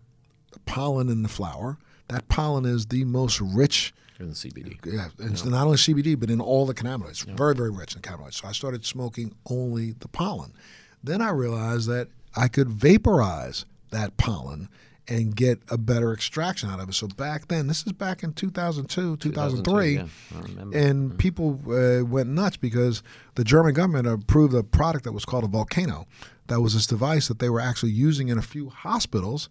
the 0.53 0.59
pollen 0.61 1.09
in 1.09 1.23
the 1.23 1.29
flower 1.29 1.79
that 2.09 2.29
pollen 2.29 2.65
is 2.65 2.87
the 2.87 3.05
most 3.05 3.41
rich 3.41 3.93
in 4.19 4.31
CBD. 4.31 4.79
yeah, 4.87 5.09
and 5.19 5.33
it's 5.33 5.45
not 5.45 5.67
only 5.67 5.77
CBD, 5.77 6.19
but 6.19 6.31
in 6.31 6.41
all 6.41 6.65
the 6.65 6.73
cannabinoids. 6.73 7.25
Very, 7.37 7.55
very 7.55 7.71
rich 7.71 7.95
in 7.95 8.01
cannabinoids. 8.01 8.35
So 8.35 8.49
I 8.49 8.53
started 8.53 8.87
smoking 8.87 9.35
only 9.51 9.93
the 9.93 10.09
pollen. 10.09 10.55
Then 11.05 11.21
I 11.21 11.31
realized 11.31 11.89
that 11.89 12.09
I 12.35 12.49
could 12.49 12.69
vaporize 12.69 13.67
that 13.91 14.17
pollen 14.17 14.69
and 15.09 15.35
get 15.37 15.61
a 15.71 15.79
better 15.79 16.13
extraction 16.13 16.69
out 16.69 16.81
of 16.81 16.89
it. 16.89 16.95
So 16.95 17.07
back 17.07 17.49
then, 17.49 17.67
this 17.67 17.87
is 17.87 17.93
back 17.93 18.23
in 18.23 18.33
2002, 18.33 19.17
2003, 19.19 19.95
yeah, 19.95 20.07
I 20.37 20.41
remember. 20.41 20.77
and 20.77 21.19
people 21.19 21.61
uh, 21.69 22.05
went 22.05 22.29
nuts 22.29 22.57
because 22.57 23.03
the 23.37 23.45
German 23.45 23.75
government 23.75 24.09
approved 24.09 24.55
a 24.55 24.63
product 24.63 25.05
that 25.05 25.13
was 25.13 25.25
called 25.25 25.45
a 25.45 25.49
volcano. 25.49 26.07
That 26.49 26.61
was 26.61 26.75
this 26.75 26.87
device 26.87 27.29
that 27.29 27.39
they 27.39 27.51
were 27.51 27.61
actually 27.61 27.93
using 27.93 28.29
in 28.29 28.39
a 28.39 28.43
few 28.43 28.69
hospitals 28.69 29.49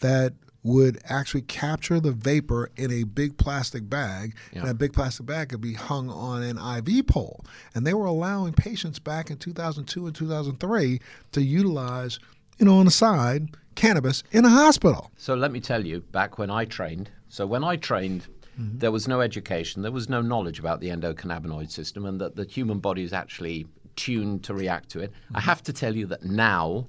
that 0.00 0.34
would 0.62 0.98
actually 1.04 1.42
capture 1.42 2.00
the 2.00 2.10
vapor 2.10 2.70
in 2.76 2.90
a 2.90 3.04
big 3.04 3.38
plastic 3.38 3.88
bag, 3.88 4.34
and 4.52 4.66
that 4.66 4.78
big 4.78 4.92
plastic 4.92 5.24
bag 5.24 5.50
could 5.50 5.60
be 5.60 5.74
hung 5.74 6.10
on 6.10 6.42
an 6.42 6.58
IV 6.58 7.06
pole. 7.06 7.44
And 7.74 7.86
they 7.86 7.94
were 7.94 8.06
allowing 8.06 8.52
patients 8.52 8.98
back 8.98 9.30
in 9.30 9.36
2002 9.36 10.06
and 10.06 10.14
2003 10.14 11.00
to 11.32 11.40
utilize, 11.40 12.18
you 12.58 12.66
know, 12.66 12.78
on 12.78 12.86
the 12.86 12.90
side, 12.90 13.56
cannabis 13.76 14.22
in 14.32 14.44
a 14.44 14.48
hospital. 14.48 15.10
So 15.16 15.34
let 15.34 15.52
me 15.52 15.60
tell 15.60 15.84
you, 15.86 16.00
back 16.00 16.38
when 16.38 16.50
I 16.50 16.64
trained, 16.64 17.10
so 17.28 17.46
when 17.46 17.62
I 17.62 17.76
trained, 17.76 18.26
Mm-hmm. 18.58 18.78
there 18.78 18.90
was 18.90 19.06
no 19.06 19.20
education, 19.20 19.82
there 19.82 19.92
was 19.92 20.08
no 20.08 20.22
knowledge 20.22 20.58
about 20.58 20.80
the 20.80 20.88
endocannabinoid 20.88 21.70
system 21.70 22.06
and 22.06 22.18
that 22.22 22.36
the 22.36 22.44
human 22.46 22.78
body 22.78 23.02
is 23.02 23.12
actually 23.12 23.66
tuned 23.96 24.44
to 24.44 24.54
react 24.54 24.88
to 24.92 25.00
it. 25.00 25.10
Mm-hmm. 25.10 25.36
I 25.36 25.40
have 25.40 25.62
to 25.64 25.74
tell 25.74 25.94
you 25.94 26.06
that 26.06 26.24
now 26.24 26.86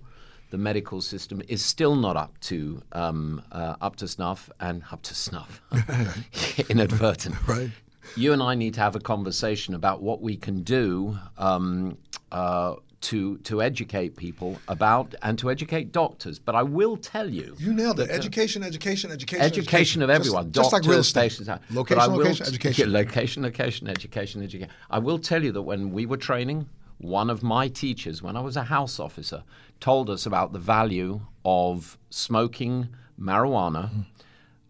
the 0.49 0.57
medical 0.57 1.01
system 1.01 1.41
is 1.49 1.61
still 1.61 1.97
not 1.97 2.15
up 2.15 2.39
to 2.39 2.81
um, 2.93 3.41
uh, 3.51 3.75
up 3.81 3.97
to 3.97 4.07
snuff 4.07 4.49
and 4.61 4.81
up 4.93 5.01
to 5.01 5.13
snuff, 5.13 5.61
inadvertent. 6.69 7.35
Right. 7.47 7.69
You 8.15 8.31
and 8.31 8.41
I 8.41 8.55
need 8.55 8.73
to 8.75 8.79
have 8.79 8.95
a 8.95 9.01
conversation 9.01 9.73
about 9.73 10.01
what 10.01 10.21
we 10.21 10.37
can 10.37 10.63
do 10.63 11.19
um, 11.37 11.97
uh, 12.31 12.75
to 12.99 13.37
to 13.39 13.61
educate 13.61 14.15
people 14.17 14.57
about 14.67 15.13
and 15.21 15.37
to 15.39 15.51
educate 15.51 15.91
doctors. 15.91 16.39
But 16.39 16.55
I 16.55 16.63
will 16.63 16.97
tell 16.97 17.29
you, 17.29 17.55
You 17.59 17.73
nailed 17.73 17.99
it. 17.99 18.07
that, 18.07 18.13
uh, 18.13 18.17
Education, 18.17 18.63
education, 18.63 19.11
education, 19.11 19.45
education 19.45 20.01
of 20.01 20.09
Just- 20.09 20.19
everyone, 20.19 20.51
just, 20.51 20.71
like 20.73 20.81
doctors, 20.81 20.89
real 20.89 20.99
estate. 20.99 21.21
patients. 21.31 21.47
But 21.47 21.61
Location, 21.75 22.13
location, 22.13 22.45
t- 22.45 22.49
education. 22.51 22.91
location, 23.01 23.43
location, 23.43 23.87
education, 23.87 24.41
education. 24.43 24.69
I 24.89 24.99
will 24.99 25.19
tell 25.19 25.43
you 25.43 25.51
that 25.51 25.61
when 25.61 25.91
we 25.91 26.05
were 26.07 26.17
training, 26.17 26.67
one 26.97 27.29
of 27.29 27.43
my 27.43 27.67
teachers, 27.67 28.23
when 28.23 28.35
I 28.35 28.39
was 28.41 28.57
a 28.57 28.63
house 28.63 28.99
officer, 28.99 29.43
told 29.79 30.09
us 30.09 30.25
about 30.25 30.51
the 30.53 30.59
value 30.59 31.21
of 31.45 31.97
smoking 32.09 32.87
marijuana. 33.19 34.05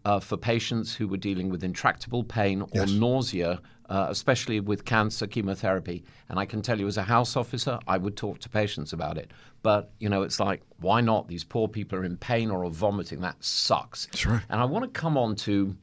Uh, 0.04 0.18
for 0.20 0.38
patients 0.38 0.94
who 0.94 1.06
were 1.06 1.18
dealing 1.18 1.50
with 1.50 1.62
intractable 1.62 2.24
pain 2.24 2.62
or 2.62 2.68
Yes. 2.72 2.90
nausea, 2.92 3.60
uh, 3.88 4.06
especially 4.10 4.60
with 4.60 4.84
cancer 4.84 5.26
chemotherapy. 5.26 6.04
And 6.28 6.38
I 6.38 6.44
can 6.44 6.62
tell 6.62 6.78
you, 6.78 6.86
as 6.86 6.96
a 6.96 7.02
house 7.02 7.36
officer, 7.36 7.78
I 7.86 7.96
would 7.98 8.16
talk 8.16 8.38
to 8.40 8.48
patients 8.48 8.92
about 8.92 9.16
it. 9.16 9.30
But 9.62 9.90
you 9.98 10.08
know, 10.08 10.22
it's 10.22 10.40
like, 10.40 10.62
why 10.80 11.00
not? 11.00 11.28
These 11.28 11.44
poor 11.44 11.68
people 11.68 11.98
are 11.98 12.04
in 12.04 12.16
pain 12.16 12.50
or 12.50 12.64
are 12.64 12.70
vomiting. 12.70 13.20
That 13.20 13.42
sucks. 13.42 14.06
That's 14.06 14.26
right. 14.26 14.42
And 14.50 14.60
I 14.60 14.64
want 14.64 14.84
to 14.84 15.00
come 15.00 15.16
on 15.16 15.36
to 15.36 15.76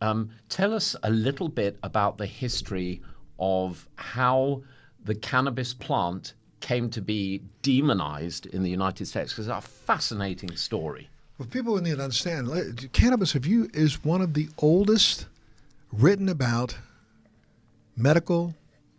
um, 0.00 0.30
tell 0.48 0.74
us 0.74 0.94
a 1.02 1.10
little 1.10 1.48
bit 1.48 1.78
about 1.82 2.18
the 2.18 2.26
history 2.26 3.00
of 3.38 3.88
how 3.96 4.62
the 5.04 5.14
cannabis 5.14 5.72
plant 5.74 6.34
came 6.60 6.90
to 6.90 7.00
be 7.00 7.40
demonized 7.62 8.46
in 8.46 8.62
the 8.62 8.70
United 8.70 9.06
States, 9.06 9.32
because 9.32 9.46
it's 9.46 9.56
a 9.56 9.60
fascinating 9.60 10.54
story. 10.56 11.08
Well, 11.38 11.46
people 11.48 11.76
need 11.76 11.96
to 11.96 12.02
understand 12.02 12.90
cannabis 12.92 13.32
have 13.32 13.46
you 13.46 13.70
is 13.72 14.04
one 14.04 14.20
of 14.20 14.34
the 14.34 14.48
oldest 14.58 15.26
written 15.92 16.28
about 16.28 16.76
medical 17.98 18.54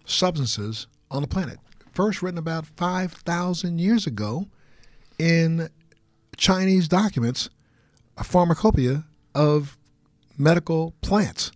substances 0.05 0.87
on 1.09 1.21
the 1.21 1.27
planet. 1.27 1.57
First 1.91 2.21
written 2.21 2.37
about 2.37 2.65
5,000 2.65 3.79
years 3.79 4.05
ago 4.05 4.47
in 5.17 5.69
Chinese 6.37 6.87
documents, 6.87 7.49
a 8.17 8.23
pharmacopoeia 8.23 9.05
of 9.33 9.77
medical 10.37 10.93
plants. 11.01 11.51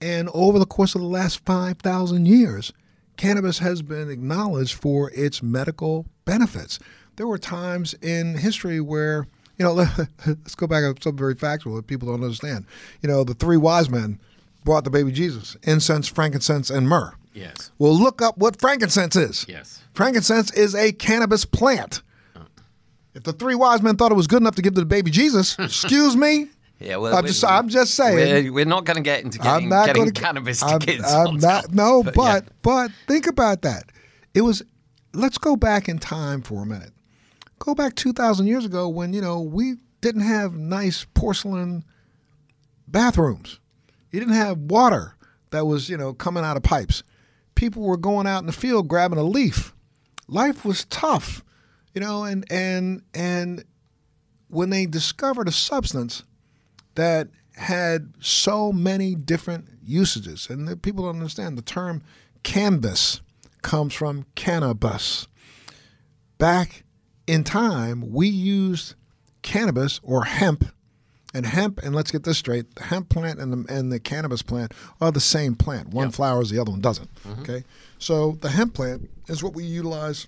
And 0.00 0.28
over 0.34 0.58
the 0.58 0.66
course 0.66 0.94
of 0.94 1.00
the 1.00 1.06
last 1.06 1.44
5,000 1.44 2.26
years, 2.26 2.72
cannabis 3.16 3.58
has 3.58 3.82
been 3.82 4.10
acknowledged 4.10 4.74
for 4.74 5.10
its 5.14 5.42
medical 5.42 6.06
benefits. 6.24 6.78
There 7.16 7.26
were 7.26 7.38
times 7.38 7.94
in 8.02 8.36
history 8.36 8.80
where, 8.80 9.26
you 9.58 9.64
know, 9.64 9.72
let's 10.26 10.54
go 10.56 10.66
back 10.66 10.82
to 10.82 11.00
something 11.00 11.18
very 11.18 11.34
factual 11.34 11.76
that 11.76 11.86
people 11.86 12.08
don't 12.08 12.24
understand. 12.24 12.66
You 13.00 13.08
know, 13.08 13.22
the 13.22 13.34
three 13.34 13.56
wise 13.56 13.88
men 13.88 14.18
brought 14.64 14.84
the 14.84 14.90
baby 14.90 15.12
Jesus 15.12 15.56
incense, 15.62 16.08
frankincense, 16.08 16.70
and 16.70 16.88
myrrh. 16.88 17.14
Yes. 17.34 17.70
Well, 17.78 17.98
look 17.98 18.20
up 18.20 18.36
what 18.38 18.60
frankincense 18.60 19.16
is. 19.16 19.46
Yes. 19.48 19.82
Frankincense 19.94 20.52
is 20.52 20.74
a 20.74 20.92
cannabis 20.92 21.44
plant. 21.44 22.02
Oh. 22.36 22.42
If 23.14 23.22
the 23.24 23.32
three 23.32 23.54
wise 23.54 23.82
men 23.82 23.96
thought 23.96 24.12
it 24.12 24.16
was 24.16 24.26
good 24.26 24.42
enough 24.42 24.54
to 24.56 24.62
give 24.62 24.74
to 24.74 24.80
the 24.80 24.86
baby 24.86 25.10
Jesus, 25.10 25.56
excuse 25.58 26.16
me. 26.16 26.48
Yeah, 26.78 26.96
well, 26.96 27.16
I'm 27.16 27.24
just, 27.26 27.44
I'm 27.44 27.68
just 27.68 27.94
saying. 27.94 28.16
We're, 28.46 28.52
we're 28.52 28.64
not 28.64 28.84
going 28.84 28.96
to 28.96 29.02
get 29.02 29.22
into 29.22 29.40
I'm 29.40 29.44
getting, 29.54 29.68
not 29.68 29.86
getting 29.86 30.02
gonna, 30.02 30.12
cannabis 30.12 30.58
to 30.60 30.66
I'm, 30.66 30.80
kids. 30.80 31.04
I'm 31.04 31.36
not. 31.36 31.72
No, 31.72 32.02
But, 32.02 32.14
but 32.14 32.42
yeah. 32.44 32.48
but 32.62 32.90
think 33.06 33.26
about 33.26 33.62
that. 33.62 33.84
It 34.34 34.40
was. 34.42 34.62
Let's 35.14 35.38
go 35.38 35.56
back 35.56 35.88
in 35.88 35.98
time 35.98 36.42
for 36.42 36.62
a 36.62 36.66
minute. 36.66 36.90
Go 37.58 37.74
back 37.74 37.94
two 37.94 38.12
thousand 38.12 38.46
years 38.48 38.64
ago 38.64 38.88
when 38.88 39.12
you 39.12 39.20
know 39.20 39.40
we 39.40 39.76
didn't 40.00 40.22
have 40.22 40.54
nice 40.54 41.06
porcelain 41.14 41.84
bathrooms. 42.88 43.60
You 44.12 44.20
didn't 44.20 44.34
have 44.34 44.58
water 44.58 45.16
that 45.50 45.66
was 45.66 45.88
you 45.88 45.96
know 45.96 46.14
coming 46.14 46.44
out 46.44 46.56
of 46.56 46.62
pipes. 46.62 47.02
People 47.54 47.82
were 47.82 47.96
going 47.96 48.26
out 48.26 48.40
in 48.40 48.46
the 48.46 48.52
field 48.52 48.88
grabbing 48.88 49.18
a 49.18 49.24
leaf. 49.24 49.74
Life 50.28 50.64
was 50.64 50.84
tough, 50.84 51.42
you 51.94 52.00
know, 52.00 52.24
and 52.24 52.44
and 52.50 53.02
and 53.14 53.64
when 54.48 54.70
they 54.70 54.86
discovered 54.86 55.48
a 55.48 55.52
substance 55.52 56.22
that 56.94 57.28
had 57.54 58.12
so 58.20 58.72
many 58.72 59.14
different 59.14 59.66
usages. 59.84 60.48
And 60.48 60.82
people 60.82 61.04
don't 61.04 61.16
understand 61.16 61.58
the 61.58 61.62
term 61.62 62.02
canvas 62.42 63.20
comes 63.62 63.94
from 63.94 64.26
cannabis. 64.34 65.26
Back 66.38 66.84
in 67.26 67.44
time, 67.44 68.12
we 68.12 68.28
used 68.28 68.94
cannabis 69.42 70.00
or 70.02 70.24
hemp. 70.24 70.64
And 71.34 71.46
hemp, 71.46 71.78
and 71.82 71.94
let's 71.94 72.10
get 72.10 72.24
this 72.24 72.36
straight: 72.36 72.74
the 72.74 72.84
hemp 72.84 73.08
plant 73.08 73.40
and 73.40 73.52
the 73.52 73.72
and 73.72 73.90
the 73.90 73.98
cannabis 73.98 74.42
plant 74.42 74.74
are 75.00 75.10
the 75.10 75.20
same 75.20 75.54
plant. 75.54 75.88
One 75.88 76.10
flowers, 76.10 76.50
the 76.50 76.58
other 76.58 76.70
one 76.70 76.80
doesn't. 76.80 77.08
Mm-hmm. 77.24 77.42
Okay, 77.42 77.64
so 77.98 78.32
the 78.40 78.50
hemp 78.50 78.74
plant 78.74 79.08
is 79.28 79.42
what 79.42 79.54
we 79.54 79.64
utilize 79.64 80.26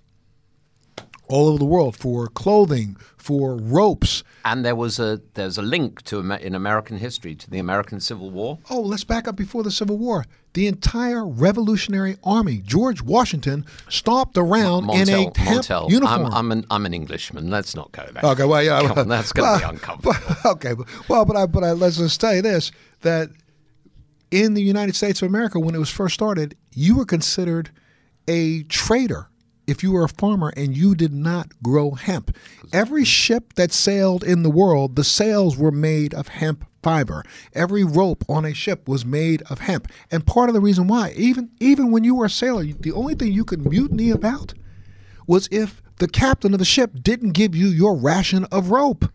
all 1.28 1.48
over 1.48 1.58
the 1.58 1.64
world 1.64 1.96
for 1.96 2.28
clothing, 2.28 2.96
for 3.16 3.56
ropes, 3.56 4.22
And 4.44 4.64
there 4.64 4.76
was 4.76 4.98
a 4.98 5.20
there's 5.34 5.56
a 5.56 5.62
link 5.62 6.02
to 6.02 6.20
in 6.20 6.54
American 6.54 6.98
history 6.98 7.34
to 7.34 7.48
the 7.50 7.58
American 7.58 7.98
Civil 8.00 8.30
War. 8.30 8.58
Oh, 8.68 8.80
let's 8.80 9.04
back 9.04 9.26
up 9.26 9.34
before 9.36 9.62
the 9.62 9.70
Civil 9.70 9.96
War. 9.96 10.26
The 10.52 10.66
entire 10.66 11.26
Revolutionary 11.26 12.16
Army, 12.22 12.58
George 12.64 13.00
Washington, 13.02 13.64
stomped 13.88 14.36
around 14.36 14.90
in 14.90 15.08
a 15.08 15.12
hemp 15.12 15.34
Montel. 15.36 15.90
uniform. 15.90 16.26
I'm, 16.26 16.34
I'm 16.34 16.52
an 16.52 16.66
I'm 16.70 16.86
an 16.86 16.92
Englishman. 16.94 17.50
Let's 17.50 17.74
not 17.74 17.90
go 17.92 18.06
there. 18.12 18.22
okay, 18.32 18.44
well, 18.44 18.62
yeah, 18.62 18.80
Come 18.86 18.98
on, 18.98 19.08
that's 19.08 19.32
going 19.32 19.52
to 19.52 19.58
be 19.58 19.64
well, 19.64 19.72
uncomfortable. 19.72 20.14
but- 20.42 20.44
okay, 20.56 20.74
well, 21.08 21.24
but 21.24 21.36
I, 21.36 21.46
but 21.46 21.64
I, 21.64 21.72
let's 21.72 21.96
just 21.96 22.20
say 22.20 22.40
this: 22.42 22.70
that 23.00 23.30
in 24.30 24.54
the 24.54 24.62
United 24.62 24.94
States 24.94 25.22
of 25.22 25.28
America, 25.28 25.58
when 25.58 25.74
it 25.74 25.78
was 25.78 25.90
first 25.90 26.14
started, 26.14 26.56
you 26.72 26.96
were 26.96 27.04
considered 27.06 27.70
a 28.28 28.62
trader 28.64 29.28
if 29.66 29.82
you 29.82 29.92
were 29.92 30.04
a 30.04 30.08
farmer 30.08 30.52
and 30.56 30.76
you 30.76 30.94
did 30.94 31.12
not 31.12 31.52
grow 31.62 31.92
hemp. 31.92 32.36
Every 32.72 33.04
ship 33.04 33.54
that 33.54 33.72
sailed 33.72 34.22
in 34.22 34.42
the 34.42 34.50
world, 34.50 34.96
the 34.96 35.04
sails 35.04 35.56
were 35.56 35.70
made 35.70 36.14
of 36.14 36.28
hemp 36.28 36.64
fiber. 36.82 37.24
Every 37.54 37.82
rope 37.82 38.24
on 38.28 38.44
a 38.44 38.52
ship 38.52 38.86
was 38.86 39.04
made 39.04 39.42
of 39.42 39.60
hemp. 39.60 39.90
And 40.10 40.26
part 40.26 40.50
of 40.50 40.54
the 40.54 40.60
reason 40.60 40.86
why, 40.86 41.12
even 41.16 41.50
even 41.58 41.90
when 41.90 42.04
you 42.04 42.14
were 42.14 42.26
a 42.26 42.30
sailor, 42.30 42.64
the 42.64 42.92
only 42.92 43.14
thing 43.14 43.32
you 43.32 43.44
could 43.44 43.66
mutiny 43.66 44.10
about 44.10 44.54
was 45.26 45.48
if 45.50 45.82
the 45.96 46.08
captain 46.08 46.52
of 46.52 46.58
the 46.58 46.64
ship 46.64 47.02
didn't 47.02 47.32
give 47.32 47.54
you 47.56 47.68
your 47.68 47.96
ration 47.96 48.44
of 48.52 48.70
rope. 48.70 49.06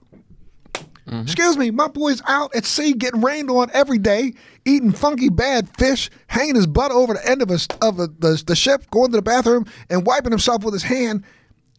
Mm-hmm. 1.09 1.21
Excuse 1.21 1.57
me, 1.57 1.71
my 1.71 1.87
boy's 1.87 2.21
out 2.27 2.55
at 2.55 2.65
sea 2.65 2.93
getting 2.93 3.21
rained 3.21 3.49
on 3.49 3.71
every 3.73 3.97
day, 3.97 4.33
eating 4.63 4.91
funky 4.91 5.29
bad 5.29 5.67
fish, 5.75 6.09
hanging 6.27 6.55
his 6.55 6.67
butt 6.67 6.91
over 6.91 7.15
the 7.15 7.27
end 7.27 7.41
of 7.41 7.49
a, 7.49 7.57
of 7.81 7.99
a, 7.99 8.07
the, 8.07 8.41
the 8.45 8.55
ship, 8.55 8.89
going 8.91 9.09
to 9.11 9.17
the 9.17 9.23
bathroom, 9.23 9.65
and 9.89 10.05
wiping 10.05 10.31
himself 10.31 10.63
with 10.63 10.73
his 10.73 10.83
hand. 10.83 11.23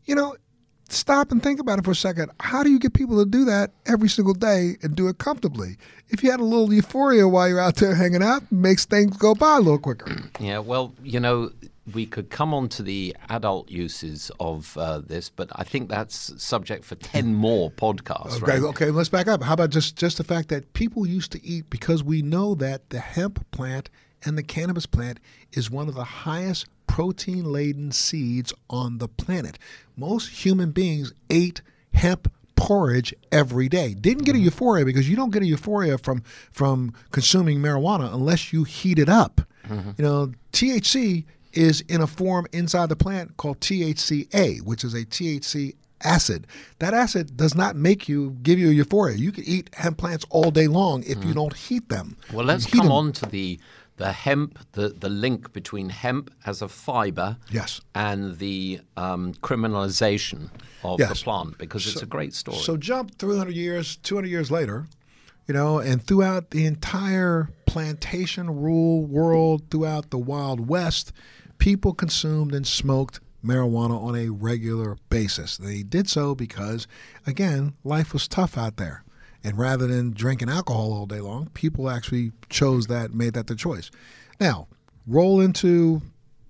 You 0.05 0.17
know, 0.17 0.37
stop 0.89 1.31
and 1.31 1.41
think 1.41 1.61
about 1.61 1.79
it 1.79 1.85
for 1.85 1.93
a 1.93 1.97
second. 1.97 2.33
How 2.41 2.65
do 2.65 2.71
you 2.71 2.81
get 2.81 2.93
people 2.93 3.25
to 3.25 3.31
do 3.31 3.45
that 3.45 3.71
every 3.87 4.09
single 4.09 4.35
day 4.35 4.77
and 4.83 4.97
do 4.97 5.07
it 5.07 5.19
comfortably? 5.19 5.77
If 6.09 6.25
you 6.25 6.33
had 6.33 6.41
a 6.41 6.45
little 6.45 6.73
euphoria 6.73 7.29
while 7.29 7.49
you're 7.49 7.61
out 7.61 7.77
there 7.77 7.95
hanging 7.95 8.25
out, 8.25 8.51
makes 8.51 8.85
things 8.85 9.17
go 9.17 9.37
by 9.37 9.59
a 9.59 9.61
little 9.61 9.79
quicker. 9.79 10.11
Yeah, 10.41 10.59
well, 10.59 10.93
you 11.05 11.21
know, 11.21 11.53
we 11.95 12.07
could 12.07 12.31
come 12.31 12.53
on 12.55 12.69
to 12.71 12.83
the 12.83 13.17
adult 13.29 13.71
uses 13.71 14.31
of 14.41 14.77
uh, 14.77 14.99
this, 15.01 15.29
but 15.31 15.49
I 15.55 15.65
think 15.65 15.89
that's 15.89 16.43
subject 16.43 16.85
for 16.85 16.95
10 16.97 17.35
more 17.47 17.71
podcasts, 17.71 18.43
Okay, 18.43 18.53
right? 18.53 18.63
okay, 18.63 18.91
let's 18.91 19.09
back 19.09 19.29
up. 19.29 19.43
How 19.43 19.55
about 19.55 19.71
just 19.71 19.97
just 19.97 20.19
the 20.19 20.25
fact 20.25 20.49
that 20.49 20.73
people 20.75 21.07
used 21.07 21.33
to 21.33 21.45
eat 21.45 21.69
because 21.71 22.03
we 22.03 22.23
know 22.23 22.55
that 22.57 22.91
the 22.91 23.01
hemp 23.01 23.45
plant 23.51 23.91
and 24.25 24.37
the 24.37 24.43
cannabis 24.43 24.87
plant 24.87 25.19
is 25.53 25.71
one 25.71 25.89
of 25.89 25.95
the 25.95 26.05
highest 26.05 26.67
protein 26.87 27.45
laden 27.45 27.93
seeds 27.93 28.53
on 28.69 28.99
the 28.99 29.09
planet. 29.09 29.59
Most 29.97 30.45
human 30.45 30.73
beings 30.73 31.13
ate 31.31 31.63
hemp 31.95 32.31
porridge 32.57 33.15
every 33.33 33.69
day. 33.69 33.95
Didn't 33.95 34.25
get 34.25 34.35
a 34.35 34.39
euphoria 34.39 34.85
because 34.85 35.09
you 35.09 35.17
don't 35.17 35.31
get 35.33 35.43
a 35.43 35.47
euphoria 35.47 35.97
from 35.97 36.23
from 36.53 36.93
consuming 37.11 37.59
marijuana 37.61 38.13
unless 38.13 38.53
you 38.53 38.65
heat 38.65 38.99
it 38.99 39.09
up. 39.09 39.41
You 39.71 39.95
know, 40.05 40.33
THC 40.53 41.25
is 41.53 41.81
in 41.83 42.01
a 42.01 42.07
form 42.07 42.47
inside 42.53 42.89
the 42.89 42.97
plant 42.97 43.37
called 43.37 43.61
THCA, 43.61 44.63
which 44.63 44.85
is 44.85 44.95
a 44.95 45.05
THC 45.05 45.75
acid. 46.03 46.47
That 46.79 46.95
acid 46.95 47.37
does 47.37 47.55
not 47.55 47.77
make 47.77 48.09
you 48.09 48.37
give 48.43 48.59
you 48.59 48.69
euphoria. 48.69 49.17
You 49.17 49.33
can 49.33 49.45
eat 49.45 49.71
hemp 49.75 49.99
plants 49.99 50.25
all 50.31 50.51
day 50.51 50.67
long 50.67 51.03
if 51.03 51.23
you 51.25 51.35
don't 51.35 51.55
heat 51.55 51.89
them. 51.89 52.17
Well, 52.33 52.47
let's 52.47 52.67
come 52.67 52.85
them. 52.87 52.93
on 52.93 53.13
to 53.13 53.27
the 53.27 53.59
the 53.97 54.13
hemp, 54.13 54.59
the, 54.73 54.89
the 54.89 55.11
link 55.11 55.53
between 55.53 55.91
hemp 55.91 56.31
as 56.47 56.63
a 56.63 56.69
fiber 56.69 57.37
Yes. 57.51 57.83
and 57.95 58.39
the 58.39 58.81
um, 58.97 59.35
criminalization 59.43 60.49
of 60.83 60.99
Yes. 61.01 61.11
the 61.19 61.25
plant, 61.25 61.59
because 61.59 61.87
it's 61.87 62.01
a 62.01 62.07
great 62.07 62.33
story. 62.33 62.57
So 62.57 62.79
jump 62.79 63.19
300 63.19 63.55
years, 63.55 63.97
200 63.97 64.27
years 64.29 64.51
later, 64.51 64.87
you 65.47 65.53
know, 65.53 65.81
and 65.81 66.03
throughout 66.03 66.51
the 66.51 66.65
entire 66.65 67.51
plantation 67.67 68.49
rule 68.49 69.05
world, 69.05 69.65
throughout 69.71 70.09
the 70.09 70.19
Wild 70.19 70.67
West, 70.67 71.13
people 71.61 71.93
consumed 71.95 72.55
and 72.55 72.67
smoked 72.67 73.21
marijuana 73.45 74.03
on 74.03 74.17
a 74.17 74.31
regular 74.31 74.97
basis. 75.09 75.57
They 75.57 75.83
did 75.83 76.09
so 76.09 76.35
because, 76.35 76.89
again, 77.27 77.75
life 77.85 78.13
was 78.13 78.27
tough 78.27 78.59
out 78.59 78.77
there. 78.77 79.05
And 79.45 79.57
rather 79.57 79.87
than 79.87 80.11
drinking 80.11 80.49
alcohol 80.51 80.93
all 80.93 81.07
day 81.07 81.21
long, 81.21 81.49
people 81.55 81.89
actually 81.89 82.33
chose 82.49 82.89
that, 82.89 83.15
made 83.15 83.35
that 83.35 83.47
their 83.47 83.57
choice. 83.57 83.91
Now, 84.41 84.69
roll 85.07 85.41
into 85.41 86.03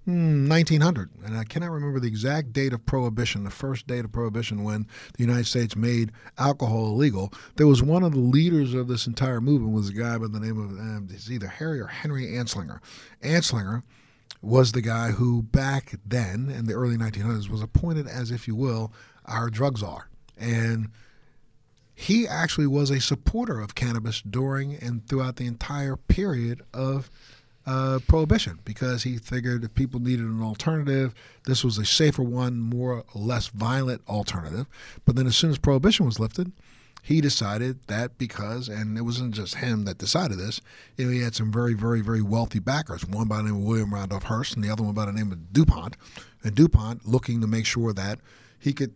1900, 0.06 1.10
hmm, 1.10 1.24
and 1.24 1.36
I 1.36 1.44
cannot 1.44 1.70
remember 1.70 2.00
the 2.00 2.08
exact 2.08 2.52
date 2.52 2.72
of 2.72 2.84
prohibition, 2.86 3.44
the 3.44 3.50
first 3.50 3.86
date 3.86 4.04
of 4.04 4.10
prohibition 4.10 4.64
when 4.64 4.88
the 5.16 5.22
United 5.22 5.46
States 5.46 5.76
made 5.76 6.10
alcohol 6.38 6.86
illegal. 6.86 7.32
There 7.56 7.68
was 7.68 7.82
one 7.82 8.02
of 8.02 8.12
the 8.12 8.18
leaders 8.18 8.74
of 8.74 8.88
this 8.88 9.06
entire 9.06 9.40
movement 9.40 9.72
was 9.72 9.88
a 9.88 9.92
guy 9.92 10.18
by 10.18 10.26
the 10.26 10.40
name 10.40 10.58
of 10.58 10.70
um, 10.70 11.08
it's 11.12 11.30
either 11.30 11.46
Harry 11.46 11.80
or 11.80 11.86
Henry 11.86 12.26
Anslinger. 12.26 12.80
Anslinger 13.22 13.82
was 14.42 14.72
the 14.72 14.80
guy 14.80 15.10
who 15.10 15.42
back 15.42 15.94
then 16.04 16.50
in 16.50 16.66
the 16.66 16.74
early 16.74 16.96
1900s 16.96 17.48
was 17.48 17.62
appointed 17.62 18.06
as, 18.06 18.30
if 18.30 18.48
you 18.48 18.54
will, 18.54 18.92
our 19.26 19.50
drug 19.50 19.78
czar, 19.78 20.08
and 20.38 20.88
he 21.94 22.26
actually 22.26 22.66
was 22.66 22.90
a 22.90 23.00
supporter 23.00 23.60
of 23.60 23.74
cannabis 23.74 24.22
during 24.22 24.74
and 24.74 25.06
throughout 25.06 25.36
the 25.36 25.46
entire 25.46 25.96
period 25.96 26.62
of 26.72 27.10
uh, 27.66 27.98
prohibition 28.08 28.58
because 28.64 29.02
he 29.02 29.18
figured 29.18 29.62
if 29.64 29.74
people 29.74 30.00
needed 30.00 30.24
an 30.24 30.42
alternative, 30.42 31.14
this 31.44 31.62
was 31.62 31.76
a 31.76 31.84
safer 31.84 32.22
one, 32.22 32.58
more 32.58 33.04
or 33.14 33.20
less 33.20 33.48
violent 33.48 34.00
alternative. 34.08 34.66
But 35.04 35.16
then 35.16 35.26
as 35.26 35.36
soon 35.36 35.50
as 35.50 35.58
prohibition 35.58 36.06
was 36.06 36.18
lifted, 36.18 36.52
he 37.02 37.20
decided 37.20 37.86
that 37.86 38.18
because, 38.18 38.68
and 38.68 38.96
it 38.98 39.02
wasn't 39.02 39.34
just 39.34 39.56
him 39.56 39.84
that 39.84 39.98
decided 39.98 40.38
this, 40.38 40.60
you 40.96 41.06
know, 41.06 41.10
he 41.10 41.20
had 41.20 41.34
some 41.34 41.52
very, 41.52 41.74
very, 41.74 42.00
very 42.00 42.22
wealthy 42.22 42.58
backers, 42.58 43.06
one 43.06 43.28
by 43.28 43.38
the 43.38 43.44
name 43.44 43.56
of 43.56 43.62
William 43.62 43.94
Randolph 43.94 44.24
Hearst 44.24 44.54
and 44.54 44.64
the 44.64 44.70
other 44.70 44.82
one 44.82 44.94
by 44.94 45.06
the 45.06 45.12
name 45.12 45.32
of 45.32 45.52
DuPont. 45.52 45.96
And 46.42 46.54
DuPont 46.54 47.06
looking 47.06 47.40
to 47.40 47.46
make 47.46 47.66
sure 47.66 47.92
that 47.92 48.20
he 48.58 48.72
could 48.72 48.94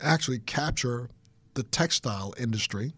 actually 0.00 0.38
capture 0.40 1.08
the 1.54 1.62
textile 1.62 2.34
industry. 2.38 2.92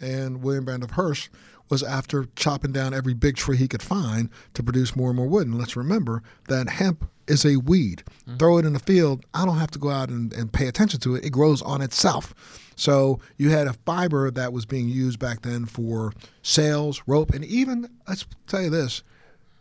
And 0.00 0.42
William 0.42 0.64
Randolph 0.64 0.92
Hearst 0.92 1.30
was 1.68 1.82
after 1.82 2.26
chopping 2.36 2.72
down 2.72 2.94
every 2.94 3.14
big 3.14 3.36
tree 3.36 3.56
he 3.56 3.68
could 3.68 3.82
find 3.82 4.30
to 4.54 4.62
produce 4.62 4.96
more 4.96 5.10
and 5.10 5.16
more 5.16 5.26
wood. 5.26 5.46
And 5.46 5.58
let's 5.58 5.76
remember 5.76 6.22
that 6.48 6.68
hemp 6.68 7.08
is 7.26 7.44
a 7.44 7.56
weed. 7.56 8.02
Mm-hmm. 8.22 8.36
Throw 8.38 8.58
it 8.58 8.64
in 8.64 8.72
the 8.72 8.78
field, 8.78 9.24
I 9.34 9.44
don't 9.44 9.58
have 9.58 9.70
to 9.72 9.78
go 9.78 9.90
out 9.90 10.08
and, 10.08 10.32
and 10.32 10.52
pay 10.52 10.66
attention 10.66 11.00
to 11.00 11.14
it. 11.14 11.24
It 11.24 11.30
grows 11.30 11.62
on 11.62 11.82
itself. 11.82 12.34
So 12.76 13.20
you 13.36 13.50
had 13.50 13.66
a 13.66 13.72
fiber 13.72 14.30
that 14.30 14.52
was 14.52 14.64
being 14.64 14.88
used 14.88 15.18
back 15.18 15.42
then 15.42 15.66
for 15.66 16.12
sails, 16.42 17.02
rope, 17.06 17.34
and 17.34 17.44
even, 17.44 17.88
let's 18.06 18.24
tell 18.46 18.62
you 18.62 18.70
this, 18.70 19.02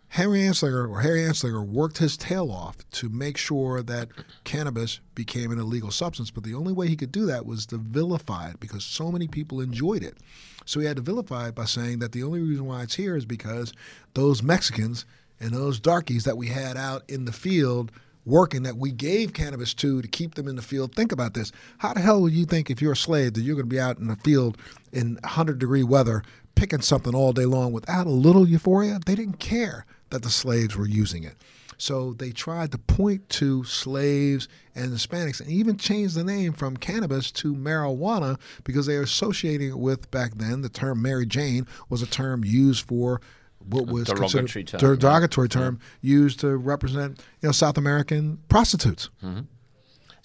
Henry 0.10 0.40
Anslinger 0.40 0.90
or 0.90 1.02
Harry 1.02 1.22
Anslinger 1.22 1.68
worked 1.68 2.00
his 2.00 2.18
tail 2.18 2.50
off 2.50 2.78
to 2.92 3.10
make 3.10 3.38
sure 3.38 3.84
that 3.84 4.10
cannabis 4.46 5.00
became 5.14 5.52
an 5.52 5.60
illegal 5.60 5.92
substance. 5.92 6.32
But 6.32 6.44
the 6.44 6.54
only 6.54 6.74
way 6.74 6.88
he 6.88 6.96
could 6.96 7.12
do 7.12 7.26
that 7.28 7.46
was 7.46 7.66
to 7.68 7.78
vilify 7.78 8.50
it 8.50 8.60
because 8.60 8.84
so 8.84 9.12
many 9.12 9.28
people 9.28 9.62
enjoyed 9.62 10.04
it. 10.04 10.18
So 10.66 10.80
he 10.80 10.86
had 10.86 10.98
to 10.98 11.04
vilify 11.04 11.50
it 11.50 11.56
by 11.56 11.66
saying 11.66 12.00
that 12.00 12.14
the 12.14 12.24
only 12.24 12.40
reason 12.40 12.66
why 12.66 12.84
it's 12.84 12.96
here 12.96 13.16
is 13.16 13.26
because 13.26 13.74
those 14.14 14.42
Mexicans 14.42 15.06
and 15.40 15.52
those 15.52 15.80
darkies 15.80 16.24
that 16.24 16.38
we 16.38 16.48
had 16.48 16.78
out 16.78 17.04
in 17.08 17.26
the 17.26 17.32
field 17.32 17.92
working 18.26 18.64
that 18.64 18.76
we 18.76 18.92
gave 18.92 19.34
cannabis 19.34 19.74
to 19.74 20.02
to 20.02 20.08
keep 20.08 20.36
them 20.36 20.48
in 20.48 20.56
the 20.56 20.62
field. 20.62 20.94
Think 20.94 21.12
about 21.12 21.34
this. 21.34 21.52
How 21.78 21.94
the 21.94 22.02
hell 22.02 22.22
would 22.22 22.34
you 22.34 22.46
think 22.46 22.70
if 22.70 22.82
you're 22.82 22.94
a 22.94 22.98
slave 22.98 23.34
that 23.34 23.42
you're 23.42 23.56
going 23.56 23.70
to 23.70 23.74
be 23.74 23.80
out 23.80 24.00
in 24.00 24.08
the 24.08 24.18
field 24.18 24.58
in 24.92 25.14
100 25.24 25.60
degree 25.60 25.84
weather 25.84 26.24
picking 26.56 26.82
something 26.82 27.16
all 27.16 27.32
day 27.32 27.46
long 27.46 27.72
without 27.72 28.08
a 28.08 28.12
little 28.12 28.48
euphoria? 28.48 29.00
They 29.06 29.16
didn't 29.16 29.40
care 29.40 29.86
that 30.10 30.24
the 30.24 30.30
slaves 30.30 30.76
were 30.76 30.88
using 30.88 31.24
it. 31.24 31.36
So 31.78 32.14
they 32.14 32.32
tried 32.32 32.72
to 32.72 32.78
point 32.78 33.30
to 33.30 33.64
slaves 33.64 34.48
and 34.76 34.92
Hispanics 34.92 35.40
and 35.40 35.50
even 35.50 35.78
change 35.78 36.16
the 36.16 36.24
name 36.24 36.54
from 36.54 36.76
cannabis 36.76 37.32
to 37.34 37.54
marijuana 37.54 38.40
because 38.64 38.88
they 38.88 38.98
were 38.98 39.04
associating 39.04 39.70
it 39.70 39.80
with 39.80 40.10
back 40.10 40.34
then 40.36 40.62
the 40.62 40.70
term 40.70 41.02
Mary 41.02 41.26
Jane 41.26 41.68
was 41.90 42.02
a 42.02 42.08
term 42.08 42.44
used 42.44 42.88
for 42.88 43.22
what 43.70 43.88
was 43.88 44.06
derogatory 44.06 44.64
considered 44.64 44.80
term, 44.80 44.98
derogatory 44.98 45.50
term 45.50 45.80
yeah. 46.02 46.16
used 46.16 46.40
to 46.40 46.56
represent 46.58 47.20
you 47.42 47.48
know 47.48 47.52
South 47.52 47.78
American 47.78 48.40
prostitutes. 48.50 49.10
Mm-hmm. 49.24 49.42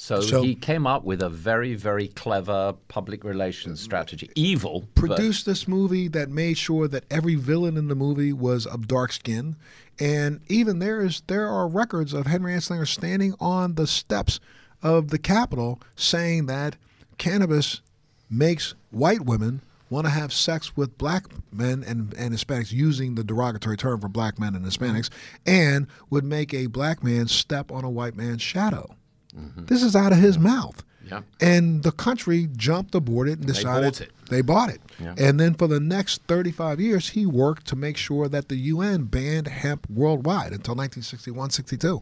So, 0.03 0.21
so, 0.21 0.43
he 0.43 0.57
came 0.57 0.85
up 0.85 1.05
with 1.05 1.23
a 1.23 1.29
very, 1.29 1.77
very 1.77 2.09
clever 2.09 2.75
public 2.89 3.23
relations 3.23 3.81
strategy. 3.81 4.31
Evil. 4.35 4.85
Produced 4.97 5.47
this 5.47 5.69
movie 5.69 6.09
that 6.09 6.29
made 6.29 6.59
sure 6.59 6.89
that 6.89 7.05
every 7.09 7.37
villain 7.37 7.77
in 7.77 7.87
the 7.87 7.95
movie 7.95 8.33
was 8.33 8.67
of 8.67 8.89
dark 8.89 9.13
skin. 9.13 9.55
And 10.01 10.41
even 10.49 10.81
there 10.81 11.01
is 11.03 11.23
there 11.29 11.47
are 11.47 11.69
records 11.69 12.15
of 12.15 12.27
Henry 12.27 12.53
Anslinger 12.53 12.89
standing 12.89 13.37
on 13.39 13.77
the 13.77 13.87
steps 13.87 14.41
of 14.83 15.11
the 15.11 15.21
Capitol 15.21 15.81
saying 15.95 16.47
that 16.47 16.75
cannabis 17.17 17.81
makes 18.29 18.75
white 18.91 19.21
women 19.21 19.63
want 19.89 20.07
to 20.07 20.11
have 20.11 20.33
sex 20.33 20.77
with 20.77 20.99
black 20.99 21.27
men 21.53 21.85
and, 21.87 22.13
and 22.15 22.35
Hispanics 22.35 22.73
using 22.73 23.15
the 23.15 23.23
derogatory 23.23 23.77
term 23.77 24.01
for 24.01 24.09
black 24.09 24.37
men 24.37 24.57
and 24.57 24.67
Hispanics 24.67 25.11
and 25.47 25.87
would 26.11 26.25
make 26.25 26.53
a 26.53 26.67
black 26.67 27.05
man 27.05 27.29
step 27.29 27.71
on 27.71 27.85
a 27.85 27.91
white 27.91 28.17
man's 28.17 28.43
shadow. 28.43 28.97
Mm-hmm. 29.37 29.67
This 29.67 29.83
is 29.83 29.97
out 29.97 30.13
of 30.13 30.19
his 30.19 30.39
mouth. 30.39 30.85
Yeah. 31.09 31.23
And 31.41 31.83
the 31.83 31.93
country 31.93 32.49
jumped 32.57 32.95
aboard 32.95 33.29
it 33.29 33.39
and 33.39 33.47
decided 33.47 33.95
they 33.95 34.01
bought 34.01 34.01
it. 34.01 34.31
They 34.31 34.41
bought 34.41 34.71
it. 34.71 34.81
Yeah. 35.01 35.15
And 35.19 35.41
then 35.41 35.55
for 35.55 35.67
the 35.67 35.81
next 35.81 36.23
35 36.29 36.81
years, 36.81 37.11
he 37.11 37.27
worked 37.27 37.67
to 37.69 37.77
make 37.77 37.97
sure 37.97 38.29
that 38.29 38.49
the 38.49 38.57
UN 38.57 39.05
banned 39.05 39.49
hemp 39.49 39.89
worldwide 39.91 40.53
until 40.53 40.75
1961 40.75 41.51
62. 41.51 42.01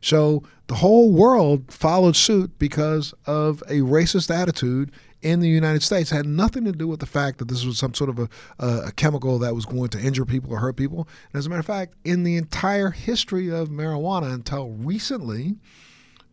So 0.00 0.42
the 0.66 0.76
whole 0.76 1.12
world 1.12 1.70
followed 1.70 2.16
suit 2.16 2.58
because 2.58 3.14
of 3.26 3.62
a 3.62 3.80
racist 3.80 4.34
attitude 4.34 4.90
in 5.22 5.40
the 5.40 5.48
United 5.48 5.82
States. 5.82 6.12
It 6.12 6.16
had 6.16 6.26
nothing 6.26 6.64
to 6.64 6.72
do 6.72 6.86
with 6.86 7.00
the 7.00 7.06
fact 7.06 7.38
that 7.38 7.48
this 7.48 7.64
was 7.64 7.78
some 7.78 7.94
sort 7.94 8.10
of 8.10 8.18
a, 8.18 8.28
a, 8.58 8.92
chemical 8.92 9.38
that 9.38 9.54
was 9.54 9.64
going 9.64 9.88
to 9.90 10.00
injure 10.00 10.26
people 10.26 10.52
or 10.52 10.58
hurt 10.58 10.76
people. 10.76 11.08
And 11.32 11.38
as 11.38 11.46
a 11.46 11.48
matter 11.48 11.60
of 11.60 11.66
fact, 11.66 11.94
in 12.04 12.24
the 12.24 12.36
entire 12.36 12.90
history 12.90 13.48
of 13.48 13.70
marijuana 13.70 14.32
until 14.32 14.70
recently, 14.70 15.56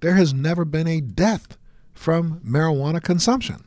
there 0.02 0.16
has 0.16 0.34
never 0.34 0.66
been 0.66 0.88
a 0.88 1.00
death 1.00 1.58
from 1.94 2.42
marijuana 2.42 3.02
consumption. 3.02 3.64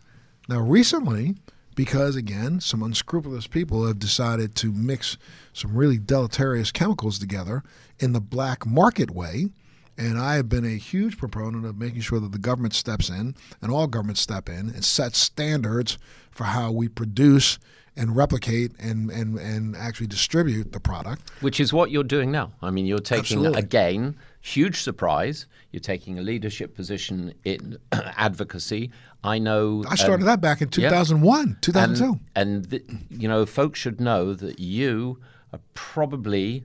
Now, 0.49 0.61
recently, 0.61 1.37
because 1.74 2.16
again, 2.16 2.61
some 2.61 2.82
unscrupulous 2.82 3.47
people 3.47 3.87
have 3.87 3.99
decided 3.99 4.55
to 4.57 4.72
mix 4.72 5.16
some 5.53 5.74
really 5.74 5.99
deleterious 5.99 6.70
chemicals 6.70 7.18
together 7.18 7.62
in 7.99 8.12
the 8.12 8.20
black 8.20 8.66
market 8.66 9.11
way. 9.11 9.49
And 9.97 10.18
I 10.18 10.35
have 10.35 10.49
been 10.49 10.64
a 10.64 10.76
huge 10.76 11.18
proponent 11.18 11.64
of 11.64 11.78
making 11.78 12.01
sure 12.01 12.18
that 12.18 12.32
the 12.32 12.39
government 12.39 12.74
steps 12.74 13.09
in 13.09 13.37
and 13.62 13.70
all 13.70 13.87
governments 13.87 14.20
step 14.20 14.49
in 14.49 14.70
and 14.70 14.85
set 14.85 15.14
standards 15.14 15.99
for 16.32 16.45
how 16.45 16.72
we 16.72 16.89
produce 16.89 17.59
and 17.97 18.16
replicate 18.16 18.72
and, 18.80 19.09
and, 19.11 19.39
and 19.39 19.76
actually 19.76 20.09
distribute 20.09 20.72
the 20.72 20.80
product. 20.80 21.30
Which 21.41 21.61
is 21.61 21.72
what 21.72 21.93
you're 21.93 22.03
doing 22.03 22.32
now. 22.32 22.53
I 22.61 22.70
mean, 22.70 22.87
you're 22.87 22.99
taking, 22.99 23.39
Absolutely. 23.39 23.59
again, 23.61 24.16
huge 24.45 24.82
surprise. 24.82 25.47
You're 25.72 25.80
taking 25.80 26.18
a 26.18 26.22
leadership 26.22 26.74
position 26.74 27.32
in 27.45 27.78
advocacy. 27.92 28.90
I 29.24 29.38
know. 29.38 29.84
I 29.88 29.95
started 29.95 30.24
um, 30.24 30.26
that 30.26 30.40
back 30.40 30.61
in 30.61 30.68
2001, 30.68 31.49
yeah. 31.49 31.55
2002. 31.61 32.20
And, 32.36 32.72
and 32.72 33.07
you 33.11 33.26
know, 33.26 33.47
folks 33.47 33.80
should 33.80 34.01
know 34.01 34.34
that 34.34 34.61
you 34.61 35.18
are 35.53 35.61
probably, 35.72 36.64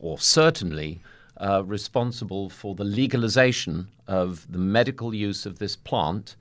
or 0.00 0.18
certainly, 0.18 1.00
uh, 1.36 1.62
responsible 1.64 2.48
for 2.48 2.74
the 2.74 2.84
legalization 2.84 3.88
of 4.06 4.50
the 4.50 4.58
medical 4.58 5.14
use 5.14 5.44
of 5.44 5.58
this 5.58 5.76
plant 5.76 6.34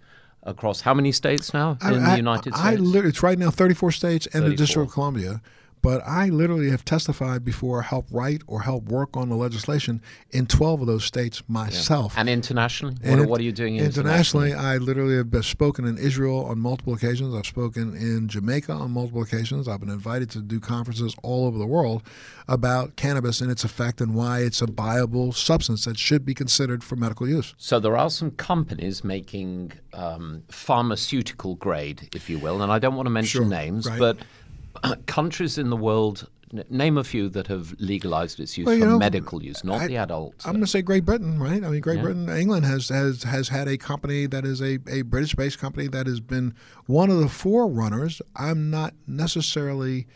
across 0.43 0.81
how 0.81 0.93
many 0.93 1.11
states 1.11 1.53
now 1.53 1.77
in 1.81 2.01
I, 2.01 2.11
the 2.11 2.17
United 2.17 2.53
I, 2.53 2.75
States? 2.75 2.95
I, 2.95 2.99
it's 2.99 3.21
right 3.21 3.37
now 3.37 3.51
34 3.51 3.91
states 3.91 4.25
and 4.27 4.43
34. 4.43 4.49
the 4.49 4.55
District 4.55 4.87
of 4.87 4.93
Columbia. 4.93 5.41
But 5.87 6.05
I 6.05 6.27
literally 6.27 6.69
have 6.71 6.83
testified 6.83 7.45
before, 7.45 7.81
help 7.81 8.07
write 8.11 8.41
or 8.45 8.63
help 8.63 8.89
work 8.89 9.15
on 9.15 9.29
the 9.29 9.37
legislation 9.37 10.01
in 10.31 10.45
12 10.45 10.81
of 10.81 10.87
those 10.87 11.05
states 11.05 11.41
myself. 11.47 12.11
Yeah. 12.13 12.19
And 12.19 12.29
internationally? 12.29 12.97
And 13.03 13.21
what, 13.21 13.29
what, 13.29 13.39
are 13.39 13.45
you 13.45 13.53
doing 13.53 13.77
internationally? 13.77 14.51
Internationally, 14.51 14.53
I 14.53 14.77
literally 14.79 15.15
have 15.15 15.45
spoken 15.45 15.85
in 15.85 15.97
Israel 15.97 16.43
on 16.43 16.59
multiple 16.59 16.93
occasions. 16.93 17.33
I've 17.33 17.45
spoken 17.45 17.95
in 17.95 18.27
Jamaica 18.27 18.73
on 18.73 18.91
multiple 18.91 19.21
occasions. 19.21 19.69
I've 19.69 19.79
been 19.79 19.89
invited 19.89 20.29
to 20.31 20.41
do 20.41 20.59
conferences 20.59 21.15
all 21.23 21.45
over 21.45 21.57
the 21.57 21.65
world 21.65 22.03
about 22.49 22.97
cannabis 22.97 23.39
and 23.39 23.49
its 23.49 23.63
effect 23.63 24.01
and 24.01 24.13
why 24.13 24.41
it's 24.41 24.61
a 24.61 24.67
viable 24.69 25.31
substance 25.31 25.85
that 25.85 25.97
should 25.97 26.25
be 26.25 26.33
considered 26.33 26.83
for 26.83 26.97
medical 26.97 27.29
use. 27.29 27.53
So 27.57 27.79
there 27.79 27.95
are 27.95 28.09
some 28.09 28.31
companies 28.31 29.05
making 29.05 29.71
um, 29.93 30.43
pharmaceutical 30.49 31.55
grade, 31.55 32.09
if 32.13 32.29
you 32.29 32.39
will, 32.39 32.61
and 32.61 32.73
I 32.73 32.79
don't 32.79 32.97
want 32.97 33.05
to 33.05 33.11
mention 33.11 33.43
sure, 33.43 33.49
names, 33.49 33.87
right. 33.87 33.97
but 33.97 34.17
countries 35.05 35.57
in 35.57 35.69
the 35.69 35.77
world 35.77 36.27
name 36.69 36.97
a 36.97 37.03
few 37.03 37.29
that 37.29 37.47
have 37.47 37.75
legalized 37.79 38.39
its 38.39 38.57
use 38.57 38.65
well, 38.65 38.79
for 38.79 38.85
know, 38.85 38.97
medical 38.97 39.43
use, 39.43 39.63
not 39.63 39.81
I, 39.81 39.87
the 39.87 39.97
adult. 39.97 40.35
I'm 40.45 40.53
going 40.53 40.61
to 40.61 40.67
say 40.67 40.81
Great 40.81 41.05
Britain, 41.05 41.39
right? 41.39 41.63
I 41.63 41.69
mean, 41.69 41.81
Great 41.81 41.97
yeah. 41.97 42.03
Britain, 42.03 42.29
England 42.29 42.65
has, 42.65 42.89
has 42.89 43.23
has 43.23 43.49
had 43.49 43.67
a 43.67 43.77
company 43.77 44.27
that 44.27 44.45
is 44.45 44.61
a, 44.61 44.79
a 44.87 45.01
British 45.01 45.35
based 45.35 45.59
company 45.59 45.87
that 45.87 46.07
has 46.07 46.19
been 46.19 46.53
one 46.85 47.09
of 47.09 47.19
the 47.19 47.29
forerunners. 47.29 48.21
I'm 48.35 48.69
not 48.69 48.93
necessarily 49.05 50.07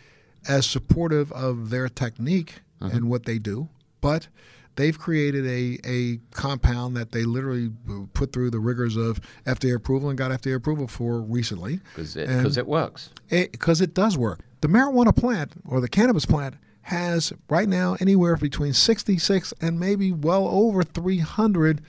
as 0.47 0.65
supportive 0.65 1.31
of 1.33 1.69
their 1.69 1.89
technique 1.89 2.61
mm-hmm. 2.81 2.95
and 2.95 3.09
what 3.09 3.25
they 3.25 3.37
do, 3.37 3.69
but 3.99 4.27
they've 4.75 4.97
created 4.97 5.45
a, 5.45 5.79
a 5.85 6.19
compound 6.31 6.95
that 6.95 7.11
they 7.11 7.23
literally 7.23 7.69
put 8.13 8.31
through 8.31 8.51
the 8.51 8.59
rigors 8.59 8.95
of 8.95 9.19
FDA 9.45 9.75
approval 9.75 10.09
and 10.09 10.17
got 10.17 10.31
FDA 10.31 10.55
approval 10.55 10.87
for 10.87 11.21
recently. 11.21 11.81
Because 11.95 12.15
it, 12.15 12.61
it 12.61 12.67
works. 12.67 13.09
Because 13.29 13.81
it, 13.81 13.89
it 13.89 13.93
does 13.93 14.17
work. 14.17 14.39
The 14.61 14.67
marijuana 14.67 15.15
plant 15.15 15.53
or 15.65 15.81
the 15.81 15.89
cannabis 15.89 16.25
plant 16.25 16.55
has 16.83 17.33
right 17.49 17.67
now 17.67 17.97
anywhere 17.99 18.35
between 18.37 18.73
66 18.73 19.53
and 19.61 19.79
maybe 19.79 20.11
well 20.11 20.47
over 20.47 20.83
300 20.83 21.81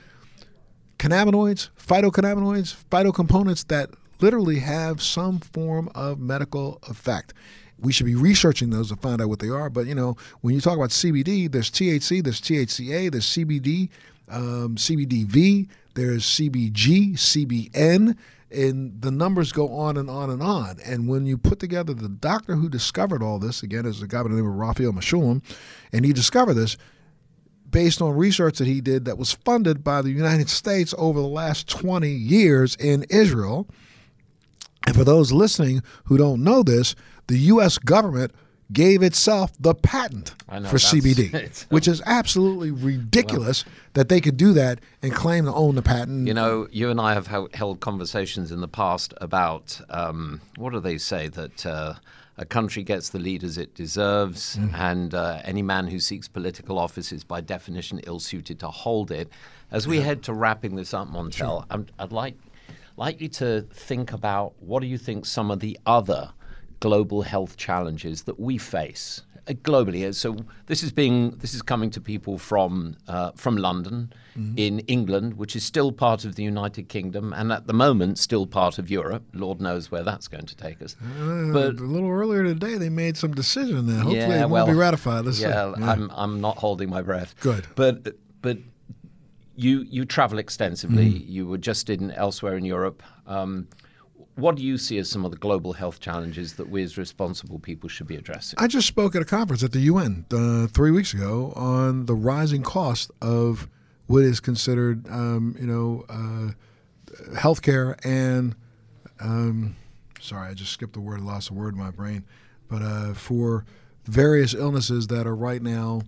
cannabinoids, 0.98 1.68
phytocannabinoids, 1.78 2.76
phytocomponents 2.90 3.66
that 3.68 3.90
literally 4.20 4.60
have 4.60 5.02
some 5.02 5.40
form 5.40 5.90
of 5.94 6.18
medical 6.18 6.78
effect. 6.88 7.34
We 7.78 7.92
should 7.92 8.06
be 8.06 8.14
researching 8.14 8.70
those 8.70 8.88
to 8.90 8.96
find 8.96 9.20
out 9.20 9.28
what 9.28 9.40
they 9.40 9.48
are. 9.48 9.68
But 9.68 9.86
you 9.86 9.94
know, 9.94 10.16
when 10.40 10.54
you 10.54 10.60
talk 10.60 10.76
about 10.76 10.90
CBD, 10.90 11.50
there's 11.50 11.70
THC, 11.70 12.22
there's 12.22 12.40
THCA, 12.40 13.10
there's 13.10 13.26
CBD, 13.26 13.88
um, 14.28 14.76
CBDV, 14.76 15.68
there's 15.94 16.24
CBG, 16.24 17.14
CBN, 17.14 18.16
and 18.52 19.00
the 19.00 19.10
numbers 19.10 19.52
go 19.52 19.72
on 19.74 19.96
and 19.96 20.08
on 20.08 20.30
and 20.30 20.42
on. 20.42 20.78
And 20.84 21.08
when 21.08 21.26
you 21.26 21.38
put 21.38 21.58
together 21.58 21.94
the 21.94 22.08
doctor 22.08 22.54
who 22.54 22.68
discovered 22.68 23.22
all 23.22 23.38
this, 23.38 23.62
again, 23.62 23.86
is 23.86 24.02
a 24.02 24.06
guy 24.06 24.22
by 24.22 24.28
the 24.28 24.36
name 24.36 24.46
of 24.46 24.54
Raphael 24.54 24.92
Mechoulam, 24.92 25.42
and 25.92 26.04
he 26.04 26.12
discovered 26.12 26.54
this 26.54 26.76
based 27.70 28.02
on 28.02 28.14
research 28.14 28.58
that 28.58 28.66
he 28.66 28.80
did 28.80 29.06
that 29.06 29.18
was 29.18 29.32
funded 29.32 29.82
by 29.82 30.02
the 30.02 30.10
United 30.10 30.48
States 30.48 30.94
over 30.98 31.20
the 31.20 31.26
last 31.26 31.68
20 31.68 32.08
years 32.08 32.76
in 32.76 33.04
Israel. 33.08 33.66
And 34.86 34.94
for 34.94 35.04
those 35.04 35.32
listening 35.32 35.82
who 36.04 36.18
don't 36.18 36.44
know 36.44 36.62
this, 36.62 36.94
the 37.28 37.38
U.S. 37.38 37.78
government 37.78 38.32
gave 38.72 39.02
itself 39.02 39.52
the 39.58 39.74
patent 39.74 40.34
know, 40.50 40.68
for 40.68 40.76
CBD, 40.76 41.64
which 41.70 41.86
is 41.88 42.02
absolutely 42.06 42.70
ridiculous 42.70 43.64
well, 43.64 43.74
that 43.94 44.08
they 44.08 44.20
could 44.20 44.36
do 44.36 44.52
that 44.52 44.80
and 45.02 45.12
claim 45.12 45.44
to 45.44 45.52
own 45.52 45.74
the 45.74 45.82
patent. 45.82 46.26
You 46.26 46.34
know, 46.34 46.68
you 46.70 46.90
and 46.90 47.00
I 47.00 47.14
have 47.14 47.26
held 47.26 47.80
conversations 47.80 48.52
in 48.52 48.60
the 48.60 48.68
past 48.68 49.14
about 49.18 49.80
um, 49.90 50.40
what 50.56 50.72
do 50.72 50.80
they 50.80 50.98
say 50.98 51.28
that. 51.28 51.66
Uh, 51.66 51.94
a 52.38 52.46
country 52.46 52.82
gets 52.82 53.10
the 53.10 53.18
leaders 53.18 53.58
it 53.58 53.74
deserves, 53.74 54.56
mm. 54.56 54.72
and 54.74 55.14
uh, 55.14 55.40
any 55.44 55.60
man 55.60 55.86
who 55.86 56.00
seeks 56.00 56.28
political 56.28 56.78
office 56.78 57.12
is 57.12 57.22
by 57.22 57.42
definition 57.42 58.00
ill 58.06 58.18
suited 58.18 58.58
to 58.58 58.68
hold 58.68 59.10
it. 59.10 59.28
As 59.70 59.86
we 59.86 59.98
yeah. 59.98 60.04
head 60.04 60.22
to 60.24 60.32
wrapping 60.32 60.74
this 60.74 60.94
up, 60.94 61.08
Montel, 61.08 61.32
sure. 61.70 61.84
I'd 61.98 62.10
like 62.10 62.34
like 62.96 63.20
you 63.20 63.28
to 63.28 63.62
think 63.72 64.12
about 64.12 64.54
what 64.60 64.80
do 64.80 64.86
you 64.86 64.98
think 64.98 65.26
some 65.26 65.50
of 65.50 65.60
the 65.60 65.78
other 65.86 66.30
global 66.82 67.22
health 67.22 67.56
challenges 67.56 68.24
that 68.24 68.40
we 68.40 68.58
face 68.58 69.22
uh, 69.46 69.52
globally. 69.52 70.12
So 70.14 70.36
this 70.66 70.82
is 70.82 70.90
being 70.90 71.30
this 71.38 71.54
is 71.54 71.62
coming 71.62 71.90
to 71.90 72.00
people 72.00 72.38
from 72.38 72.96
uh, 73.06 73.30
from 73.36 73.56
London, 73.56 74.12
mm-hmm. 74.36 74.58
in 74.58 74.80
England, 74.80 75.34
which 75.34 75.54
is 75.54 75.62
still 75.62 75.92
part 75.92 76.24
of 76.24 76.34
the 76.34 76.42
United 76.42 76.88
Kingdom, 76.88 77.32
and 77.32 77.52
at 77.52 77.68
the 77.68 77.72
moment 77.72 78.18
still 78.18 78.46
part 78.46 78.78
of 78.80 78.90
Europe. 78.90 79.22
Lord 79.32 79.60
knows 79.60 79.92
where 79.92 80.02
that's 80.02 80.26
going 80.26 80.46
to 80.46 80.56
take 80.56 80.82
us. 80.82 80.96
Uh, 81.00 81.52
but 81.52 81.78
a 81.78 81.84
little 81.96 82.10
earlier 82.10 82.42
today, 82.42 82.76
they 82.78 82.90
made 82.90 83.16
some 83.16 83.32
decision 83.32 83.86
there. 83.86 83.98
Hopefully, 83.98 84.18
yeah, 84.18 84.42
it 84.42 84.50
will 84.50 84.66
be 84.66 84.72
ratified. 84.72 85.24
Yeah, 85.26 85.74
yeah, 85.78 85.90
I'm 85.90 86.10
I'm 86.12 86.40
not 86.40 86.58
holding 86.58 86.90
my 86.90 87.02
breath. 87.02 87.36
Good, 87.40 87.64
but 87.76 88.16
but 88.42 88.58
you 89.54 89.86
you 89.88 90.04
travel 90.04 90.38
extensively. 90.40 91.10
Mm. 91.12 91.28
You 91.28 91.46
were 91.46 91.58
just 91.58 91.90
in 91.90 92.10
elsewhere 92.10 92.56
in 92.56 92.64
Europe. 92.64 93.04
Um, 93.26 93.68
what 94.34 94.56
do 94.56 94.62
you 94.62 94.78
see 94.78 94.98
as 94.98 95.10
some 95.10 95.24
of 95.24 95.30
the 95.30 95.36
global 95.36 95.74
health 95.74 96.00
challenges 96.00 96.54
that 96.54 96.68
we 96.68 96.82
as 96.82 96.96
responsible 96.96 97.58
people 97.58 97.88
should 97.88 98.06
be 98.06 98.16
addressing? 98.16 98.58
I 98.58 98.66
just 98.66 98.86
spoke 98.86 99.14
at 99.14 99.22
a 99.22 99.26
conference 99.26 99.62
at 99.62 99.72
the 99.72 99.80
UN 99.80 100.24
uh, 100.32 100.66
three 100.68 100.90
weeks 100.90 101.12
ago 101.12 101.52
on 101.54 102.06
the 102.06 102.14
rising 102.14 102.62
cost 102.62 103.10
of 103.20 103.68
what 104.06 104.22
is 104.22 104.40
considered, 104.40 105.06
um, 105.08 105.54
you 105.60 105.66
know, 105.66 106.04
uh, 106.08 106.52
healthcare 107.36 107.98
and, 108.04 108.54
um, 109.20 109.76
sorry, 110.20 110.50
I 110.50 110.54
just 110.54 110.72
skipped 110.72 110.94
the 110.94 111.00
word, 111.00 111.20
lost 111.20 111.50
a 111.50 111.54
word 111.54 111.74
in 111.74 111.80
my 111.80 111.90
brain, 111.90 112.24
but 112.68 112.82
uh, 112.82 113.14
for 113.14 113.66
various 114.04 114.54
illnesses 114.54 115.08
that 115.08 115.26
are 115.26 115.36
right 115.36 115.62
now 115.62 116.02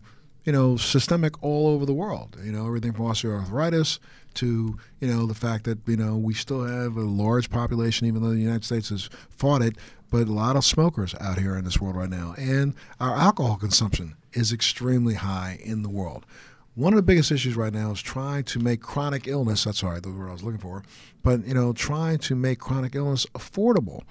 you 0.45 0.53
know, 0.53 0.77
systemic 0.77 1.43
all 1.43 1.69
over 1.69 1.87
the 1.87 1.95
world. 1.95 2.37
You 2.43 2.53
know, 2.53 2.67
everything 2.67 2.93
from 2.93 3.07
osteoarthritis 3.07 3.99
to, 4.37 4.79
you 5.01 5.09
know, 5.09 5.27
the 5.27 5.35
fact 5.35 5.65
that, 5.65 5.79
you 5.87 5.97
know, 5.97 6.17
we 6.17 6.35
still 6.35 6.65
have 6.65 6.97
a 6.97 7.03
large 7.03 7.51
population, 7.51 8.07
even 8.07 8.23
though 8.23 8.31
the 8.31 8.39
United 8.39 8.65
States 8.65 8.89
has 8.91 9.09
fought 9.31 9.63
it, 9.63 9.77
but 10.11 10.29
a 10.29 10.33
lot 10.33 10.57
of 10.57 10.65
smokers 10.65 11.15
out 11.21 11.39
here 11.39 11.57
in 11.57 11.65
this 11.65 11.81
world 11.81 11.97
right 11.97 12.11
now. 12.11 12.35
And 12.39 12.75
our 13.01 13.17
alcohol 13.17 13.57
consumption 13.57 14.17
is 14.33 14.53
extremely 14.53 15.15
high 15.15 15.59
in 15.63 15.83
the 15.83 15.89
world. 15.89 16.27
One 16.75 16.93
of 16.93 16.97
the 16.97 17.03
biggest 17.03 17.31
issues 17.31 17.57
right 17.57 17.73
now 17.73 17.93
is 17.93 18.03
trying 18.03 18.45
to 18.45 18.59
make 18.59 18.81
chronic 18.81 19.29
illness, 19.29 19.65
that's 19.65 19.79
sorry, 19.79 20.01
the 20.01 20.11
word 20.11 20.29
I 20.29 20.33
was 20.33 20.43
looking 20.43 20.61
for, 20.61 20.83
but, 21.23 21.47
you 21.47 21.55
know, 21.55 21.73
trying 21.73 22.19
to 22.19 22.35
make 22.35 22.59
chronic 22.59 22.95
illness 22.95 23.27
affordable. 23.35 24.03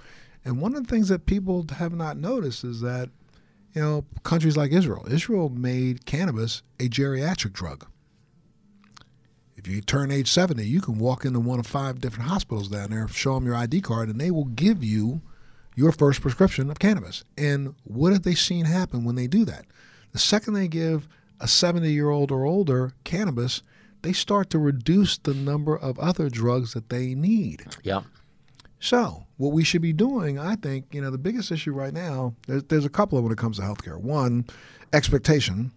And 0.45 0.61
one 0.61 0.75
of 0.75 0.83
the 0.83 0.89
things 0.89 1.09
that 1.09 1.25
people 1.25 1.65
have 1.77 1.93
not 1.93 2.17
noticed 2.17 2.63
is 2.63 2.81
that 2.81 3.09
you 3.73 3.81
know, 3.81 4.05
countries 4.23 4.55
like 4.55 4.71
Israel. 4.71 5.05
Israel 5.09 5.49
made 5.49 6.05
cannabis 6.05 6.61
a 6.79 6.87
geriatric 6.89 7.53
drug. 7.53 7.87
If 9.63 9.71
you 9.71 9.79
turn 9.79 10.11
age 10.11 10.29
70, 10.29 10.65
you 10.67 10.81
can 10.81 10.99
walk 10.99 11.23
into 11.23 11.39
one 11.39 11.57
of 11.57 11.65
five 11.65 12.01
different 12.01 12.29
hospitals 12.29 12.67
down 12.67 12.89
there, 12.89 13.07
show 13.07 13.35
them 13.35 13.45
your 13.45 13.55
ID 13.55 13.79
card, 13.79 14.09
and 14.09 14.19
they 14.19 14.29
will 14.29 14.45
give 14.45 14.83
you 14.83 15.21
your 15.73 15.93
first 15.93 16.19
prescription 16.19 16.69
of 16.69 16.79
cannabis. 16.79 17.23
And 17.37 17.73
what 17.85 18.11
have 18.11 18.23
they 18.23 18.35
seen 18.35 18.65
happen 18.65 19.05
when 19.05 19.15
they 19.15 19.27
do 19.27 19.45
that? 19.45 19.65
The 20.11 20.19
second 20.19 20.53
they 20.53 20.67
give 20.67 21.07
a 21.39 21.47
70 21.47 21.89
year 21.89 22.09
old 22.09 22.29
or 22.29 22.43
older 22.43 22.91
cannabis, 23.05 23.63
they 24.01 24.11
start 24.11 24.49
to 24.49 24.59
reduce 24.59 25.17
the 25.17 25.33
number 25.33 25.77
of 25.77 25.97
other 25.97 26.29
drugs 26.29 26.73
that 26.73 26.89
they 26.89 27.15
need. 27.15 27.65
Yeah. 27.83 28.01
So, 28.81 29.27
what 29.37 29.53
we 29.53 29.63
should 29.63 29.81
be 29.81 29.93
doing, 29.93 30.37
I 30.37 30.57
think, 30.57 30.87
you 30.91 31.01
know, 31.01 31.09
the 31.09 31.17
biggest 31.17 31.53
issue 31.53 31.71
right 31.71 31.93
now, 31.93 32.35
there's, 32.47 32.65
there's 32.65 32.85
a 32.85 32.89
couple 32.89 33.17
of 33.17 33.23
when 33.23 33.31
it 33.31 33.37
comes 33.37 33.55
to 33.57 33.63
healthcare. 33.63 33.97
One, 33.97 34.45
expectation. 34.91 35.71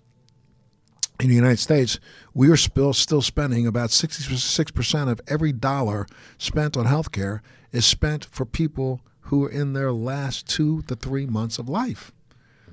In 1.19 1.29
the 1.29 1.35
United 1.35 1.59
States, 1.59 1.99
we 2.35 2.51
are 2.51 2.57
still 2.57 2.93
still 2.93 3.23
spending 3.23 3.67
about 3.67 3.91
66% 3.91 5.11
of 5.11 5.21
every 5.27 5.53
dollar 5.53 6.07
spent 6.37 6.77
on 6.77 6.85
healthcare 6.85 7.41
is 7.73 7.87
spent 7.87 8.27
for 8.27 8.45
people 8.45 9.01
who 9.23 9.45
are 9.45 9.51
in 9.51 9.73
their 9.73 9.93
last 9.93 10.47
two 10.47 10.83
to 10.83 10.95
three 10.95 11.27
months 11.27 11.59
of 11.59 11.69
life. 11.69 12.13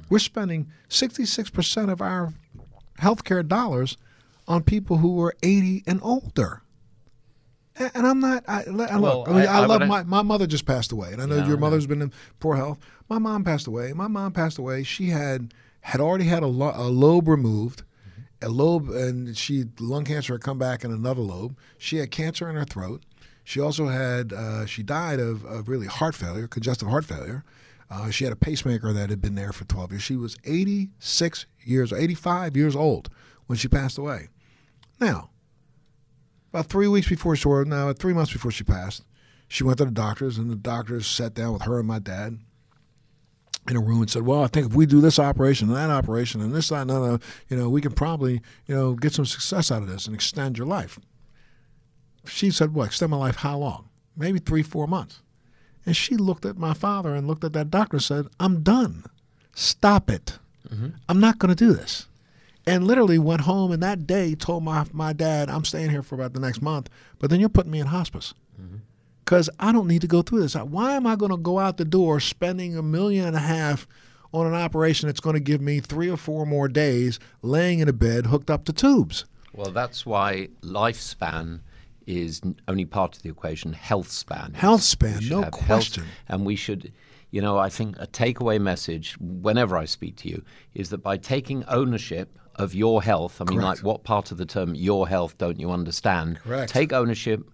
We're 0.10 0.20
spending 0.20 0.70
66% 0.90 1.92
of 1.92 2.02
our 2.02 2.34
healthcare 3.00 3.48
dollars 3.48 3.98
on 4.48 4.64
people 4.64 4.98
who 4.98 5.22
are 5.22 5.34
80 5.42 5.84
and 5.88 6.00
older. 6.04 6.62
And 7.76 8.06
I'm 8.06 8.20
not. 8.20 8.44
I, 8.48 8.66
I 8.68 9.00
well, 9.00 9.20
look. 9.20 9.30
I, 9.30 9.32
mean, 9.32 9.48
I, 9.48 9.62
I 9.62 9.66
love 9.66 9.88
my 9.88 10.04
my 10.04 10.22
mother 10.22 10.46
just 10.46 10.68
passed 10.68 10.92
away, 10.92 11.12
and 11.12 11.20
I 11.20 11.26
know 11.26 11.38
yeah, 11.38 11.48
your 11.48 11.58
mother's 11.58 11.88
been 11.88 12.04
in 12.04 12.14
poor 12.40 12.56
health. 12.56 12.78
My 13.10 13.18
mom 13.18 13.44
passed 13.44 13.66
away. 13.66 13.94
My 13.94 14.08
mom 14.08 14.32
passed 14.32 14.60
away. 14.60 14.84
She 14.84 15.08
had 15.08 15.56
had 15.82 16.00
already 16.00 16.26
had 16.26 16.44
a, 16.44 16.48
lo- 16.48 16.74
a 16.76 16.84
lobe 16.84 17.28
removed. 17.28 17.82
A 18.44 18.50
lobe, 18.50 18.90
and 18.90 19.36
she 19.38 19.66
lung 19.80 20.06
cancer 20.06 20.34
had 20.34 20.42
come 20.42 20.58
back 20.58 20.84
in 20.84 20.92
another 20.92 21.22
lobe. 21.22 21.58
She 21.78 21.98
had 21.98 22.12
cancer 22.12 22.50
in 22.50 22.56
her 22.56 22.66
throat. 22.66 23.04
She 23.44 23.60
also 23.60 23.88
had. 23.88 24.34
Uh, 24.34 24.66
she 24.66 24.84
died 24.84 25.20
of, 25.20 25.44
of 25.46 25.68
really 25.68 25.88
heart 25.88 26.16
failure, 26.16 26.48
congestive 26.48 26.90
heart 26.90 27.06
failure. 27.06 27.44
Uh, 27.90 28.10
she 28.10 28.24
had 28.24 28.34
a 28.34 28.38
pacemaker 28.38 28.92
that 28.94 29.10
had 29.10 29.22
been 29.22 29.36
there 29.36 29.52
for 29.52 29.66
12 29.66 29.92
years. 29.92 30.04
She 30.04 30.16
was 30.16 30.36
86 30.46 31.46
years, 31.64 31.94
85 31.94 32.58
years 32.58 32.76
old 32.76 33.10
when 33.46 33.58
she 33.58 33.68
passed 33.68 33.98
away. 33.98 34.30
Now, 35.00 35.30
about 36.52 36.68
three 36.68 36.88
weeks 36.88 37.10
before 37.10 37.36
she, 37.36 37.48
or 37.48 37.66
no, 37.66 37.94
three 37.94 38.14
months 38.14 38.34
before 38.34 38.52
she 38.52 38.64
passed, 38.64 39.04
she 39.48 39.64
went 39.64 39.78
to 39.78 39.86
the 39.86 39.92
doctors, 39.92 40.38
and 40.38 40.50
the 40.50 40.56
doctors 40.56 41.06
sat 41.06 41.34
down 41.34 41.54
with 41.54 41.64
her 41.64 41.78
and 41.78 41.88
my 41.88 42.00
dad 42.00 42.40
in 43.70 43.78
a 43.78 43.80
room 43.80 44.02
and 44.02 44.10
said, 44.10 44.24
"Well, 44.24 44.44
I 44.44 44.48
think 44.48 44.68
if 44.68 44.76
we 44.76 44.86
do 44.86 45.02
this 45.02 45.20
operation 45.20 45.70
and 45.70 45.78
that 45.78 45.90
operation 45.90 46.42
and 46.42 46.54
this, 46.54 46.70
that, 46.70 46.82
and 46.82 46.92
other, 46.92 47.20
you 47.50 47.58
know, 47.58 47.70
we 47.70 47.82
can 47.82 47.94
probably, 47.94 48.42
you 48.68 48.76
know, 48.76 48.94
get 48.94 49.14
some 49.14 49.26
success 49.26 49.72
out 49.72 49.82
of 49.82 49.88
this 49.88 50.06
and 50.06 50.16
extend 50.16 50.58
your 50.58 50.68
life." 50.68 51.00
She 52.26 52.52
said, 52.52 52.74
"Well, 52.74 52.86
extend 52.86 53.12
my 53.12 53.18
life 53.18 53.38
how 53.38 53.58
long? 53.58 53.90
Maybe 54.18 54.40
three, 54.40 54.64
four 54.64 54.88
months." 54.88 55.22
And 55.86 55.96
she 55.96 56.16
looked 56.16 56.46
at 56.46 56.58
my 56.58 56.74
father 56.74 57.14
and 57.14 57.28
looked 57.28 57.44
at 57.44 57.54
that 57.54 57.72
doctor 57.72 57.98
and 57.98 58.04
said, 58.04 58.28
"I'm 58.40 58.64
done. 58.64 59.06
Stop 59.54 60.10
it. 60.10 60.40
Mm-hmm. 60.70 60.90
I'm 61.08 61.20
not 61.20 61.40
going 61.40 61.56
to 61.56 61.66
do 61.66 61.74
this." 61.74 62.08
and 62.66 62.88
literally 62.88 63.20
went 63.20 63.42
home 63.42 63.72
and 63.72 63.84
that 63.84 64.08
day 64.08 64.36
told 64.36 64.64
my, 64.64 64.86
my 64.94 65.12
dad, 65.14 65.50
I'm 65.50 65.66
staying 65.66 65.90
here 65.90 66.02
for 66.02 66.16
about 66.16 66.32
the 66.34 66.40
next 66.40 66.62
month, 66.62 66.90
but 67.20 67.30
then 67.30 67.40
you're 67.40 67.50
putting 67.50 67.72
me 67.72 67.80
in 67.80 67.88
hospice. 67.88 68.34
Because. 69.24 69.50
I 69.60 69.72
don't 69.72 69.88
need 69.88 70.02
to 70.02 70.08
go 70.08 70.22
through 70.22 70.42
this. 70.42 70.56
Why 70.56 70.96
am 70.96 71.08
I 71.08 71.16
going 71.16 71.32
to 71.32 71.38
go 71.38 71.60
out 71.60 71.78
the 71.78 71.86
door 71.86 72.20
spending 72.20 72.78
a 72.78 72.84
million 72.84 73.26
and 73.26 73.36
a 73.36 73.40
half 73.40 73.88
on 74.34 74.48
an 74.48 74.54
operation 74.54 75.08
that's 75.08 75.20
going 75.20 75.36
to 75.36 75.40
give 75.40 75.62
me 75.62 75.80
three 75.80 76.10
or 76.10 76.18
four 76.18 76.46
more 76.46 76.68
days 76.68 77.20
laying 77.42 77.80
in 77.80 77.88
a 77.88 77.94
bed 77.94 78.28
hooked 78.28 78.50
up 78.50 78.66
to 78.66 78.74
tubes? 78.74 79.26
Well, 79.54 79.72
that's 79.72 80.06
why 80.06 80.50
lifespan 80.62 81.62
is 82.08 82.42
only 82.68 82.86
part 82.86 83.16
of 83.16 83.24
the 83.24 83.30
equation. 83.30 83.74
Health 83.74 84.10
span. 84.10 84.54
Health 84.54 84.82
span, 84.82 85.22
no 85.30 85.44
question. 85.44 86.04
Health, 86.04 86.16
and 86.28 86.46
we 86.46 86.56
should 86.56 86.92
you 87.34 87.42
know, 87.42 87.58
I 87.58 87.70
think 87.70 87.96
a 87.98 88.06
takeaway 88.06 88.62
message 88.62 89.18
whenever 89.20 89.76
I 89.76 89.86
speak 89.86 90.18
to 90.18 90.30
you 90.30 90.44
is 90.76 90.92
that 90.92 91.00
by 91.00 91.18
taking 91.18 91.64
ownership 91.66 92.38
of 92.56 92.76
your 92.76 93.02
health. 93.02 93.42
I 93.42 93.46
mean, 93.46 93.60
Correct. 93.60 93.80
like, 93.80 93.86
what 93.86 94.04
part 94.04 94.32
of 94.32 94.38
the 94.38 94.46
term 94.46 94.76
your 94.76 95.08
health 95.08 95.38
don't 95.40 95.60
you 95.60 95.72
understand? 95.72 96.40
Correct. 96.42 96.72
Take 96.72 96.94
ownership, 96.94 97.50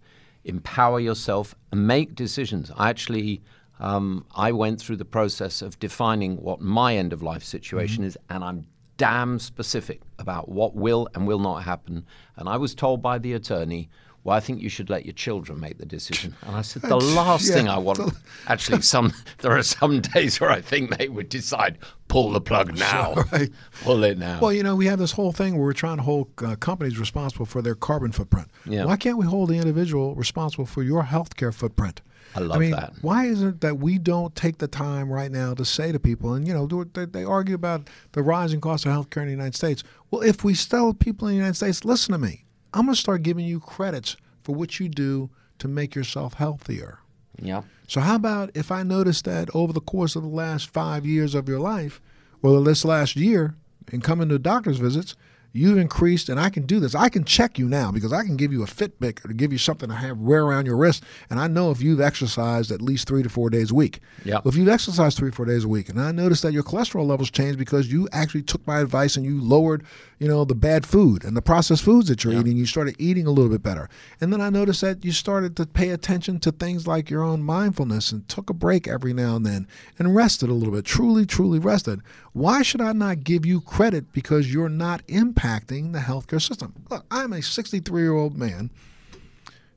empower 0.50 1.00
yourself, 1.00 1.56
and 1.72 1.88
make 1.88 2.16
decisions. 2.16 2.72
I 2.76 2.89
actually. 2.89 3.41
Um, 3.82 4.26
I 4.36 4.52
went 4.52 4.82
through 4.82 4.97
the 4.97 5.06
process 5.06 5.62
of 5.62 5.80
defining 5.80 6.36
what 6.36 6.60
my 6.60 6.97
end 6.97 7.14
of 7.14 7.24
life 7.24 7.45
situation 7.45 8.04
is, 8.04 8.18
and 8.30 8.43
I'm 8.43 8.66
damn 8.97 9.39
specific 9.39 10.02
about 10.20 10.50
what 10.50 10.76
will 10.76 11.08
and 11.16 11.26
will 11.26 11.39
not 11.39 11.64
happen. 11.64 12.06
And 12.36 12.50
I 12.50 12.58
was 12.58 12.76
told 12.76 13.02
by 13.02 13.18
the 13.18 13.32
attorney, 13.32 13.89
well, 14.24 14.36
I 14.36 14.40
think 14.40 14.62
you 14.62 14.70
should 14.70 14.90
let 14.90 15.06
your 15.06 15.14
children 15.14 15.60
make 15.60 15.78
the 15.78 15.86
decision. 15.86 16.36
And 16.42 16.56
I 16.56 16.62
said, 16.62 16.82
the 16.82 16.98
last 16.98 17.48
yeah, 17.48 17.56
thing 17.56 17.70
I 17.70 17.78
want. 17.78 18.00
Actually, 18.48 18.82
some 18.82 19.14
there 19.40 19.58
are 19.58 19.64
some 19.64 20.02
days 20.02 20.40
where 20.40 20.52
I 20.52 20.62
think 20.62 20.98
they 20.98 21.08
would 21.08 21.30
decide, 21.30 21.78
pull 22.10 22.32
the 22.32 22.42
plug 22.42 22.78
now, 22.78 23.14
Right. 23.32 23.50
pull 23.82 24.04
it 24.04 24.18
now. 24.18 24.40
Well, 24.42 24.52
you 24.52 24.64
know, 24.64 24.76
we 24.76 24.88
have 24.88 25.00
this 25.00 25.12
whole 25.12 25.32
thing 25.32 25.56
where 25.56 25.64
we're 25.64 25.74
trying 25.74 25.98
to 25.98 26.04
hold 26.04 26.28
uh, 26.44 26.56
companies 26.58 27.00
responsible 27.00 27.46
for 27.46 27.62
their 27.62 27.76
carbon 27.76 28.12
footprint. 28.12 28.50
Yeah. 28.66 28.86
Why 28.86 28.98
can't 28.98 29.18
we 29.18 29.26
hold 29.26 29.50
the 29.50 29.58
individual 29.58 30.16
responsible 30.16 30.66
for 30.66 30.84
your 30.84 31.04
healthcare 31.04 31.54
footprint? 31.54 32.02
I 32.36 32.42
love 32.42 32.58
I 32.58 32.60
mean, 32.60 32.72
that. 32.72 32.94
Why 33.02 33.26
is 33.26 33.42
it 33.42 33.62
that 33.62 33.80
we 33.80 33.98
don't 33.98 34.36
take 34.36 34.60
the 34.60 34.68
time 34.68 35.10
right 35.10 35.32
now 35.32 35.54
to 35.56 35.66
say 35.66 35.92
to 35.92 36.00
people, 36.00 36.34
and 36.34 36.48
you 36.48 36.54
know, 36.54 36.68
they, 36.94 37.06
they 37.06 37.24
argue 37.24 37.56
about 37.56 37.90
the 38.12 38.22
rising 38.22 38.62
cost 38.62 38.86
of 38.86 38.92
healthcare 38.92 39.22
in 39.22 39.26
the 39.26 39.32
United 39.32 39.56
States. 39.56 39.84
Well, 40.12 40.22
if 40.22 40.44
we 40.44 40.54
tell 40.54 40.94
people 40.94 41.28
in 41.28 41.34
the 41.34 41.38
United 41.38 41.56
States, 41.56 41.86
listen 41.86 42.12
to 42.12 42.20
me, 42.20 42.46
I'm 42.74 42.86
going 42.86 42.96
to 42.96 43.02
start 43.02 43.24
giving 43.24 43.46
you 43.46 43.60
credits 43.60 44.16
for 44.44 44.56
what 44.56 44.80
you 44.80 44.90
do 44.90 45.30
to 45.60 45.68
make 45.68 45.96
yourself 45.96 46.36
healthier. 46.36 47.00
yeah. 47.42 47.64
So 47.88 48.02
how 48.02 48.16
about 48.16 48.52
if 48.54 48.72
I 48.72 48.84
notice 48.84 49.22
that 49.24 49.50
over 49.56 49.74
the 49.74 49.82
course 49.82 50.16
of 50.16 50.22
the 50.22 50.30
last 50.30 50.70
five 50.70 51.06
years 51.06 51.34
of 51.34 51.50
your 51.50 51.60
life, 51.60 52.00
or 52.44 52.62
this 52.64 52.86
last 52.86 53.16
year, 53.16 53.56
and 53.92 54.04
coming 54.04 54.30
to 54.30 54.38
doctor's 54.38 54.78
visits, 54.78 55.16
you've 55.52 55.78
increased, 55.78 56.30
and 56.30 56.39
I 56.39 56.50
can 56.50 56.66
do 56.66 56.80
this. 56.80 56.95
I 56.95 57.10
can 57.10 57.24
check 57.24 57.58
you 57.58 57.68
now 57.68 57.91
because 57.91 58.14
I 58.14 58.24
can 58.24 58.38
give 58.38 58.52
you 58.52 58.64
a 58.64 58.68
Fitbit 58.68 59.26
or 59.26 59.34
give 59.34 59.52
you 59.52 59.58
something 59.58 59.89
to 59.89 59.95
have 59.95 60.18
wear 60.18 60.45
around 60.45 60.66
your 60.66 60.78
wrist, 60.78 61.04
and 61.30 61.39
I 61.39 61.47
know 61.47 61.72
if 61.72 61.82
you've 61.82 62.02
exercised 62.02 62.72
at 62.72 62.82
least 62.82 63.08
three 63.08 63.24
to 63.24 63.30
four 63.30 63.50
days 63.50 63.72
a 63.72 63.76
week. 63.76 64.00
Yep. 64.26 64.45
Well, 64.45 64.52
if 64.52 64.58
you've 64.58 64.70
exercised 64.70 65.18
three 65.18 65.32
four 65.32 65.45
days 65.45 65.64
a 65.64 65.68
week, 65.68 65.89
and 65.89 66.00
I 66.00 66.12
noticed 66.12 66.43
that 66.43 66.54
your 66.54 66.64
cholesterol 66.64 67.06
levels 67.06 67.32
changed 67.32 67.58
because 67.58 67.91
you 67.91 68.08
actually 68.12 68.43
took 68.43 68.66
my 68.68 68.80
advice 68.80 69.16
and 69.16 69.26
you 69.26 69.41
lowered, 69.41 69.84
you 70.20 70.28
know, 70.28 70.45
the 70.45 70.56
bad 70.56 70.86
food 70.86 71.24
and 71.24 71.36
the 71.36 71.41
processed 71.41 71.84
foods 71.84 72.10
that 72.10 72.24
you're 72.24 72.34
eating, 72.34 72.58
you 72.58 72.66
started 72.66 72.95
eating 73.00 73.26
a 73.26 73.32
little 73.32 73.52
bit 73.52 73.64
better. 73.64 73.89
And 74.22 74.32
then 74.32 74.41
I 74.41 74.50
noticed 74.50 74.82
that 74.82 75.04
you 75.04 75.12
started 75.12 75.56
to 75.58 75.66
pay 75.66 75.89
attention 75.89 76.39
to 76.39 76.52
things 76.52 76.88
like 76.88 77.10
your 77.10 77.24
own 77.24 77.43
mindfulness 77.43 78.12
and 78.12 78.28
took 78.28 78.50
a 78.50 78.54
break 78.54 78.88
every 78.88 79.14
now 79.14 79.36
and 79.36 79.45
then 79.45 79.68
and 79.97 80.16
rested 80.16 80.50
a 80.50 80.54
little 80.54 80.74
bit, 80.74 80.86
truly, 80.86 81.26
truly 81.26 81.60
rested. 81.60 82.02
Why 82.34 82.62
should 82.62 82.82
I 82.82 82.94
not 82.94 83.24
give 83.24 83.46
you 83.46 83.62
credit 83.62 84.14
because 84.14 84.54
you're 84.54 84.70
not 84.70 85.06
impacting 85.08 85.94
the 85.94 86.00
healthcare 86.00 86.42
system? 86.42 86.74
Look, 86.90 87.06
I'm 87.10 87.34
a 87.34 87.42
63 87.42 88.02
year 88.02 88.14
old 88.14 88.38
man 88.38 88.70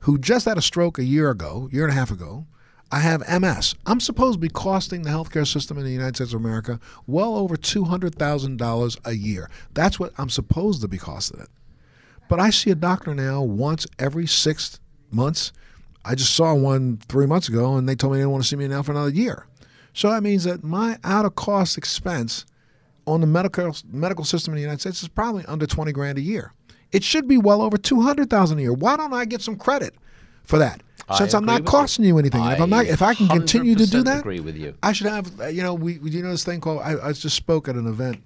who 0.01 0.19
just 0.19 0.45
had 0.45 0.59
a 0.59 0.63
stroke 0.63 0.99
a 0.99 1.05
year 1.05 1.31
ago, 1.31 1.69
year 1.73 1.85
and 1.85 1.93
a 1.93 1.95
half 1.95 2.11
ago. 2.11 2.47
I 2.91 2.99
have 2.99 3.27
MS. 3.41 3.75
I'm 3.87 4.01
supposed 4.01 4.35
to 4.35 4.39
be 4.39 4.51
costing 4.51 5.03
the 5.03 5.11
healthcare 5.11 5.47
system 5.47 5.79
in 5.79 5.85
the 5.85 5.91
United 5.93 6.17
States 6.17 6.35
of 6.35 6.41
America 6.41 6.79
well 7.07 7.37
over 7.37 7.57
$200,000 7.57 8.99
a 9.07 9.13
year. 9.13 9.51
That's 9.73 9.99
what 9.99 10.13
I'm 10.19 10.29
supposed 10.29 10.83
to 10.83 10.89
be 10.89 10.99
costing 10.99 11.41
it. 11.41 11.49
But 12.29 12.39
I 12.39 12.51
see 12.51 12.71
a 12.71 12.75
doctor 12.75 13.15
now 13.15 13.43
once 13.43 13.87
every 13.99 14.27
six 14.27 14.79
months. 15.11 15.53
I 16.05 16.15
just 16.15 16.35
saw 16.35 16.53
one 16.55 16.99
three 17.09 17.27
months 17.27 17.49
ago, 17.49 17.77
and 17.77 17.89
they 17.89 17.95
told 17.95 18.13
me 18.13 18.19
they 18.19 18.23
didn't 18.23 18.33
want 18.33 18.45
to 18.45 18.49
see 18.49 18.57
me 18.57 18.69
now 18.69 18.83
for 18.83 18.93
another 18.93 19.11
year. 19.11 19.47
So 19.95 20.11
that 20.11 20.23
means 20.23 20.45
that 20.45 20.65
my 20.65 20.99
out 21.05 21.25
of 21.25 21.35
cost 21.35 21.77
expense 21.77 22.47
on 23.07 23.21
the 23.21 23.27
medical 23.27 23.75
medical 23.91 24.25
system 24.25 24.53
in 24.53 24.57
the 24.57 24.63
United 24.63 24.81
States 24.81 25.03
is 25.03 25.09
probably 25.09 25.45
under 25.47 25.67
20 25.67 25.93
grand 25.93 26.19
a 26.19 26.23
year. 26.23 26.53
It 26.93 27.03
should 27.03 27.27
be 27.27 27.39
well 27.39 27.63
over 27.63 27.77
200,000 27.77 28.59
a 28.59 28.61
year. 28.63 28.73
Why 28.73 28.97
don't 28.97 29.13
I 29.15 29.25
get 29.25 29.41
some 29.43 29.57
credit 29.57 29.95
for 30.45 30.59
that? 30.59 30.83
Since 31.17 31.35
I'm 31.35 31.45
not 31.45 31.61
with 31.63 31.63
you. 31.63 31.71
costing 31.71 32.05
you, 32.05 32.17
anything. 32.19 32.43
if 32.43 32.61
I'm 32.61 32.71
not, 32.71 32.87
if 32.87 33.03
I 33.03 33.13
can 33.15 33.29
continue 33.29 33.75
to 33.75 33.87
do 33.87 34.03
100% 34.03 34.05
that, 34.05 34.21
agree 34.21 34.41
with 34.41 34.57
you. 34.57 34.75
I 34.83 34.93
should 34.93 35.09
have. 35.09 35.41
uh, 35.41 35.47
You 35.47 35.63
know, 35.63 35.75
we, 35.75 35.99
we 35.99 36.11
you 36.11 36.23
know 36.23 36.31
this 36.31 36.45
thing 36.45 36.61
called. 36.61 36.81
I, 36.81 37.09
I 37.09 37.13
just 37.13 37.37
spoke 37.37 37.69
at 37.69 37.75
an 37.75 37.87
event. 37.87 38.23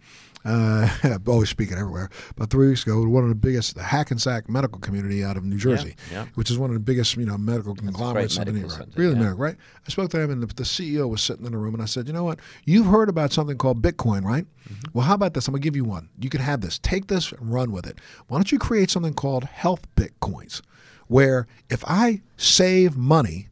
Uh, 0.46 1.18
always 1.26 1.50
speaking 1.50 1.76
everywhere. 1.76 2.08
About 2.30 2.50
three 2.50 2.68
weeks 2.68 2.84
ago, 2.84 3.02
one 3.08 3.24
of 3.24 3.28
the 3.28 3.34
biggest, 3.34 3.74
the 3.74 3.82
Hackensack 3.82 4.48
medical 4.48 4.78
community 4.78 5.24
out 5.24 5.36
of 5.36 5.44
New 5.44 5.58
Jersey, 5.58 5.96
yeah. 6.12 6.26
which 6.34 6.50
is 6.50 6.58
one 6.58 6.70
of 6.70 6.74
the 6.74 6.80
biggest, 6.80 7.16
you 7.16 7.26
know, 7.26 7.36
medical 7.36 7.74
conglomerates. 7.74 8.38
medical 8.38 8.56
in 8.56 8.68
the- 8.68 8.70
center, 8.70 8.92
really 8.94 9.14
yeah. 9.14 9.22
medical, 9.22 9.38
right? 9.38 9.56
I 9.84 9.90
spoke 9.90 10.10
to 10.10 10.20
him, 10.20 10.30
and 10.30 10.42
the, 10.42 10.46
the 10.46 10.62
CEO 10.62 11.08
was 11.08 11.20
sitting 11.20 11.46
in 11.46 11.52
the 11.52 11.58
room, 11.58 11.74
and 11.74 11.82
I 11.82 11.86
said, 11.86 12.06
you 12.06 12.12
know 12.12 12.22
what? 12.22 12.38
You've 12.64 12.86
heard 12.86 13.08
about 13.08 13.32
something 13.32 13.58
called 13.58 13.82
Bitcoin, 13.82 14.22
right? 14.22 14.46
Mm-hmm. 14.68 14.90
Well, 14.92 15.04
how 15.04 15.14
about 15.14 15.34
this? 15.34 15.48
I'm 15.48 15.52
gonna 15.52 15.62
give 15.62 15.74
you 15.74 15.84
one. 15.84 16.08
You 16.20 16.30
can 16.30 16.40
have 16.40 16.60
this. 16.60 16.78
Take 16.78 17.08
this 17.08 17.32
and 17.32 17.52
run 17.52 17.72
with 17.72 17.86
it. 17.86 17.98
Why 18.28 18.38
don't 18.38 18.52
you 18.52 18.58
create 18.58 18.90
something 18.90 19.14
called 19.14 19.44
health 19.44 19.86
bitcoins, 19.96 20.62
where 21.08 21.48
if 21.70 21.82
I 21.86 22.22
save 22.36 22.96
money 22.96 23.48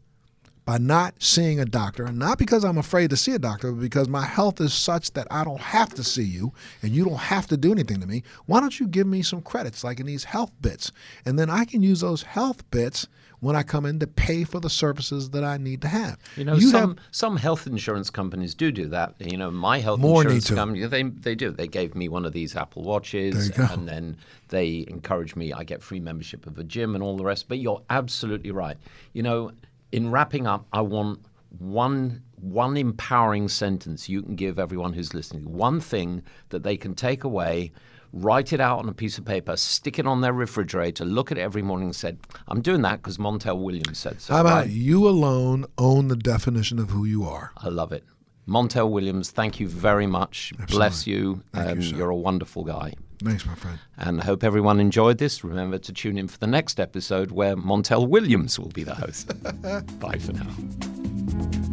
by 0.65 0.79
not 0.79 1.15
seeing 1.23 1.61
a 1.61 1.65
doctor, 1.65 2.05
and 2.05 2.19
not 2.19 2.39
because 2.39 2.65
I'm 2.65 2.79
afraid 2.79 3.11
to 3.11 3.17
see 3.17 3.33
a 3.33 3.39
doctor, 3.39 3.71
but 3.71 3.81
because 3.83 4.09
my 4.09 4.25
health 4.25 4.61
is 4.61 4.73
such 4.73 5.13
that 5.13 5.27
I 5.31 5.45
don't 5.45 5.61
have 5.61 5.93
to 5.95 6.03
see 6.05 6.25
you 6.25 6.53
and 6.83 6.93
you 6.93 7.05
don't 7.05 7.19
have 7.19 7.47
to 7.49 7.57
do 7.57 7.71
anything 7.73 8.01
to 8.01 8.07
me. 8.07 8.23
Why 8.47 8.61
don't 8.61 8.81
you 8.81 8.87
give 8.87 9.07
me 9.07 9.21
some 9.23 9.43
credits 9.43 9.85
like 9.85 10.01
in 10.01 10.07
these 10.07 10.25
health 10.25 10.53
bits? 10.63 10.91
And 11.27 11.39
then 11.39 11.51
I 11.51 11.65
can 11.67 11.83
use 11.83 12.01
those 12.01 12.23
health 12.23 12.69
bits 12.71 13.07
when 13.41 13.55
I 13.55 13.63
come 13.63 13.85
in 13.85 13.99
to 13.99 14.07
pay 14.07 14.45
for 14.45 14.59
the 14.59 14.71
services 14.71 15.29
that 15.31 15.45
I 15.45 15.59
need 15.59 15.83
to 15.83 15.89
have. 15.89 16.17
You 16.35 16.45
know, 16.47 16.55
You 16.55 16.71
some 16.71 16.97
have- 16.97 16.99
some 17.11 17.37
health 17.37 17.67
insurance 17.67 18.09
companies 18.09 18.55
do 18.55 18.73
do 18.73 18.89
that. 18.89 19.17
You 19.19 19.37
know, 19.37 19.51
my 19.51 19.81
health 19.81 20.01
insurance 20.03 20.49
company 20.51 20.87
they 20.87 21.03
they 21.03 21.35
do. 21.35 21.51
They 21.51 21.69
gave 21.69 21.95
me 21.95 22.09
one 22.09 22.25
of 22.25 22.33
these 22.33 22.57
Apple 22.57 22.85
Watches, 22.85 23.35
There 23.35 23.45
you 23.65 23.69
go. 23.69 23.75
and 23.75 23.87
then 23.87 24.17
they 24.49 24.87
encourage 24.89 25.37
me. 25.37 25.53
I 25.53 25.63
get 25.65 25.83
free 25.83 26.01
membership 26.01 26.47
of 26.47 26.59
a 26.59 26.65
gym 26.65 26.95
and 26.95 27.05
all 27.05 27.19
the 27.19 27.25
rest. 27.25 27.49
But 27.49 27.59
you're 27.59 27.83
absolutely 27.91 28.51
right. 28.51 28.79
You 29.13 29.23
know, 29.25 29.53
in 29.97 30.11
wrapping 30.11 30.47
up, 30.47 30.67
I 30.73 30.81
want 30.83 31.21
one 31.59 32.23
one 32.41 32.77
empowering 32.77 33.49
sentence 33.49 34.09
you 34.09 34.21
can 34.23 34.37
give 34.37 34.59
everyone 34.59 34.93
who's 34.93 35.15
listening. 35.15 35.51
One 35.51 35.81
thing 35.81 36.23
that 36.51 36.63
they 36.63 36.77
can 36.77 36.95
take 36.95 37.25
away. 37.25 37.73
Write 38.17 38.53
it 38.53 38.61
out 38.61 38.79
on 38.79 38.89
a 38.89 38.93
piece 38.93 39.19
of 39.19 39.25
paper, 39.25 39.57
stick 39.57 39.99
it 39.99 40.07
on 40.07 40.21
their 40.21 40.33
refrigerator, 40.33 41.05
look 41.05 41.33
at 41.33 41.39
it 41.39 41.41
every 41.41 41.63
morning 41.63 41.87
and 41.89 41.97
said, 41.97 42.17
I'm 42.47 42.63
doing 42.63 42.83
that 42.83 43.03
because 43.03 43.19
Montel 43.19 43.59
Williams 43.61 43.99
said 43.99 44.21
so. 44.21 44.35
how 44.35 44.41
about 44.43 44.55
right? 44.67 44.71
you 44.71 45.09
alone 45.09 45.65
own 45.79 46.07
the 46.07 46.15
definition 46.15 46.79
of 46.79 46.91
who 46.91 47.05
you 47.05 47.25
are? 47.25 47.51
I 47.57 47.71
love 47.71 47.91
it. 47.91 48.05
Montel 48.47 48.89
Williams, 48.89 49.33
thank 49.33 49.59
you 49.59 49.67
very 49.67 50.07
much. 50.07 50.53
Bless 50.69 51.09
you. 51.09 51.43
You, 51.55 51.61
Um, 51.61 51.83
sir. 51.83 51.97
you're 51.97 52.11
a 52.11 52.15
wonderful 52.17 52.63
guy. 52.63 52.95
Thanks, 53.23 53.47
my 53.47 53.55
friend. 53.55 53.79
And 53.97 54.21
I 54.21 54.25
hope 54.25 54.45
everyone 54.45 54.81
enjoyed 54.81 55.19
this. 55.19 55.45
Remember 55.45 55.79
to 55.79 55.93
tune 55.93 56.19
in 56.19 56.29
for 56.29 56.39
the 56.39 56.47
next 56.47 56.81
episode 56.81 57.31
where 57.31 57.57
Montel 57.57 58.09
Williams 58.09 58.59
will 58.59 58.71
be 58.71 58.85
the 58.85 58.95
host. 58.95 59.33
Bye 60.01 60.19
for 60.19 60.33
now. 60.33 61.64